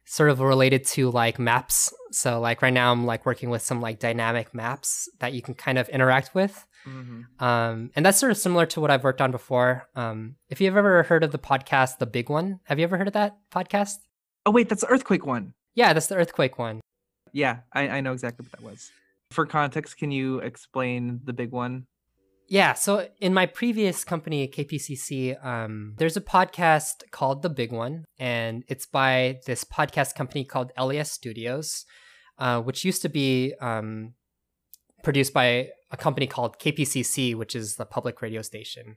sort 0.06 0.30
of 0.30 0.40
related 0.40 0.86
to 0.86 1.12
like 1.12 1.38
maps. 1.38 1.94
So 2.12 2.40
like 2.40 2.62
right 2.62 2.74
now 2.74 2.94
I'm 2.94 3.06
like 3.06 3.26
working 3.26 3.50
with 3.50 3.62
some 3.62 3.82
like 3.82 4.00
dynamic 4.00 4.54
maps 4.54 5.10
that 5.20 5.34
you 5.34 5.42
can 5.42 5.54
kind 5.54 5.78
of 5.78 5.90
interact 5.90 6.34
with. 6.34 6.66
Mm-hmm. 6.88 7.44
Um, 7.44 7.92
and 7.96 8.06
that's 8.06 8.18
sort 8.18 8.32
of 8.32 8.38
similar 8.38 8.66
to 8.68 8.80
what 8.80 8.90
I've 8.90 9.04
worked 9.04 9.20
on 9.20 9.32
before. 9.32 9.90
Um, 9.96 10.36
if 10.50 10.62
you've 10.62 10.78
ever 10.78 11.04
heard 11.04 11.26
of 11.26 11.34
the 11.34 11.38
podcast, 11.38 11.98
The 11.98 12.06
Big 12.06 12.30
One, 12.30 12.62
have 12.64 12.80
you 12.80 12.86
ever 12.86 12.98
heard 12.98 13.08
of 13.08 13.14
that 13.14 13.36
podcast? 13.52 13.98
Oh 14.46 14.52
wait, 14.52 14.70
that's 14.70 14.82
the 14.82 14.88
earthquake 14.88 15.26
one. 15.26 15.54
Yeah, 15.76 15.92
that's 15.92 16.08
the 16.08 16.16
earthquake 16.16 16.58
one. 16.58 16.80
Yeah, 17.34 17.60
I, 17.74 17.90
I 17.90 18.02
know 18.02 18.14
exactly 18.14 18.46
what 18.46 18.52
that 18.54 18.66
was. 18.66 18.90
For 19.32 19.46
context, 19.46 19.98
can 19.98 20.12
you 20.12 20.40
explain 20.40 21.20
the 21.26 21.34
big 21.34 21.52
one? 21.52 21.88
Yeah, 22.50 22.74
so 22.74 23.10
in 23.20 23.34
my 23.34 23.46
previous 23.46 24.06
company, 24.06 24.48
KPCC, 24.48 25.44
um, 25.46 25.96
there's 25.98 26.16
a 26.16 26.22
podcast 26.22 27.04
called 27.12 27.42
The 27.42 27.50
Big 27.50 27.74
One, 27.74 28.06
and 28.18 28.64
it's 28.70 28.86
by 28.86 29.40
this 29.46 29.66
podcast 29.66 30.16
company 30.16 30.46
called 30.46 30.72
LAist 30.80 31.12
Studios, 31.12 31.84
uh, 32.40 32.62
which 32.62 32.86
used 32.86 33.02
to 33.02 33.10
be 33.10 33.54
um, 33.60 34.14
produced 35.04 35.34
by 35.34 35.70
a 35.92 35.98
company 35.98 36.26
called 36.26 36.58
KPCC, 36.58 37.36
which 37.36 37.54
is 37.54 37.76
the 37.76 37.86
public 37.86 38.22
radio 38.22 38.42
station. 38.42 38.96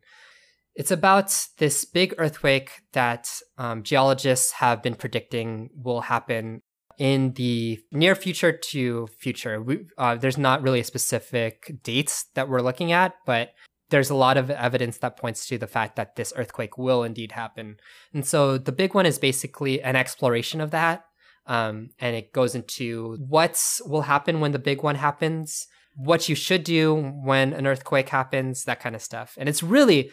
It's 0.77 0.93
about 0.93 1.35
this 1.59 1.85
big 1.85 2.15
earthquake 2.19 2.71
that 2.93 3.29
um, 3.59 3.83
geologists 3.83 4.53
have 4.53 4.81
been 4.81 4.95
predicting 4.95 5.71
will 5.75 6.03
happen 6.03 6.63
in 7.01 7.33
the 7.33 7.81
near 7.91 8.15
future 8.15 8.53
to 8.53 9.09
future. 9.19 9.61
We, 9.63 9.87
uh, 9.97 10.17
there's 10.17 10.37
not 10.37 10.63
really 10.63 10.81
a 10.81 10.85
specific 10.85 11.81
dates 11.83 12.27
that 12.35 12.47
we're 12.47 12.61
looking 12.61 12.93
at, 12.93 13.15
but 13.25 13.55
there's 13.89 14.11
a 14.11 14.15
lot 14.15 14.37
of 14.37 14.51
evidence 14.51 14.99
that 14.99 15.17
points 15.17 15.49
to 15.49 15.57
the 15.57 15.67
fact 15.67 15.97
that 15.97 16.17
this 16.17 16.31
earthquake 16.37 16.77
will 16.77 17.03
indeed 17.03 17.33
happen. 17.33 17.79
And 18.13 18.27
so 18.27 18.59
the 18.59 18.71
big 18.71 18.95
one 18.95 19.07
is 19.07 19.19
basically 19.19 19.81
an 19.81 19.97
exploration 19.97 20.61
of 20.61 20.73
that. 20.73 21.07
Um, 21.47 21.89
and 21.99 22.15
it 22.15 22.35
goes 22.35 22.55
into 22.55 23.17
what 23.27 23.59
will 23.87 24.03
happen 24.03 24.41
when 24.41 24.53
the 24.53 24.59
big 24.59 24.83
one 24.83 24.97
happens, 24.97 25.67
what 25.97 26.29
you 26.29 26.35
should 26.35 26.65
do 26.65 26.95
when 27.25 27.55
an 27.55 27.67
earthquake 27.67 28.11
happens, 28.11 28.65
that 28.65 28.79
kind 28.79 28.95
of 28.95 29.01
stuff. 29.01 29.37
And 29.39 29.49
it's 29.49 29.63
really, 29.63 30.11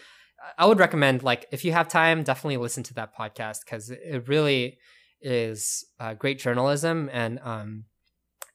I 0.57 0.65
would 0.65 0.79
recommend, 0.79 1.21
like, 1.21 1.47
if 1.51 1.65
you 1.65 1.73
have 1.73 1.89
time, 1.89 2.23
definitely 2.23 2.57
listen 2.57 2.83
to 2.83 2.93
that 2.93 3.13
podcast 3.13 3.65
because 3.65 3.89
it 3.89 4.29
really 4.29 4.77
is 5.21 5.85
uh, 5.99 6.13
great 6.13 6.39
journalism 6.39 7.09
and 7.11 7.39
um 7.43 7.85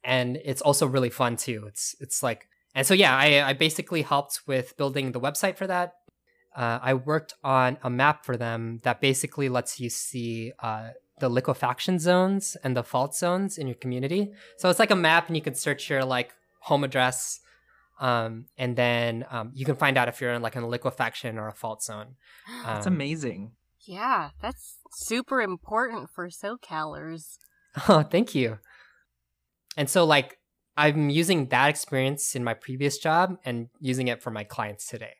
and 0.04 0.36
it's 0.44 0.62
also 0.62 0.86
really 0.86 1.10
fun 1.10 1.36
too. 1.36 1.64
It's 1.68 1.94
it's 2.00 2.22
like 2.22 2.48
and 2.74 2.86
so 2.86 2.94
yeah 2.94 3.16
i 3.16 3.48
i 3.50 3.52
basically 3.52 4.02
helped 4.02 4.40
with 4.46 4.76
building 4.76 5.12
the 5.12 5.20
website 5.20 5.56
for 5.56 5.66
that. 5.66 5.92
Uh, 6.56 6.78
i 6.82 6.92
worked 6.94 7.34
on 7.42 7.78
a 7.82 7.90
map 7.90 8.24
for 8.24 8.36
them 8.36 8.78
that 8.82 9.00
basically 9.00 9.48
lets 9.48 9.80
you 9.80 9.88
see 9.90 10.52
uh, 10.60 10.88
the 11.20 11.28
liquefaction 11.28 11.98
zones 11.98 12.56
and 12.64 12.76
the 12.76 12.82
fault 12.82 13.14
zones 13.14 13.56
in 13.58 13.66
your 13.66 13.76
community. 13.76 14.32
So 14.58 14.68
it's 14.70 14.78
like 14.78 14.90
a 14.90 14.96
map 14.96 15.28
and 15.28 15.36
you 15.36 15.42
can 15.42 15.54
search 15.54 15.88
your 15.88 16.04
like 16.04 16.32
home 16.60 16.84
address 16.84 17.40
um, 18.00 18.46
and 18.58 18.74
then 18.74 19.24
um, 19.30 19.52
you 19.54 19.64
can 19.64 19.76
find 19.76 19.96
out 19.96 20.08
if 20.08 20.20
you're 20.20 20.32
in 20.32 20.42
like 20.42 20.56
a 20.56 20.66
liquefaction 20.66 21.38
or 21.38 21.46
a 21.48 21.52
fault 21.52 21.82
zone. 21.84 22.16
That's 22.66 22.86
Um, 22.86 22.94
amazing. 22.94 23.52
Yeah, 23.84 24.30
that's 24.40 24.76
super 24.92 25.40
important 25.40 26.10
for 26.14 26.28
SoCalers. 26.28 27.38
Oh, 27.88 28.02
thank 28.10 28.34
you. 28.34 28.58
And 29.76 29.88
so, 29.88 30.04
like, 30.04 30.38
I'm 30.76 31.10
using 31.10 31.46
that 31.46 31.68
experience 31.68 32.34
in 32.34 32.44
my 32.44 32.54
previous 32.54 32.98
job 32.98 33.38
and 33.44 33.68
using 33.80 34.08
it 34.08 34.22
for 34.22 34.30
my 34.30 34.44
clients 34.44 34.86
today. 34.86 35.14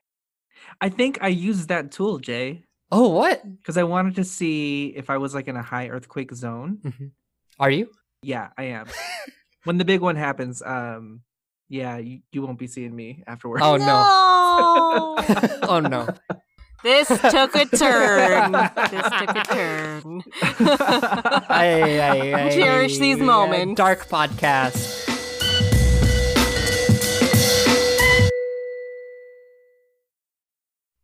I 0.81 0.89
think 0.89 1.19
I 1.21 1.29
used 1.29 1.69
that 1.69 1.91
tool, 1.91 2.19
Jay, 2.19 2.65
Oh, 2.91 3.09
what? 3.09 3.43
because 3.57 3.77
I 3.79 3.85
wanted 3.85 4.17
to 4.17 4.25
see 4.25 4.93
if 4.95 5.09
I 5.11 5.17
was 5.17 5.35
like 5.35 5.49
in 5.49 5.57
a 5.57 5.63
high 5.63 5.89
earthquake 5.89 6.33
zone. 6.35 7.13
Are 7.59 7.71
you? 7.71 7.91
Yeah, 8.23 8.51
I 8.57 8.65
am. 8.65 8.87
when 9.65 9.79
the 9.79 9.85
big 9.85 10.01
one 10.01 10.17
happens, 10.17 10.63
um, 10.65 11.23
yeah, 11.69 11.97
you, 11.97 12.21
you 12.33 12.43
won't 12.43 12.59
be 12.59 12.67
seeing 12.67 12.95
me 12.95 13.25
afterwards. 13.27 13.65
Oh, 13.65 13.77
no. 13.77 13.87
no. 13.87 15.59
oh, 15.69 15.81
no. 15.81 16.07
This 16.83 17.09
took 17.31 17.55
a 17.55 17.67
turn. 17.67 18.53
This 18.53 19.11
took 19.19 19.37
a 19.37 19.45
turn. 19.45 20.23
I, 21.49 21.99
I, 22.01 22.45
I, 22.47 22.51
Cherish 22.51 22.99
these 22.99 23.19
moments. 23.19 23.77
Dark 23.77 24.09
podcast. 24.09 25.09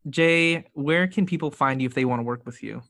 Jay, 0.09 0.65
where 0.73 1.07
can 1.07 1.27
people 1.27 1.51
find 1.51 1.83
you 1.83 1.87
if 1.87 1.95
they 1.95 2.05
want 2.05 2.21
to 2.21 2.25
work 2.25 2.47
with 2.47 2.63
you? 2.63 2.83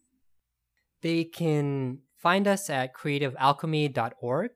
They 1.02 1.24
can 1.24 1.98
find 2.16 2.46
us 2.46 2.70
at 2.70 2.94
creativealchemy.org. 2.94 4.50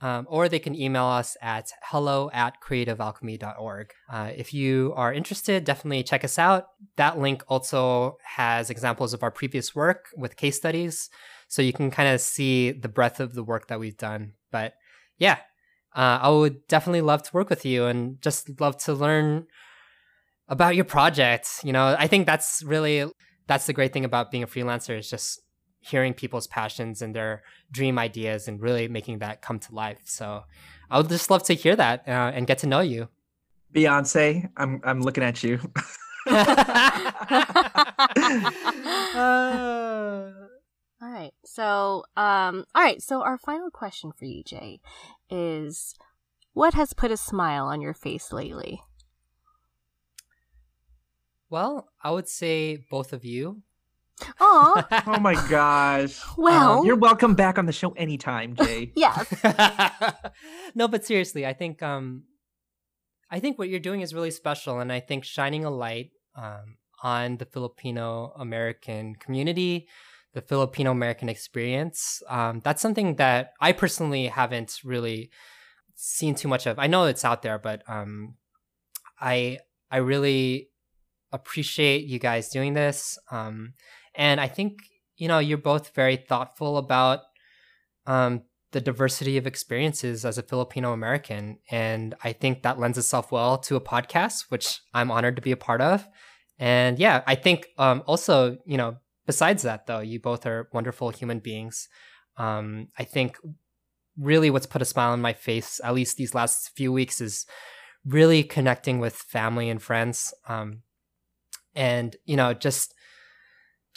Um, 0.00 0.26
or 0.30 0.48
they 0.48 0.60
can 0.60 0.76
email 0.76 1.06
us 1.06 1.36
at 1.42 1.72
hello 1.82 2.30
at 2.32 2.60
creativealchemy.org. 2.62 3.90
Uh, 4.08 4.30
if 4.36 4.54
you 4.54 4.92
are 4.94 5.12
interested, 5.12 5.64
definitely 5.64 6.04
check 6.04 6.22
us 6.22 6.38
out. 6.38 6.66
That 6.96 7.18
link 7.18 7.42
also 7.48 8.16
has 8.22 8.70
examples 8.70 9.12
of 9.12 9.24
our 9.24 9.32
previous 9.32 9.74
work 9.74 10.06
with 10.16 10.36
case 10.36 10.56
studies, 10.56 11.10
so 11.48 11.62
you 11.62 11.72
can 11.72 11.90
kind 11.90 12.08
of 12.14 12.20
see 12.20 12.70
the 12.70 12.88
breadth 12.88 13.18
of 13.18 13.34
the 13.34 13.42
work 13.42 13.66
that 13.66 13.80
we've 13.80 13.96
done. 13.96 14.34
But 14.52 14.74
yeah, 15.18 15.38
uh, 15.96 16.20
I 16.22 16.28
would 16.28 16.68
definitely 16.68 17.00
love 17.00 17.24
to 17.24 17.30
work 17.32 17.50
with 17.50 17.64
you 17.64 17.86
and 17.86 18.20
just 18.22 18.60
love 18.60 18.76
to 18.84 18.94
learn 18.94 19.46
about 20.48 20.76
your 20.76 20.84
project. 20.84 21.48
You 21.64 21.72
know, 21.72 21.96
I 21.98 22.06
think 22.06 22.26
that's 22.26 22.62
really 22.64 23.10
that's 23.48 23.66
the 23.66 23.72
great 23.72 23.92
thing 23.92 24.04
about 24.04 24.30
being 24.30 24.42
a 24.42 24.46
freelancer 24.46 24.96
is 24.96 25.10
just 25.10 25.40
hearing 25.80 26.14
people's 26.14 26.46
passions 26.46 27.02
and 27.02 27.14
their 27.14 27.42
dream 27.70 27.98
ideas 27.98 28.48
and 28.48 28.60
really 28.60 28.88
making 28.88 29.18
that 29.18 29.42
come 29.42 29.58
to 29.58 29.74
life. 29.74 30.00
So 30.04 30.44
I 30.90 30.98
would 30.98 31.08
just 31.08 31.30
love 31.30 31.42
to 31.44 31.54
hear 31.54 31.76
that 31.76 32.06
uh, 32.08 32.32
and 32.34 32.46
get 32.46 32.58
to 32.58 32.66
know 32.66 32.80
you. 32.80 33.08
Beyonce, 33.74 34.48
I'm 34.56 34.80
I'm 34.82 35.02
looking 35.02 35.22
at 35.22 35.42
you. 35.42 35.60
all 36.30 36.38
right. 41.00 41.32
So, 41.44 42.04
um, 42.16 42.64
all 42.74 42.82
right. 42.82 43.02
So, 43.02 43.22
our 43.22 43.36
final 43.36 43.70
question 43.70 44.10
for 44.10 44.24
you, 44.24 44.42
Jay, 44.42 44.80
is 45.28 45.94
what 46.54 46.72
has 46.72 46.94
put 46.94 47.10
a 47.10 47.18
smile 47.18 47.66
on 47.66 47.82
your 47.82 47.92
face 47.92 48.32
lately? 48.32 48.80
well, 51.50 51.88
I 52.02 52.10
would 52.10 52.28
say 52.28 52.76
both 52.90 53.12
of 53.12 53.24
you. 53.24 53.62
Aw, 54.40 55.04
oh 55.06 55.20
my 55.20 55.34
gosh. 55.48 56.20
Well- 56.36 56.80
Um, 56.80 56.86
you're 56.86 56.96
welcome 56.96 57.34
back 57.34 57.58
on 57.58 57.66
the 57.66 57.72
show 57.72 57.90
anytime, 57.92 58.54
Jay. 58.56 58.92
yes. 58.96 59.26
no, 60.74 60.88
but 60.88 61.04
seriously, 61.04 61.46
I 61.46 61.52
think 61.52 61.82
um, 61.82 62.24
I 63.30 63.40
think 63.40 63.58
what 63.58 63.68
you're 63.68 63.80
doing 63.80 64.00
is 64.00 64.14
really 64.14 64.30
special, 64.30 64.80
and 64.80 64.92
I 64.92 65.00
think 65.00 65.24
shining 65.24 65.64
a 65.64 65.70
light 65.70 66.10
um, 66.34 66.76
on 67.02 67.36
the 67.36 67.44
Filipino 67.44 68.32
American 68.38 69.14
community, 69.16 69.86
the 70.34 70.40
Filipino 70.42 70.90
American 70.90 71.28
experience. 71.28 72.22
Um, 72.28 72.60
that's 72.64 72.82
something 72.82 73.16
that 73.16 73.52
I 73.60 73.72
personally 73.72 74.26
haven't 74.26 74.80
really 74.84 75.30
seen 75.94 76.34
too 76.34 76.48
much 76.48 76.66
of. 76.66 76.78
I 76.78 76.86
know 76.86 77.04
it's 77.04 77.24
out 77.24 77.42
there, 77.42 77.58
but 77.58 77.82
um, 77.88 78.34
I 79.20 79.58
I 79.90 79.98
really 79.98 80.68
appreciate 81.32 82.04
you 82.04 82.18
guys 82.18 82.48
doing 82.48 82.74
this. 82.74 83.18
Um, 83.30 83.74
and 84.18 84.40
I 84.40 84.48
think 84.48 84.80
you 85.16 85.28
know 85.28 85.38
you're 85.38 85.56
both 85.56 85.94
very 85.94 86.16
thoughtful 86.16 86.76
about 86.76 87.20
um, 88.06 88.42
the 88.72 88.80
diversity 88.82 89.38
of 89.38 89.46
experiences 89.46 90.26
as 90.26 90.36
a 90.36 90.42
Filipino 90.42 90.92
American, 90.92 91.58
and 91.70 92.14
I 92.22 92.34
think 92.34 92.62
that 92.62 92.78
lends 92.78 92.98
itself 92.98 93.32
well 93.32 93.56
to 93.58 93.76
a 93.76 93.80
podcast, 93.80 94.50
which 94.50 94.80
I'm 94.92 95.10
honored 95.10 95.36
to 95.36 95.42
be 95.42 95.52
a 95.52 95.56
part 95.56 95.80
of. 95.80 96.06
And 96.58 96.98
yeah, 96.98 97.22
I 97.26 97.36
think 97.36 97.68
um, 97.78 98.02
also 98.06 98.58
you 98.66 98.76
know 98.76 98.96
besides 99.24 99.62
that 99.62 99.86
though, 99.86 100.00
you 100.00 100.20
both 100.20 100.44
are 100.44 100.68
wonderful 100.72 101.10
human 101.10 101.38
beings. 101.38 101.88
Um, 102.36 102.88
I 102.98 103.04
think 103.04 103.38
really 104.18 104.50
what's 104.50 104.66
put 104.66 104.82
a 104.82 104.86
smile 104.86 105.12
on 105.12 105.20
my 105.20 105.32
face, 105.32 105.80
at 105.84 105.94
least 105.94 106.16
these 106.16 106.34
last 106.34 106.70
few 106.74 106.92
weeks, 106.92 107.20
is 107.20 107.46
really 108.04 108.42
connecting 108.42 108.98
with 108.98 109.14
family 109.14 109.70
and 109.70 109.80
friends. 109.80 110.34
Um, 110.48 110.82
and 111.74 112.16
you 112.24 112.36
know 112.36 112.52
just 112.52 112.94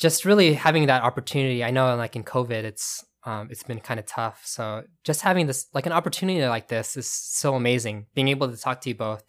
just 0.01 0.25
really 0.25 0.53
having 0.53 0.87
that 0.87 1.03
opportunity 1.03 1.63
i 1.63 1.71
know 1.71 1.95
like 1.95 2.15
in 2.15 2.23
covid 2.23 2.63
it's 2.63 3.05
um, 3.23 3.49
it's 3.51 3.63
been 3.63 3.79
kind 3.79 3.99
of 3.99 4.05
tough. 4.05 4.41
So 4.45 4.83
just 5.03 5.21
having 5.21 5.47
this, 5.47 5.67
like 5.73 5.85
an 5.85 5.91
opportunity 5.91 6.45
like 6.47 6.67
this, 6.67 6.97
is 6.97 7.09
so 7.09 7.55
amazing. 7.55 8.07
Being 8.15 8.29
able 8.29 8.49
to 8.49 8.57
talk 8.57 8.81
to 8.81 8.89
you 8.89 8.95
both 8.95 9.23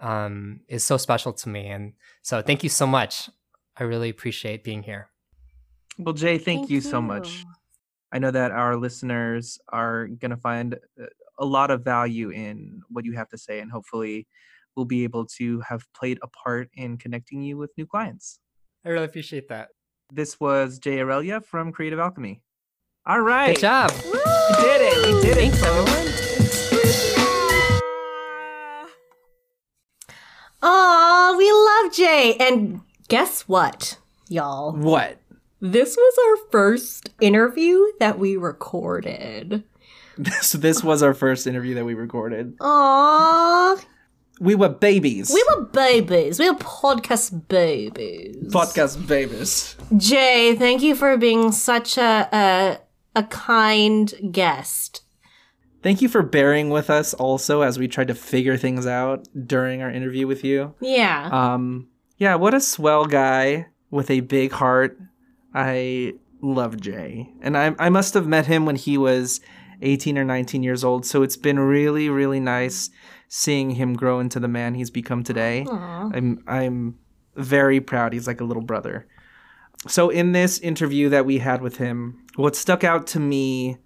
um, 0.00 0.60
is 0.68 0.84
so 0.84 0.96
special 0.96 1.32
to 1.32 1.48
me, 1.48 1.66
and 1.66 1.94
so 2.22 2.42
thank 2.42 2.62
you 2.62 2.68
so 2.68 2.86
much. 2.86 3.30
I 3.76 3.84
really 3.84 4.10
appreciate 4.10 4.64
being 4.64 4.82
here. 4.82 5.08
Well, 5.98 6.14
Jay, 6.14 6.38
thank, 6.38 6.70
you, 6.70 6.80
so 6.80 7.00
much. 7.00 7.44
I 8.12 8.18
know 8.18 8.30
that 8.30 8.52
our 8.52 8.76
listeners 8.76 9.58
are 9.68 10.06
going 10.06 10.30
to 10.30 10.36
find 10.36 10.74
uh, 10.74 11.06
a 11.38 11.44
lot 11.44 11.70
of 11.70 11.84
value 11.84 12.30
in 12.30 12.80
what 12.88 13.04
you 13.04 13.14
have 13.14 13.28
to 13.30 13.38
say, 13.38 13.60
and 13.60 13.70
hopefully, 13.70 14.26
we'll 14.76 14.86
be 14.86 15.04
able 15.04 15.26
to 15.38 15.60
have 15.60 15.82
played 15.94 16.18
a 16.22 16.28
part 16.28 16.68
in 16.74 16.98
connecting 16.98 17.42
you 17.42 17.56
with 17.56 17.70
new 17.76 17.86
clients. 17.86 18.38
I 18.84 18.90
really 18.90 19.06
appreciate 19.06 19.48
that. 19.48 19.68
This 20.12 20.40
was 20.40 20.78
Jay 20.78 21.00
Aurelia 21.00 21.40
from 21.40 21.72
Creative 21.72 21.98
Alchemy. 21.98 22.42
All 23.06 23.20
right. 23.20 23.54
Good 23.54 23.60
job. 23.60 23.90
We 24.04 24.10
did 24.12 24.80
it. 24.82 25.06
We 25.14 25.22
did 25.22 25.36
it. 25.36 25.52
Thanks, 25.52 25.62
everyone. 25.62 26.06
Aw, 30.62 31.34
we 31.38 31.52
love 31.52 31.92
Jay. 31.94 32.36
And 32.40 32.80
guess 33.08 33.42
what, 33.42 33.98
y'all? 34.28 34.72
What? 34.72 35.18
This 35.60 35.96
was 35.96 36.18
our 36.42 36.50
first 36.50 37.10
interview 37.20 37.80
that 38.00 38.18
we 38.18 38.36
recorded. 38.36 39.64
So 40.42 40.58
this 40.58 40.84
was 40.84 41.02
our 41.02 41.14
first 41.14 41.46
interview 41.46 41.74
that 41.76 41.86
we 41.86 41.94
recorded. 41.94 42.54
Aw, 42.60 43.80
We 44.40 44.54
were 44.54 44.70
babies. 44.70 45.30
we 45.32 45.44
were 45.50 45.66
babies. 45.66 46.38
We 46.38 46.48
were 46.50 46.56
podcast 46.56 47.46
babies. 47.48 48.52
podcast 48.52 49.06
babies. 49.06 49.76
Jay, 49.98 50.56
thank 50.56 50.82
you 50.82 50.94
for 50.94 51.16
being 51.18 51.52
such 51.52 51.98
a 51.98 52.28
a, 52.32 52.78
a 53.14 53.22
kind 53.24 54.12
guest. 54.32 55.02
Thank 55.82 56.02
you 56.02 56.08
for 56.08 56.22
bearing 56.22 56.70
with 56.70 56.90
us 56.90 57.14
also 57.14 57.62
as 57.62 57.78
we 57.78 57.86
tried 57.86 58.08
to 58.08 58.14
figure 58.14 58.56
things 58.56 58.86
out 58.86 59.28
during 59.46 59.82
our 59.82 59.90
interview 59.90 60.26
with 60.26 60.42
you. 60.44 60.74
Yeah. 60.80 61.28
Um, 61.32 61.88
yeah, 62.18 62.34
what 62.34 62.52
a 62.52 62.60
swell 62.60 63.06
guy 63.06 63.66
with 63.90 64.10
a 64.10 64.20
big 64.20 64.52
heart. 64.52 64.98
I 65.54 66.14
love 66.42 66.80
Jay. 66.80 67.32
And 67.40 67.56
I, 67.56 67.74
I 67.78 67.88
must 67.88 68.12
have 68.14 68.26
met 68.26 68.46
him 68.46 68.66
when 68.66 68.76
he 68.76 68.98
was 68.98 69.40
18 69.80 70.18
or 70.18 70.24
19 70.24 70.62
years 70.62 70.84
old. 70.84 71.06
So 71.06 71.22
it's 71.22 71.38
been 71.38 71.58
really, 71.58 72.10
really 72.10 72.40
nice 72.40 72.90
seeing 73.32 73.70
him 73.70 73.94
grow 73.94 74.18
into 74.18 74.40
the 74.40 74.48
man 74.48 74.74
he's 74.74 74.90
become 74.90 75.22
today. 75.22 75.64
Aw. 75.70 76.10
I'm, 76.12 76.42
I'm 76.48 76.98
very 77.36 77.80
proud. 77.80 78.12
He's 78.12 78.26
like 78.26 78.40
a 78.40 78.44
little 78.44 78.62
brother. 78.62 79.06
So 79.86 80.10
in 80.10 80.32
this 80.32 80.58
interview 80.58 81.08
that 81.10 81.24
we 81.24 81.38
had 81.38 81.62
with 81.62 81.76
him, 81.76 82.26
what 82.34 82.56
stuck 82.56 82.82
out 82.82 83.06
to 83.08 83.20
me 83.20 83.78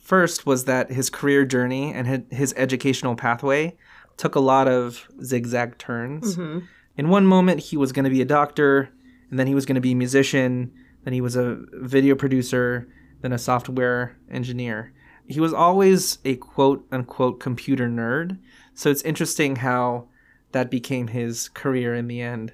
first 0.00 0.46
was 0.46 0.64
that 0.64 0.90
his 0.90 1.10
career 1.10 1.44
journey 1.44 1.92
and 1.92 2.24
his 2.32 2.54
educational 2.56 3.14
pathway 3.16 3.76
took 4.16 4.34
a 4.34 4.40
lot 4.40 4.66
of 4.66 5.06
zigzag 5.22 5.76
turns. 5.76 6.36
Mhm. 6.38 6.62
In 6.96 7.10
one 7.10 7.26
moment, 7.26 7.60
he 7.60 7.76
was 7.76 7.92
going 7.92 8.04
to 8.04 8.10
be 8.10 8.22
a 8.22 8.24
doctor, 8.24 8.88
and 9.30 9.38
then 9.38 9.46
he 9.46 9.54
was 9.54 9.66
going 9.66 9.74
to 9.74 9.80
be 9.82 9.92
a 9.92 9.96
musician, 9.96 10.72
then 11.04 11.12
he 11.12 11.20
was 11.20 11.36
a 11.36 11.58
video 11.74 12.14
producer, 12.14 12.88
then 13.20 13.32
a 13.32 13.38
software 13.38 14.16
engineer. 14.30 14.94
He 15.28 15.38
was 15.38 15.52
always 15.52 16.18
a 16.24 16.36
quote 16.36 16.86
unquote 16.90 17.40
computer 17.40 17.88
nerd. 17.88 18.38
So 18.76 18.90
it's 18.90 19.02
interesting 19.02 19.56
how 19.56 20.08
that 20.52 20.70
became 20.70 21.08
his 21.08 21.48
career 21.48 21.94
in 21.94 22.06
the 22.06 22.20
end. 22.20 22.52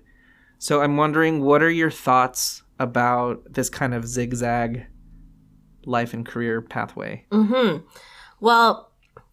So 0.59 0.81
I'm 0.81 0.97
wondering, 0.97 1.43
what 1.43 1.63
are 1.63 1.71
your 1.71 1.91
thoughts 1.91 2.63
about 2.79 3.53
this 3.53 3.69
kind 3.69 3.93
of 3.93 4.07
zigzag 4.07 4.87
life 5.85 6.15
and 6.15 6.25
career 6.25 6.63
pathway? 6.63 7.27
Mm-hmm. 7.31 7.85
Well, 8.41 8.93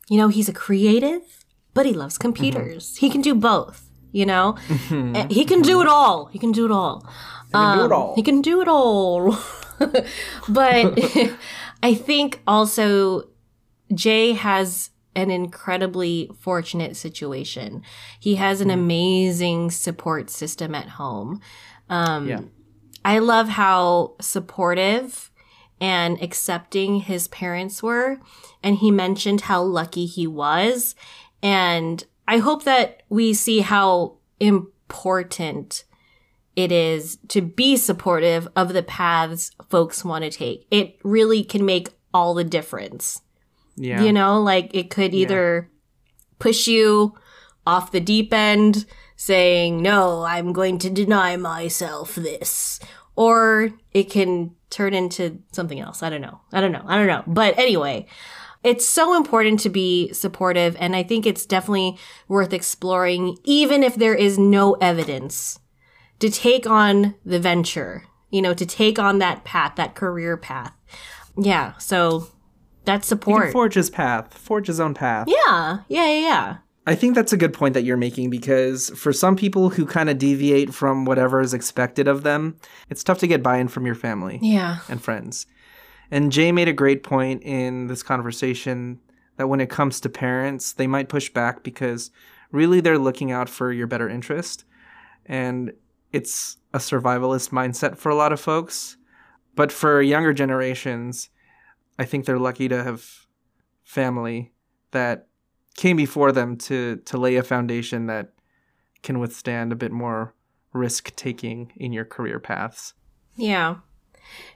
you 0.10 0.18
know, 0.18 0.28
he's 0.28 0.50
a 0.50 0.54
creative, 0.54 1.46
but 1.74 1.86
he 1.86 1.94
loves 1.94 2.16
mm-hmm. 2.16 2.22
computers. 2.24 2.98
He 2.98 3.10
can 3.10 3.22
do 3.22 3.36
both, 3.36 3.90
you 4.12 4.26
know? 4.26 4.58
And 4.90 5.32
He 5.32 5.46
can 5.46 5.62
do 5.62 5.78
mm-hmm. 5.78 5.82
it 5.82 5.88
all. 5.88 6.26
He 6.26 6.40
can 6.40 6.52
do 6.52 6.66
it 6.66 6.72
all. 6.72 7.08
He 7.46 7.52
can 7.52 7.78
do 7.78 7.86
it 7.86 7.86
um, 7.86 7.94
all. 7.94 8.16
He 8.16 8.24
can 8.24 8.42
do 8.42 8.62
it 8.62 8.68
all. 8.68 9.38
but 10.50 11.00
I 11.84 11.94
think 11.94 12.42
also 12.48 13.30
Jay 13.94 14.34
has 14.34 14.90
an 15.16 15.32
incredibly 15.32 16.30
fortunate 16.40 16.96
situation. 16.96 17.82
He 18.20 18.36
has 18.36 18.62
an 18.62 18.70
amazing 18.70 19.72
support 19.72 20.30
system 20.30 20.76
at 20.76 20.90
home. 20.90 21.42
Um, 21.90 22.28
Yeah. 22.28 22.42
I 23.04 23.20
love 23.20 23.50
how 23.50 24.16
supportive 24.20 25.32
and 25.82 26.22
accepting 26.22 27.00
his 27.02 27.28
parents 27.30 27.82
were. 27.82 28.20
And 28.62 28.78
he 28.78 28.92
mentioned 28.92 29.42
how 29.42 29.64
lucky 29.64 30.06
he 30.06 30.28
was. 30.28 30.96
And 31.42 32.04
I 32.28 32.38
hope 32.38 32.64
that 32.66 33.04
we 33.10 33.34
see 33.34 33.62
how 33.62 34.18
important 34.40 35.86
it 36.56 36.72
is 36.72 37.18
to 37.30 37.42
be 37.42 37.78
supportive 37.78 38.48
of 38.56 38.74
the 38.74 38.84
paths 38.84 39.52
folks 39.70 40.04
want 40.04 40.26
to 40.26 40.30
take. 40.30 40.68
It 40.70 41.00
really 41.04 41.44
can 41.44 41.66
make 41.66 41.90
all 42.14 42.34
the 42.34 42.44
difference. 42.44 43.22
Yeah. 43.80 44.04
You 44.04 44.12
know, 44.12 44.42
like 44.42 44.70
it 44.74 44.90
could 44.90 45.14
either 45.14 45.72
push 46.38 46.68
you 46.68 47.16
off 47.66 47.92
the 47.92 48.00
deep 48.00 48.34
end 48.34 48.86
saying, 49.16 49.82
no, 49.82 50.24
I'm 50.24 50.54
going 50.54 50.78
to 50.80 50.90
deny 50.90 51.38
myself 51.38 52.16
this. 52.16 52.80
Or 53.16 53.72
it 53.92 54.10
can 54.10 54.56
turn 54.70 54.94
into 54.94 55.40
something 55.52 55.80
else. 55.80 56.04
I 56.04 56.10
don't 56.10 56.22
know. 56.22 56.42
I 56.54 56.62
don't 56.62 56.72
know. 56.72 56.84
I 56.86 56.98
don't 56.98 57.08
know. 57.08 57.24
But 57.26 57.58
anyway, 57.58 58.06
it's 58.64 58.88
so 58.88 59.16
important 59.16 59.60
to 59.62 59.70
be 59.70 60.14
supportive. 60.14 60.76
And 60.80 60.96
I 60.96 61.04
think 61.04 61.26
it's 61.26 61.46
definitely 61.46 61.98
worth 62.28 62.54
exploring, 62.54 63.38
even 63.44 63.84
if 63.84 63.96
there 63.96 64.16
is 64.16 64.38
no 64.38 64.74
evidence 64.76 65.60
to 66.20 66.30
take 66.30 66.68
on 66.68 67.16
the 67.26 67.40
venture, 67.40 68.04
you 68.30 68.42
know, 68.42 68.54
to 68.54 68.66
take 68.66 69.00
on 69.00 69.20
that 69.20 69.44
path, 69.44 69.76
that 69.76 69.96
career 69.96 70.38
path. 70.38 70.74
Yeah. 71.38 71.78
So 71.78 72.28
that's 72.86 73.08
support. 73.08 73.52
forge 73.52 73.74
his 73.76 73.90
path, 73.90 74.34
forge 74.34 74.68
his 74.68 74.80
own 74.80 74.94
path. 74.94 75.28
Yeah, 75.28 75.80
yeah, 75.88 76.08
yeah, 76.10 76.20
yeah. 76.20 76.58
I 76.88 76.96
think 76.96 77.14
that's 77.14 77.34
a 77.34 77.38
good 77.38 77.54
point 77.54 77.76
that 77.76 77.84
you're 77.84 77.98
making 77.98 78.32
because 78.32 78.90
for 78.92 79.14
some 79.14 79.36
people 79.36 79.70
who 79.70 79.86
kind 79.86 80.10
of 80.10 80.18
deviate 80.18 80.74
from 80.74 81.06
whatever 81.06 81.40
is 81.40 81.54
expected 81.54 82.08
of 82.08 82.24
them, 82.24 82.56
it's 82.90 83.04
tough 83.04 83.20
to 83.20 83.28
get 83.28 83.44
buy 83.44 83.58
in 83.58 83.68
from 83.68 83.86
your 83.86 83.94
family 83.96 84.40
Yeah. 84.42 84.80
and 84.90 85.00
friends. 85.02 85.46
And 86.10 86.32
Jay 86.32 86.52
made 86.52 86.68
a 86.68 86.74
great 86.74 87.04
point 87.04 87.44
in 87.44 87.88
this 87.88 88.02
conversation 88.02 89.00
that 89.38 89.48
when 89.50 89.62
it 89.62 89.70
comes 89.70 90.00
to 90.00 90.10
parents, 90.10 90.74
they 90.74 90.88
might 90.88 91.10
push 91.10 91.30
back 91.30 91.62
because 91.62 92.10
really 92.52 92.82
they're 92.82 92.98
looking 92.98 93.32
out 93.32 93.50
for 93.50 93.72
your 93.72 93.86
better 93.86 94.10
interest. 94.10 94.66
And 95.28 95.74
it's 96.12 96.58
a 96.74 96.80
survivalist 96.80 97.52
mindset 97.52 97.98
for 97.98 98.10
a 98.10 98.16
lot 98.16 98.34
of 98.34 98.40
folks. 98.40 98.98
But 99.56 99.72
for 99.72 100.02
younger 100.02 100.34
generations, 100.34 101.30
I 102.00 102.06
think 102.06 102.26
they're 102.26 102.40
lucky 102.40 102.70
to 102.70 102.82
have 102.82 103.28
family 103.84 104.54
that 104.92 105.28
came 105.76 105.98
before 105.98 106.32
them 106.32 106.56
to 106.58 107.02
to 107.06 107.18
lay 107.18 107.36
a 107.36 107.44
foundation 107.44 108.08
that 108.08 108.34
can 109.04 109.20
withstand 109.20 109.72
a 109.72 109.76
bit 109.76 109.92
more 109.92 110.34
risk 110.74 111.16
taking 111.16 111.74
in 111.76 111.92
your 111.92 112.06
career 112.06 112.40
paths. 112.40 112.94
Yeah. 113.36 113.76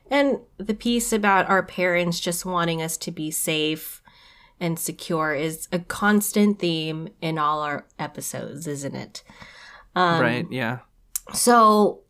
And 0.10 0.40
the 0.58 0.74
piece 0.74 1.12
about 1.12 1.50
our 1.50 1.64
parents 1.64 2.20
just 2.20 2.46
wanting 2.46 2.82
us 2.82 2.98
to 2.98 3.12
be 3.12 3.32
safe 3.32 4.02
and 4.60 4.78
secure 4.78 5.34
is 5.34 5.68
a 5.72 5.80
constant 5.80 6.60
theme 6.60 7.10
in 7.22 7.38
all 7.38 7.62
our 7.62 7.88
episodes, 7.98 8.68
isn't 8.68 8.96
it? 8.96 9.24
Um, 9.96 10.22
right? 10.22 10.46
Yeah. 10.52 10.80
So, 11.34 12.02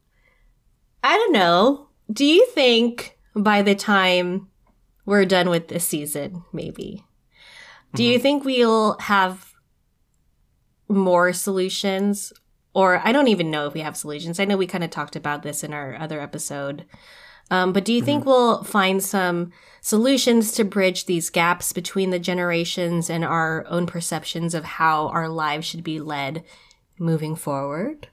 I 1.03 1.15
don't 1.15 1.33
know. 1.33 1.87
Do 2.11 2.25
you 2.25 2.45
think 2.47 3.17
by 3.35 3.61
the 3.61 3.75
time 3.75 4.49
we're 5.05 5.25
done 5.25 5.49
with 5.49 5.67
this 5.67 5.87
season, 5.87 6.43
maybe, 6.53 7.03
do 7.95 8.03
you 8.03 8.17
think 8.17 8.43
we'll 8.43 8.97
have 8.99 9.53
more 10.87 11.31
solutions? 11.31 12.33
Or 12.73 12.99
I 13.05 13.11
don't 13.11 13.27
even 13.27 13.51
know 13.51 13.67
if 13.67 13.73
we 13.73 13.81
have 13.81 13.95
solutions. 13.95 14.39
I 14.39 14.45
know 14.45 14.57
we 14.57 14.65
kind 14.65 14.83
of 14.83 14.89
talked 14.89 15.15
about 15.15 15.43
this 15.43 15.63
in 15.63 15.73
our 15.73 15.95
other 15.95 16.19
episode. 16.19 16.85
Um, 17.51 17.71
but 17.71 17.85
do 17.85 17.93
you 17.93 18.01
think 18.01 18.25
we'll 18.25 18.63
find 18.63 19.03
some 19.03 19.51
solutions 19.81 20.53
to 20.53 20.63
bridge 20.63 21.05
these 21.05 21.29
gaps 21.29 21.71
between 21.71 22.09
the 22.09 22.17
generations 22.17 23.09
and 23.09 23.23
our 23.23 23.65
own 23.67 23.85
perceptions 23.85 24.55
of 24.55 24.63
how 24.63 25.09
our 25.09 25.29
lives 25.29 25.67
should 25.67 25.83
be 25.83 25.99
led 25.99 26.43
moving 26.97 27.35
forward? 27.35 28.07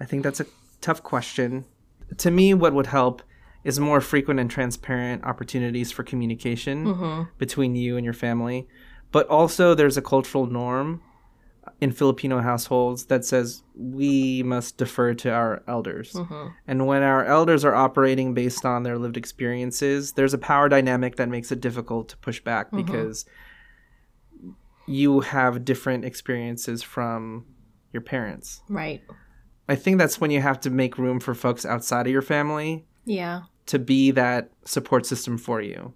I 0.00 0.04
think 0.04 0.24
that's 0.24 0.40
a 0.40 0.46
tough 0.80 1.02
question. 1.02 1.64
To 2.16 2.30
me, 2.30 2.54
what 2.54 2.72
would 2.72 2.86
help 2.86 3.22
is 3.64 3.78
more 3.78 4.00
frequent 4.00 4.40
and 4.40 4.50
transparent 4.50 5.24
opportunities 5.24 5.92
for 5.92 6.02
communication 6.02 6.86
mm-hmm. 6.86 7.22
between 7.38 7.74
you 7.74 7.96
and 7.96 8.04
your 8.04 8.14
family. 8.14 8.66
But 9.12 9.26
also, 9.28 9.74
there's 9.74 9.96
a 9.96 10.02
cultural 10.02 10.46
norm 10.46 11.02
in 11.80 11.92
Filipino 11.92 12.40
households 12.40 13.06
that 13.06 13.24
says 13.24 13.62
we 13.74 14.42
must 14.42 14.76
defer 14.76 15.14
to 15.14 15.30
our 15.30 15.62
elders. 15.66 16.12
Mm-hmm. 16.12 16.48
And 16.66 16.86
when 16.86 17.02
our 17.02 17.24
elders 17.24 17.64
are 17.64 17.74
operating 17.74 18.34
based 18.34 18.64
on 18.64 18.82
their 18.82 18.98
lived 18.98 19.16
experiences, 19.16 20.12
there's 20.12 20.34
a 20.34 20.38
power 20.38 20.68
dynamic 20.68 21.16
that 21.16 21.28
makes 21.28 21.52
it 21.52 21.60
difficult 21.60 22.08
to 22.10 22.16
push 22.18 22.40
back 22.40 22.68
mm-hmm. 22.68 22.84
because 22.84 23.24
you 24.86 25.20
have 25.20 25.64
different 25.64 26.04
experiences 26.04 26.82
from 26.82 27.46
your 27.92 28.02
parents. 28.02 28.62
Right. 28.68 29.02
I 29.68 29.76
think 29.76 29.98
that's 29.98 30.20
when 30.20 30.30
you 30.30 30.40
have 30.40 30.60
to 30.60 30.70
make 30.70 30.98
room 30.98 31.20
for 31.20 31.34
folks 31.34 31.64
outside 31.64 32.06
of 32.06 32.12
your 32.12 32.22
family 32.22 32.86
Yeah. 33.04 33.42
to 33.66 33.78
be 33.78 34.10
that 34.12 34.50
support 34.64 35.06
system 35.06 35.38
for 35.38 35.60
you. 35.60 35.94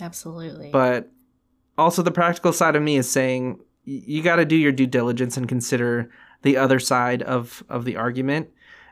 Absolutely. 0.00 0.70
But 0.70 1.10
also, 1.76 2.02
the 2.02 2.10
practical 2.10 2.52
side 2.52 2.76
of 2.76 2.82
me 2.82 2.96
is 2.96 3.10
saying 3.10 3.60
you 3.84 4.22
got 4.22 4.36
to 4.36 4.44
do 4.44 4.56
your 4.56 4.72
due 4.72 4.86
diligence 4.86 5.36
and 5.36 5.48
consider 5.48 6.10
the 6.42 6.56
other 6.56 6.78
side 6.78 7.22
of, 7.22 7.62
of 7.68 7.84
the 7.84 7.96
argument. 7.96 8.48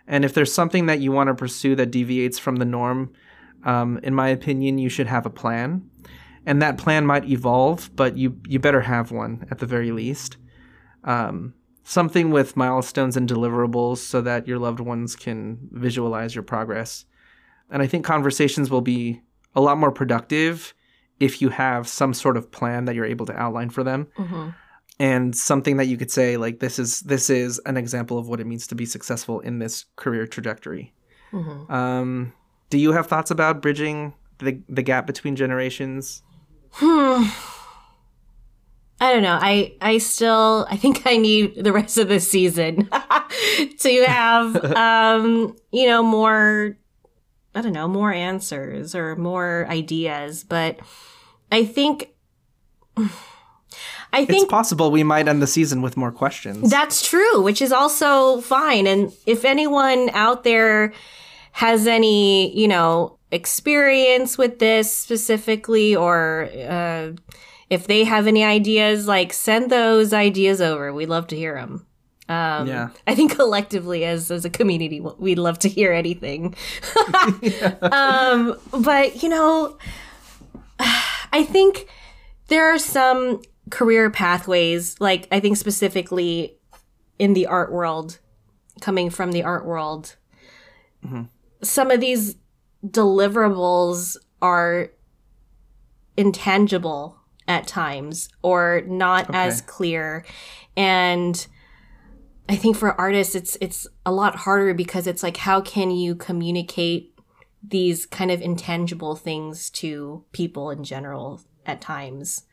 And 0.06 0.24
if 0.24 0.34
there's 0.34 0.52
something 0.52 0.86
that 0.86 1.00
you 1.00 1.12
want 1.12 1.28
to 1.28 1.34
pursue 1.34 1.74
that 1.76 1.90
deviates 1.90 2.38
from 2.38 2.56
the 2.56 2.64
norm, 2.64 3.12
um, 3.64 3.98
in 4.02 4.14
my 4.14 4.28
opinion, 4.28 4.78
you 4.78 4.88
should 4.88 5.08
have 5.08 5.26
a 5.26 5.30
plan. 5.30 5.90
And 6.46 6.62
that 6.62 6.78
plan 6.78 7.04
might 7.04 7.28
evolve, 7.28 7.90
but 7.94 8.16
you, 8.16 8.40
you 8.46 8.58
better 8.58 8.82
have 8.82 9.10
one 9.10 9.46
at 9.50 9.58
the 9.58 9.66
very 9.66 9.90
least. 9.90 10.36
Um, 11.02 11.54
something 11.82 12.30
with 12.30 12.56
milestones 12.56 13.16
and 13.16 13.28
deliverables 13.28 13.98
so 13.98 14.20
that 14.22 14.46
your 14.46 14.58
loved 14.58 14.80
ones 14.80 15.16
can 15.16 15.68
visualize 15.72 16.34
your 16.34 16.44
progress. 16.44 17.04
And 17.70 17.82
I 17.82 17.86
think 17.86 18.04
conversations 18.04 18.70
will 18.70 18.80
be 18.80 19.20
a 19.54 19.60
lot 19.60 19.78
more 19.78 19.90
productive 19.90 20.74
if 21.18 21.40
you 21.40 21.48
have 21.48 21.88
some 21.88 22.12
sort 22.14 22.36
of 22.36 22.50
plan 22.50 22.84
that 22.84 22.94
you're 22.94 23.06
able 23.06 23.26
to 23.26 23.36
outline 23.36 23.70
for 23.70 23.82
them. 23.82 24.08
Hmm 24.16 24.50
and 24.98 25.36
something 25.36 25.76
that 25.76 25.86
you 25.86 25.96
could 25.96 26.10
say 26.10 26.36
like 26.36 26.60
this 26.60 26.78
is 26.78 27.00
this 27.00 27.28
is 27.28 27.60
an 27.66 27.76
example 27.76 28.18
of 28.18 28.28
what 28.28 28.40
it 28.40 28.46
means 28.46 28.66
to 28.66 28.74
be 28.74 28.86
successful 28.86 29.40
in 29.40 29.58
this 29.58 29.84
career 29.96 30.26
trajectory. 30.26 30.94
Hmm 31.30 31.70
um, 31.70 32.32
do 32.70 32.78
you 32.78 32.92
have 32.92 33.06
thoughts 33.06 33.30
about 33.30 33.62
bridging 33.62 34.14
the, 34.38 34.60
the 34.68 34.82
gap 34.82 35.06
between 35.06 35.36
generations? 35.36 36.22
Hmm. 36.72 37.24
I 38.98 39.12
don't 39.12 39.22
know. 39.22 39.38
I 39.40 39.74
I 39.80 39.98
still 39.98 40.66
I 40.70 40.76
think 40.76 41.06
I 41.06 41.18
need 41.18 41.62
the 41.62 41.72
rest 41.72 41.98
of 41.98 42.08
the 42.08 42.18
season 42.18 42.88
to 43.80 44.04
have 44.06 44.64
um 44.76 45.54
you 45.70 45.86
know 45.86 46.02
more 46.02 46.76
I 47.56 47.62
don't 47.62 47.72
know 47.72 47.88
more 47.88 48.12
answers 48.12 48.94
or 48.94 49.16
more 49.16 49.66
ideas, 49.68 50.44
but 50.44 50.78
I 51.50 51.64
think 51.64 52.10
I 52.98 54.20
it's 54.20 54.30
think 54.30 54.48
possible 54.48 54.90
we 54.90 55.02
might 55.02 55.26
end 55.26 55.42
the 55.42 55.46
season 55.46 55.82
with 55.82 55.96
more 55.96 56.12
questions 56.12 56.70
that's 56.70 57.06
true, 57.06 57.42
which 57.42 57.60
is 57.60 57.72
also 57.72 58.40
fine. 58.42 58.86
And 58.86 59.12
if 59.26 59.44
anyone 59.44 60.10
out 60.12 60.44
there 60.44 60.92
has 61.52 61.86
any, 61.86 62.56
you 62.56 62.68
know, 62.68 63.18
experience 63.32 64.36
with 64.38 64.58
this 64.58 64.94
specifically, 64.94 65.96
or 65.96 66.48
uh, 66.68 67.12
if 67.70 67.86
they 67.86 68.04
have 68.04 68.26
any 68.26 68.44
ideas, 68.44 69.08
like 69.08 69.32
send 69.32 69.70
those 69.70 70.12
ideas 70.12 70.60
over. 70.60 70.92
We'd 70.92 71.08
love 71.08 71.26
to 71.28 71.36
hear 71.36 71.54
them. 71.54 71.86
Um, 72.28 72.66
Yeah. 72.66 72.88
I 73.06 73.14
think 73.14 73.34
collectively 73.36 74.04
as 74.04 74.30
as 74.30 74.44
a 74.44 74.50
community, 74.50 75.00
we'd 75.00 75.38
love 75.38 75.58
to 75.60 75.68
hear 75.68 75.92
anything. 75.92 76.54
um, 77.82 78.58
but 78.72 79.22
you 79.22 79.28
know, 79.28 79.78
I 80.78 81.44
think 81.44 81.88
there 82.48 82.72
are 82.72 82.78
some 82.78 83.42
career 83.70 84.10
pathways, 84.10 85.00
like 85.00 85.28
I 85.30 85.40
think 85.40 85.56
specifically 85.56 86.56
in 87.18 87.34
the 87.34 87.46
art 87.46 87.72
world, 87.72 88.18
coming 88.80 89.10
from 89.10 89.32
the 89.32 89.42
art 89.42 89.64
world, 89.64 90.16
some 91.62 91.90
of 91.90 92.00
these 92.00 92.36
deliverables 92.84 94.16
are 94.42 94.90
intangible 96.16 97.18
at 97.48 97.66
times 97.66 98.28
or 98.42 98.82
not 98.86 99.32
as 99.34 99.60
clear. 99.62 100.24
And 100.76 101.46
I 102.48 102.56
think 102.56 102.76
for 102.76 102.98
artists 103.00 103.34
it's 103.34 103.56
it's 103.60 103.86
a 104.04 104.12
lot 104.12 104.36
harder 104.36 104.74
because 104.74 105.06
it's 105.06 105.22
like 105.22 105.36
how 105.38 105.60
can 105.60 105.90
you 105.90 106.14
communicate 106.14 107.12
these 107.62 108.06
kind 108.06 108.30
of 108.30 108.40
intangible 108.40 109.16
things 109.16 109.70
to 109.70 110.24
people 110.32 110.70
in 110.70 110.84
general 110.84 111.40
at 111.64 111.80
times? 111.80 112.44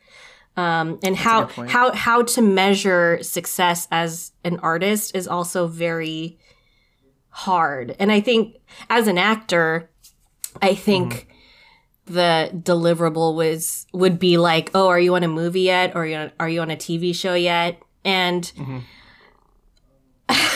Um, 0.56 1.00
and 1.04 1.16
how 1.16 1.48
how 1.48 1.92
how 1.94 2.24
to 2.24 2.42
measure 2.42 3.22
success 3.22 3.88
as 3.92 4.32
an 4.44 4.60
artist 4.60 5.16
is 5.16 5.28
also 5.28 5.68
very 5.68 6.38
hard. 7.30 7.96
And 8.00 8.12
i 8.12 8.20
think 8.20 8.58
as 8.90 9.08
an 9.08 9.18
actor 9.18 9.90
i 10.62 10.76
think 10.76 11.28
the 12.06 12.52
deliverable 12.54 13.34
was 13.36 13.88
would 13.94 14.20
be 14.20 14.38
like 14.38 14.70
oh 14.76 14.88
are 14.88 15.00
you 15.00 15.16
on 15.16 15.24
a 15.24 15.28
movie 15.28 15.62
yet? 15.62 15.96
Or 15.96 16.04
are 16.04 16.06
you 16.06 16.16
on, 16.16 16.32
are 16.40 16.50
you 16.50 16.62
on 16.62 16.70
a 16.70 16.76
tv 16.76 17.16
show 17.16 17.34
yet? 17.34 17.82
And 18.06 18.52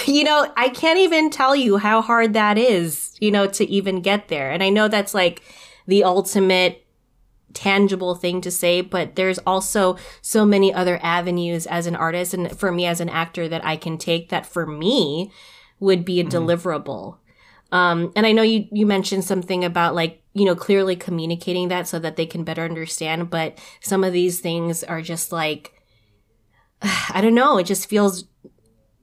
you 0.07 0.23
know, 0.23 0.51
I 0.55 0.69
can't 0.69 0.99
even 0.99 1.29
tell 1.29 1.55
you 1.55 1.77
how 1.77 2.01
hard 2.01 2.33
that 2.33 2.57
is, 2.57 3.15
you 3.19 3.31
know, 3.31 3.47
to 3.47 3.65
even 3.65 4.01
get 4.01 4.29
there. 4.29 4.51
And 4.51 4.63
I 4.63 4.69
know 4.69 4.87
that's 4.87 5.13
like 5.13 5.41
the 5.85 6.03
ultimate 6.03 6.85
tangible 7.53 8.15
thing 8.15 8.39
to 8.41 8.51
say, 8.51 8.81
but 8.81 9.15
there's 9.15 9.39
also 9.39 9.97
so 10.21 10.45
many 10.45 10.73
other 10.73 10.99
avenues 11.01 11.65
as 11.65 11.87
an 11.87 11.95
artist 11.95 12.33
and 12.33 12.57
for 12.57 12.71
me 12.71 12.85
as 12.85 13.01
an 13.01 13.09
actor 13.09 13.47
that 13.49 13.65
I 13.65 13.75
can 13.75 13.97
take 13.97 14.29
that 14.29 14.45
for 14.45 14.65
me 14.65 15.31
would 15.79 16.05
be 16.05 16.19
a 16.19 16.23
deliverable. 16.23 17.17
Um, 17.71 18.13
and 18.15 18.25
I 18.25 18.31
know 18.31 18.43
you, 18.43 18.67
you 18.71 18.85
mentioned 18.85 19.25
something 19.25 19.65
about 19.65 19.95
like, 19.95 20.21
you 20.33 20.45
know, 20.45 20.55
clearly 20.55 20.95
communicating 20.95 21.67
that 21.67 21.87
so 21.87 21.99
that 21.99 22.15
they 22.15 22.25
can 22.25 22.43
better 22.43 22.63
understand, 22.63 23.29
but 23.29 23.57
some 23.81 24.03
of 24.03 24.13
these 24.13 24.39
things 24.39 24.83
are 24.83 25.01
just 25.01 25.31
like, 25.31 25.73
I 26.81 27.21
don't 27.21 27.35
know, 27.35 27.57
it 27.57 27.65
just 27.65 27.89
feels 27.89 28.25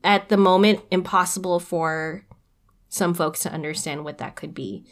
at 0.05 0.29
the 0.29 0.37
moment 0.37 0.81
impossible 0.91 1.59
for 1.59 2.25
some 2.89 3.15
folks 3.15 3.41
to 3.41 3.53
understand 3.53 4.05
what 4.05 4.19
that 4.19 4.37
could 4.37 4.55
be. 4.55 4.85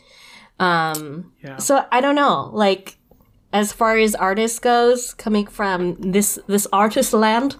Um, 0.58 1.32
Yeah. 1.42 1.58
so 1.58 1.84
I 1.92 2.00
don't 2.00 2.14
know, 2.16 2.50
like 2.52 2.96
as 3.52 3.72
far 3.72 3.96
as 3.96 4.14
artists 4.14 4.58
goes, 4.58 5.14
coming 5.14 5.46
from 5.46 5.96
this 6.00 6.38
this 6.46 6.66
artist 6.72 7.12
land, 7.12 7.56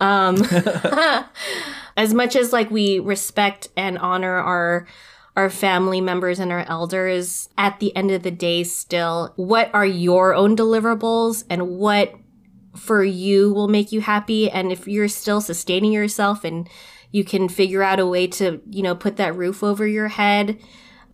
um, 0.00 0.36
as 1.96 2.14
much 2.14 2.36
as 2.36 2.52
like 2.52 2.70
we 2.70 2.98
respect 2.98 3.68
and 3.76 3.98
honor 3.98 4.36
our 4.36 4.86
our 5.34 5.48
family 5.48 6.00
members 6.00 6.38
and 6.38 6.52
our 6.52 6.64
elders, 6.68 7.48
at 7.56 7.80
the 7.80 7.94
end 7.96 8.10
of 8.10 8.22
the 8.22 8.30
day, 8.30 8.62
still, 8.64 9.32
what 9.36 9.70
are 9.72 9.86
your 9.86 10.34
own 10.34 10.54
deliverables 10.54 11.44
and 11.48 11.68
what 11.78 12.14
for 12.76 13.04
you 13.04 13.52
will 13.52 13.68
make 13.68 13.92
you 13.92 14.00
happy. 14.00 14.50
And 14.50 14.72
if 14.72 14.88
you're 14.88 15.08
still 15.08 15.40
sustaining 15.40 15.92
yourself 15.92 16.44
and 16.44 16.68
you 17.10 17.24
can 17.24 17.48
figure 17.48 17.82
out 17.82 18.00
a 18.00 18.06
way 18.06 18.26
to 18.26 18.60
you 18.70 18.82
know 18.82 18.94
put 18.94 19.16
that 19.16 19.36
roof 19.36 19.62
over 19.62 19.86
your 19.86 20.08
head 20.08 20.58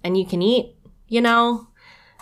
and 0.04 0.16
you 0.16 0.24
can 0.24 0.40
eat 0.40 0.76
you 1.08 1.20
know 1.20 1.68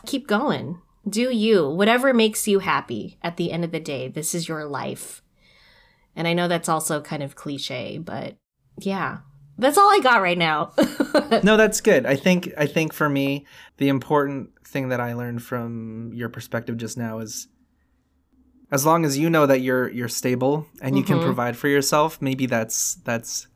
keep 0.06 0.26
going. 0.26 0.80
Do 1.08 1.30
you. 1.30 1.68
Whatever 1.68 2.12
makes 2.12 2.48
you 2.48 2.58
happy 2.60 3.18
at 3.22 3.36
the 3.36 3.52
end 3.52 3.64
of 3.64 3.72
the 3.72 3.80
day 3.80 4.08
this 4.08 4.34
is 4.34 4.48
your 4.48 4.64
life. 4.64 5.22
And 6.14 6.26
i 6.26 6.32
know 6.32 6.48
that's 6.48 6.68
also 6.68 7.00
kind 7.02 7.22
of 7.22 7.34
cliche 7.34 7.98
but 7.98 8.36
yeah 8.78 9.18
that's 9.58 9.78
all 9.78 9.90
i 9.90 10.00
got 10.02 10.22
right 10.22 10.38
now. 10.38 10.72
No 11.42 11.56
that's 11.56 11.80
good. 11.80 12.06
I 12.06 12.16
think 12.16 12.52
i 12.56 12.66
think 12.66 12.92
for 12.92 13.08
me 13.08 13.46
the 13.76 13.88
important 13.88 14.50
thing 14.64 14.88
that 14.88 15.00
i 15.00 15.12
learned 15.12 15.42
from 15.42 16.12
your 16.14 16.28
perspective 16.28 16.76
just 16.76 16.96
now 16.96 17.18
is 17.18 17.48
as 18.70 18.84
long 18.84 19.04
as 19.04 19.16
you 19.16 19.30
know 19.30 19.46
that 19.46 19.60
you're 19.60 19.88
you're 19.90 20.08
stable 20.08 20.66
and 20.80 20.96
you 20.98 21.04
can 21.04 21.18
Mhm. 21.18 21.24
provide 21.24 21.56
for 21.56 21.68
yourself 21.68 22.20
maybe 22.20 22.46
that's 22.46 22.96
that's 23.04 23.46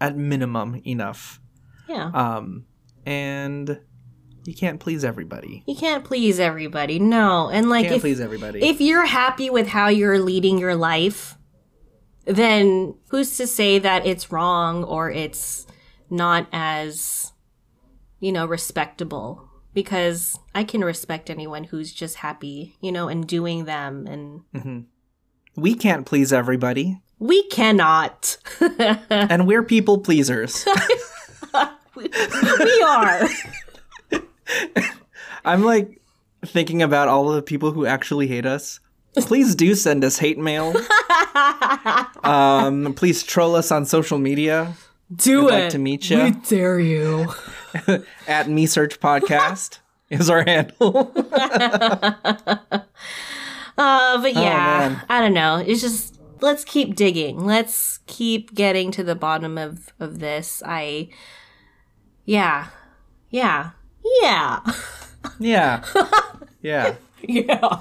at 0.00 0.16
minimum 0.16 0.80
enough. 0.86 1.40
Yeah. 1.88 2.10
Um 2.14 2.64
and 3.04 3.80
you 4.44 4.54
can't 4.54 4.80
please 4.80 5.04
everybody. 5.04 5.62
You 5.66 5.74
can't 5.76 6.04
please 6.04 6.40
everybody 6.40 6.98
no. 6.98 7.50
And 7.50 7.68
like 7.68 7.84
can't 7.84 7.96
if, 7.96 8.00
please 8.02 8.20
everybody. 8.20 8.62
if 8.62 8.80
you're 8.80 9.04
happy 9.06 9.50
with 9.50 9.68
how 9.68 9.88
you're 9.88 10.18
leading 10.18 10.58
your 10.58 10.74
life, 10.76 11.36
then 12.24 12.94
who's 13.08 13.36
to 13.36 13.46
say 13.46 13.78
that 13.78 14.06
it's 14.06 14.30
wrong 14.32 14.84
or 14.84 15.10
it's 15.10 15.66
not 16.08 16.46
as, 16.52 17.32
you 18.20 18.30
know, 18.32 18.46
respectable? 18.46 19.49
Because 19.80 20.38
I 20.54 20.62
can 20.64 20.82
respect 20.84 21.30
anyone 21.30 21.64
who's 21.64 21.90
just 21.90 22.16
happy, 22.16 22.76
you 22.82 22.92
know, 22.92 23.08
and 23.08 23.26
doing 23.26 23.64
them. 23.64 24.06
And 24.06 24.42
Mhm. 24.54 24.84
we 25.56 25.74
can't 25.74 26.04
please 26.04 26.32
everybody 26.34 27.00
we 27.18 27.42
cannot. 27.48 28.36
and 29.10 29.46
we're 29.46 29.62
people 29.62 29.96
pleasers 29.98 30.66
we 31.96 32.82
are. 32.86 33.28
i'm 35.44 35.62
like 35.64 36.00
thinking 36.44 36.82
about 36.82 37.08
all 37.08 37.28
of 37.30 37.34
the 37.36 37.42
people 37.42 37.72
who 37.72 37.84
actually 37.86 38.26
hate 38.26 38.46
us 38.46 38.80
please 39.16 39.54
do 39.54 39.74
send 39.74 40.04
us 40.04 40.18
hate 40.18 40.38
mail 40.38 40.74
Um, 42.24 42.92
please 42.94 43.22
troll 43.22 43.54
us 43.56 43.70
on 43.72 43.84
social 43.86 44.18
media 44.18 44.74
Do 45.14 45.46
We'd 45.46 45.52
it. 45.52 45.60
like 45.62 45.70
to 45.70 45.78
meet 45.78 46.08
ya. 46.08 46.24
We 46.24 46.30
dare 46.30 46.78
you. 46.78 47.32
at 48.28 48.48
Me 48.48 48.66
Search 48.66 49.00
Podcast 49.00 49.78
is 50.10 50.30
our 50.30 50.44
handle. 50.44 51.12
Uh, 53.78 54.20
but 54.20 54.34
yeah, 54.34 54.90
man. 54.90 55.02
I 55.08 55.20
don't 55.20 55.32
know. 55.32 55.56
It's 55.56 55.80
just 55.80 56.20
let's 56.42 56.64
keep 56.64 56.94
digging. 56.96 57.46
Let's 57.46 58.00
keep 58.06 58.54
getting 58.54 58.90
to 58.90 59.02
the 59.02 59.14
bottom 59.14 59.56
of 59.56 59.94
of 59.98 60.18
this. 60.18 60.62
I, 60.66 61.08
yeah, 62.26 62.66
yeah, 63.30 63.70
yeah, 64.22 64.60
yeah, 65.38 65.82
yeah. 66.60 66.94
yeah. 67.22 67.80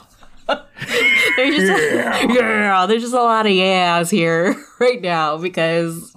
there's 1.36 1.58
just 1.58 1.84
yeah. 2.30 2.86
there's 2.88 3.02
just 3.02 3.14
a 3.14 3.22
lot 3.22 3.46
of 3.46 3.52
yeahs 3.52 4.10
here 4.10 4.56
right 4.80 5.02
now 5.02 5.38
because 5.38 6.16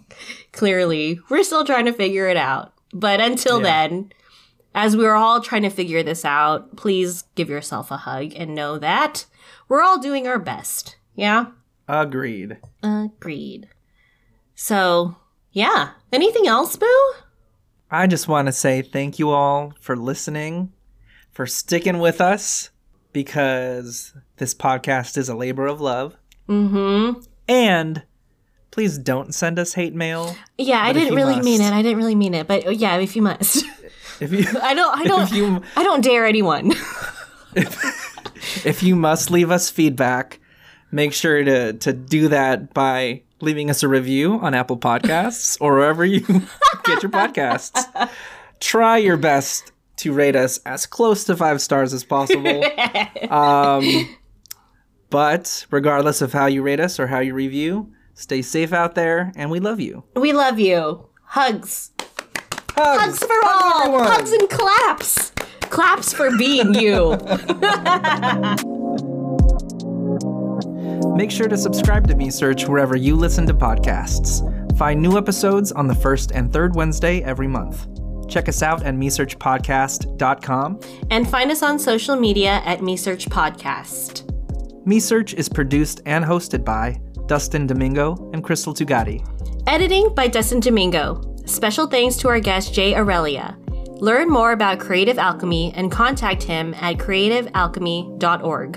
clearly 0.52 1.18
we're 1.28 1.42
still 1.42 1.64
trying 1.64 1.86
to 1.86 1.92
figure 1.92 2.28
it 2.28 2.36
out. 2.36 2.72
But 2.92 3.20
until 3.20 3.58
Yeah. 3.58 3.88
then, 3.88 4.12
as 4.74 4.96
we're 4.96 5.14
all 5.14 5.40
trying 5.40 5.62
to 5.62 5.70
figure 5.70 6.02
this 6.02 6.24
out, 6.24 6.76
please 6.76 7.24
give 7.34 7.48
yourself 7.50 7.90
a 7.90 7.98
hug 7.98 8.32
and 8.36 8.54
know 8.54 8.78
that 8.78 9.26
we're 9.68 9.82
all 9.82 9.98
doing 9.98 10.26
our 10.26 10.38
best. 10.38 10.96
Yeah. 11.14 11.46
Agreed. 11.88 12.58
Agreed. 12.82 13.68
So, 14.54 15.16
yeah. 15.52 15.90
Anything 16.12 16.46
else, 16.46 16.76
Boo? 16.76 17.12
I 17.90 18.06
just 18.06 18.28
want 18.28 18.46
to 18.46 18.52
say 18.52 18.80
thank 18.82 19.18
you 19.18 19.30
all 19.30 19.74
for 19.80 19.96
listening, 19.96 20.72
for 21.30 21.46
sticking 21.46 21.98
with 21.98 22.20
us, 22.20 22.70
because 23.12 24.14
this 24.38 24.54
podcast 24.54 25.18
is 25.18 25.28
a 25.28 25.34
labor 25.34 25.66
of 25.66 25.80
love. 25.80 26.16
Mm-hmm. 26.48 27.20
And 27.48 28.02
please 28.72 28.98
don't 28.98 29.32
send 29.32 29.58
us 29.60 29.74
hate 29.74 29.94
mail. 29.94 30.34
Yeah, 30.58 30.82
I 30.82 30.88
But 30.88 30.96
if 30.96 31.02
didn't 31.04 31.16
really 31.16 31.40
mean 31.40 31.60
it. 31.60 31.72
I 31.72 31.82
didn't 31.82 31.98
really 31.98 32.16
mean 32.16 32.34
it. 32.34 32.48
But 32.48 32.66
uh, 32.66 32.70
yeah, 32.70 32.96
if 32.96 33.14
you 33.14 33.22
must. 33.22 33.64
If 34.18 34.32
you 34.32 34.44
I 34.62 34.74
don't 34.74 34.98
I 34.98 35.04
don't 35.12 35.30
you 35.30 35.62
I 35.76 35.84
don't 35.84 36.02
dare 36.02 36.26
anyone. 36.26 36.72
if 37.54 38.82
you 38.82 38.96
must 38.96 39.30
leave 39.30 39.50
us 39.52 39.70
feedback, 39.70 40.40
make 40.90 41.12
sure 41.12 41.44
to 41.44 41.74
to 41.74 41.92
do 41.92 42.28
that 42.28 42.74
by 42.74 43.22
leaving 43.40 43.70
us 43.70 43.82
a 43.82 43.88
review 43.88 44.38
on 44.40 44.54
Apple 44.54 44.78
Podcasts 44.78 45.56
or 45.60 45.74
wherever 45.74 46.04
you 46.04 46.20
get 46.84 47.02
your 47.02 47.10
podcasts. 47.10 48.08
Try 48.60 48.98
your 48.98 49.16
best 49.16 49.72
to 49.96 50.12
rate 50.12 50.36
us 50.36 50.58
as 50.64 50.86
close 50.86 51.24
to 51.24 51.36
five 51.36 51.60
stars 51.60 51.92
as 51.92 52.04
possible. 52.04 52.64
Um, 53.28 54.08
but 55.10 55.66
regardless 55.70 56.22
of 56.22 56.32
how 56.32 56.46
you 56.46 56.62
rate 56.62 56.78
us 56.78 57.00
or 57.00 57.08
how 57.08 57.18
you 57.18 57.34
review, 57.34 57.92
stay 58.14 58.42
safe 58.42 58.72
out 58.72 58.94
there, 58.94 59.32
and 59.36 59.50
we 59.50 59.60
love 59.60 59.80
you. 59.80 60.04
we 60.16 60.32
love 60.32 60.58
you. 60.58 61.06
Hugs. 61.24 61.90
Hugs, 62.74 63.02
Hugs 63.02 63.18
for 63.24 63.40
all. 63.44 63.82
everyone. 63.86 64.06
Hugs 64.06 64.32
and 64.32 64.48
claps. 64.48 65.32
Claps 65.70 66.12
for 66.12 66.36
being 66.36 66.74
you. 66.74 67.10
Make 71.16 71.30
sure 71.30 71.48
to 71.48 71.56
subscribe 71.56 72.08
to 72.08 72.14
Me 72.16 72.30
Search 72.30 72.66
wherever 72.66 72.96
you 72.96 73.14
listen 73.16 73.46
to 73.46 73.54
podcasts. 73.54 74.40
Find 74.78 75.00
new 75.00 75.16
episodes 75.18 75.70
on 75.72 75.86
the 75.86 75.94
first 75.94 76.30
and 76.32 76.52
third 76.52 76.74
Wednesday 76.74 77.22
every 77.22 77.46
month. 77.46 77.86
Check 78.30 78.48
us 78.48 78.62
out 78.62 78.82
at 78.82 78.94
mesearchpodcast.com. 78.94 80.80
and 81.10 81.28
find 81.28 81.50
us 81.50 81.62
on 81.62 81.78
social 81.78 82.16
media 82.16 82.62
at 82.64 82.82
Me 82.82 82.96
Search 82.96 83.26
Podcast. 83.26 84.26
Me 84.86 84.98
Search 84.98 85.34
is 85.34 85.48
produced 85.48 86.00
and 86.06 86.24
hosted 86.24 86.64
by 86.64 86.98
Dustin 87.32 87.66
Domingo 87.66 88.30
and 88.34 88.44
Crystal 88.44 88.74
Tugati. 88.74 89.26
Editing 89.66 90.14
by 90.14 90.28
Dustin 90.28 90.60
Domingo. 90.60 91.22
Special 91.46 91.86
thanks 91.86 92.18
to 92.18 92.28
our 92.28 92.40
guest 92.40 92.74
Jay 92.74 92.94
Aurelia. 92.94 93.56
Learn 94.02 94.28
more 94.28 94.52
about 94.52 94.78
Creative 94.80 95.16
Alchemy 95.16 95.72
and 95.74 95.90
contact 95.90 96.42
him 96.42 96.74
at 96.74 96.98
creativealchemy.org. 96.98 98.72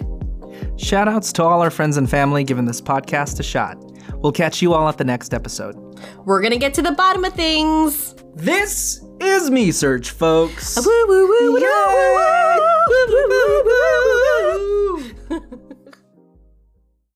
Shoutouts 0.78 1.34
to 1.34 1.44
all 1.44 1.62
our 1.62 1.70
friends 1.70 1.98
and 1.98 2.10
family 2.10 2.46
giving 2.46 2.64
this 2.64 2.80
podcast 2.80 3.42
a 3.42 3.44
shot. 3.44 3.76
We'll 4.22 4.32
catch 4.32 4.62
you 4.62 4.74
all 4.74 4.88
at 4.88 4.98
the 4.98 5.04
next 5.04 5.34
episode. 5.34 5.76
We're 6.24 6.42
gonna 6.42 6.56
get 6.56 6.74
to 6.76 6.82
the 6.82 6.94
bottom 6.94 7.26
of 7.26 7.34
things. 7.34 8.16
This 8.36 9.06
is 9.20 9.52
Me 9.52 9.74
Search, 9.74 10.12
folks. 10.12 10.78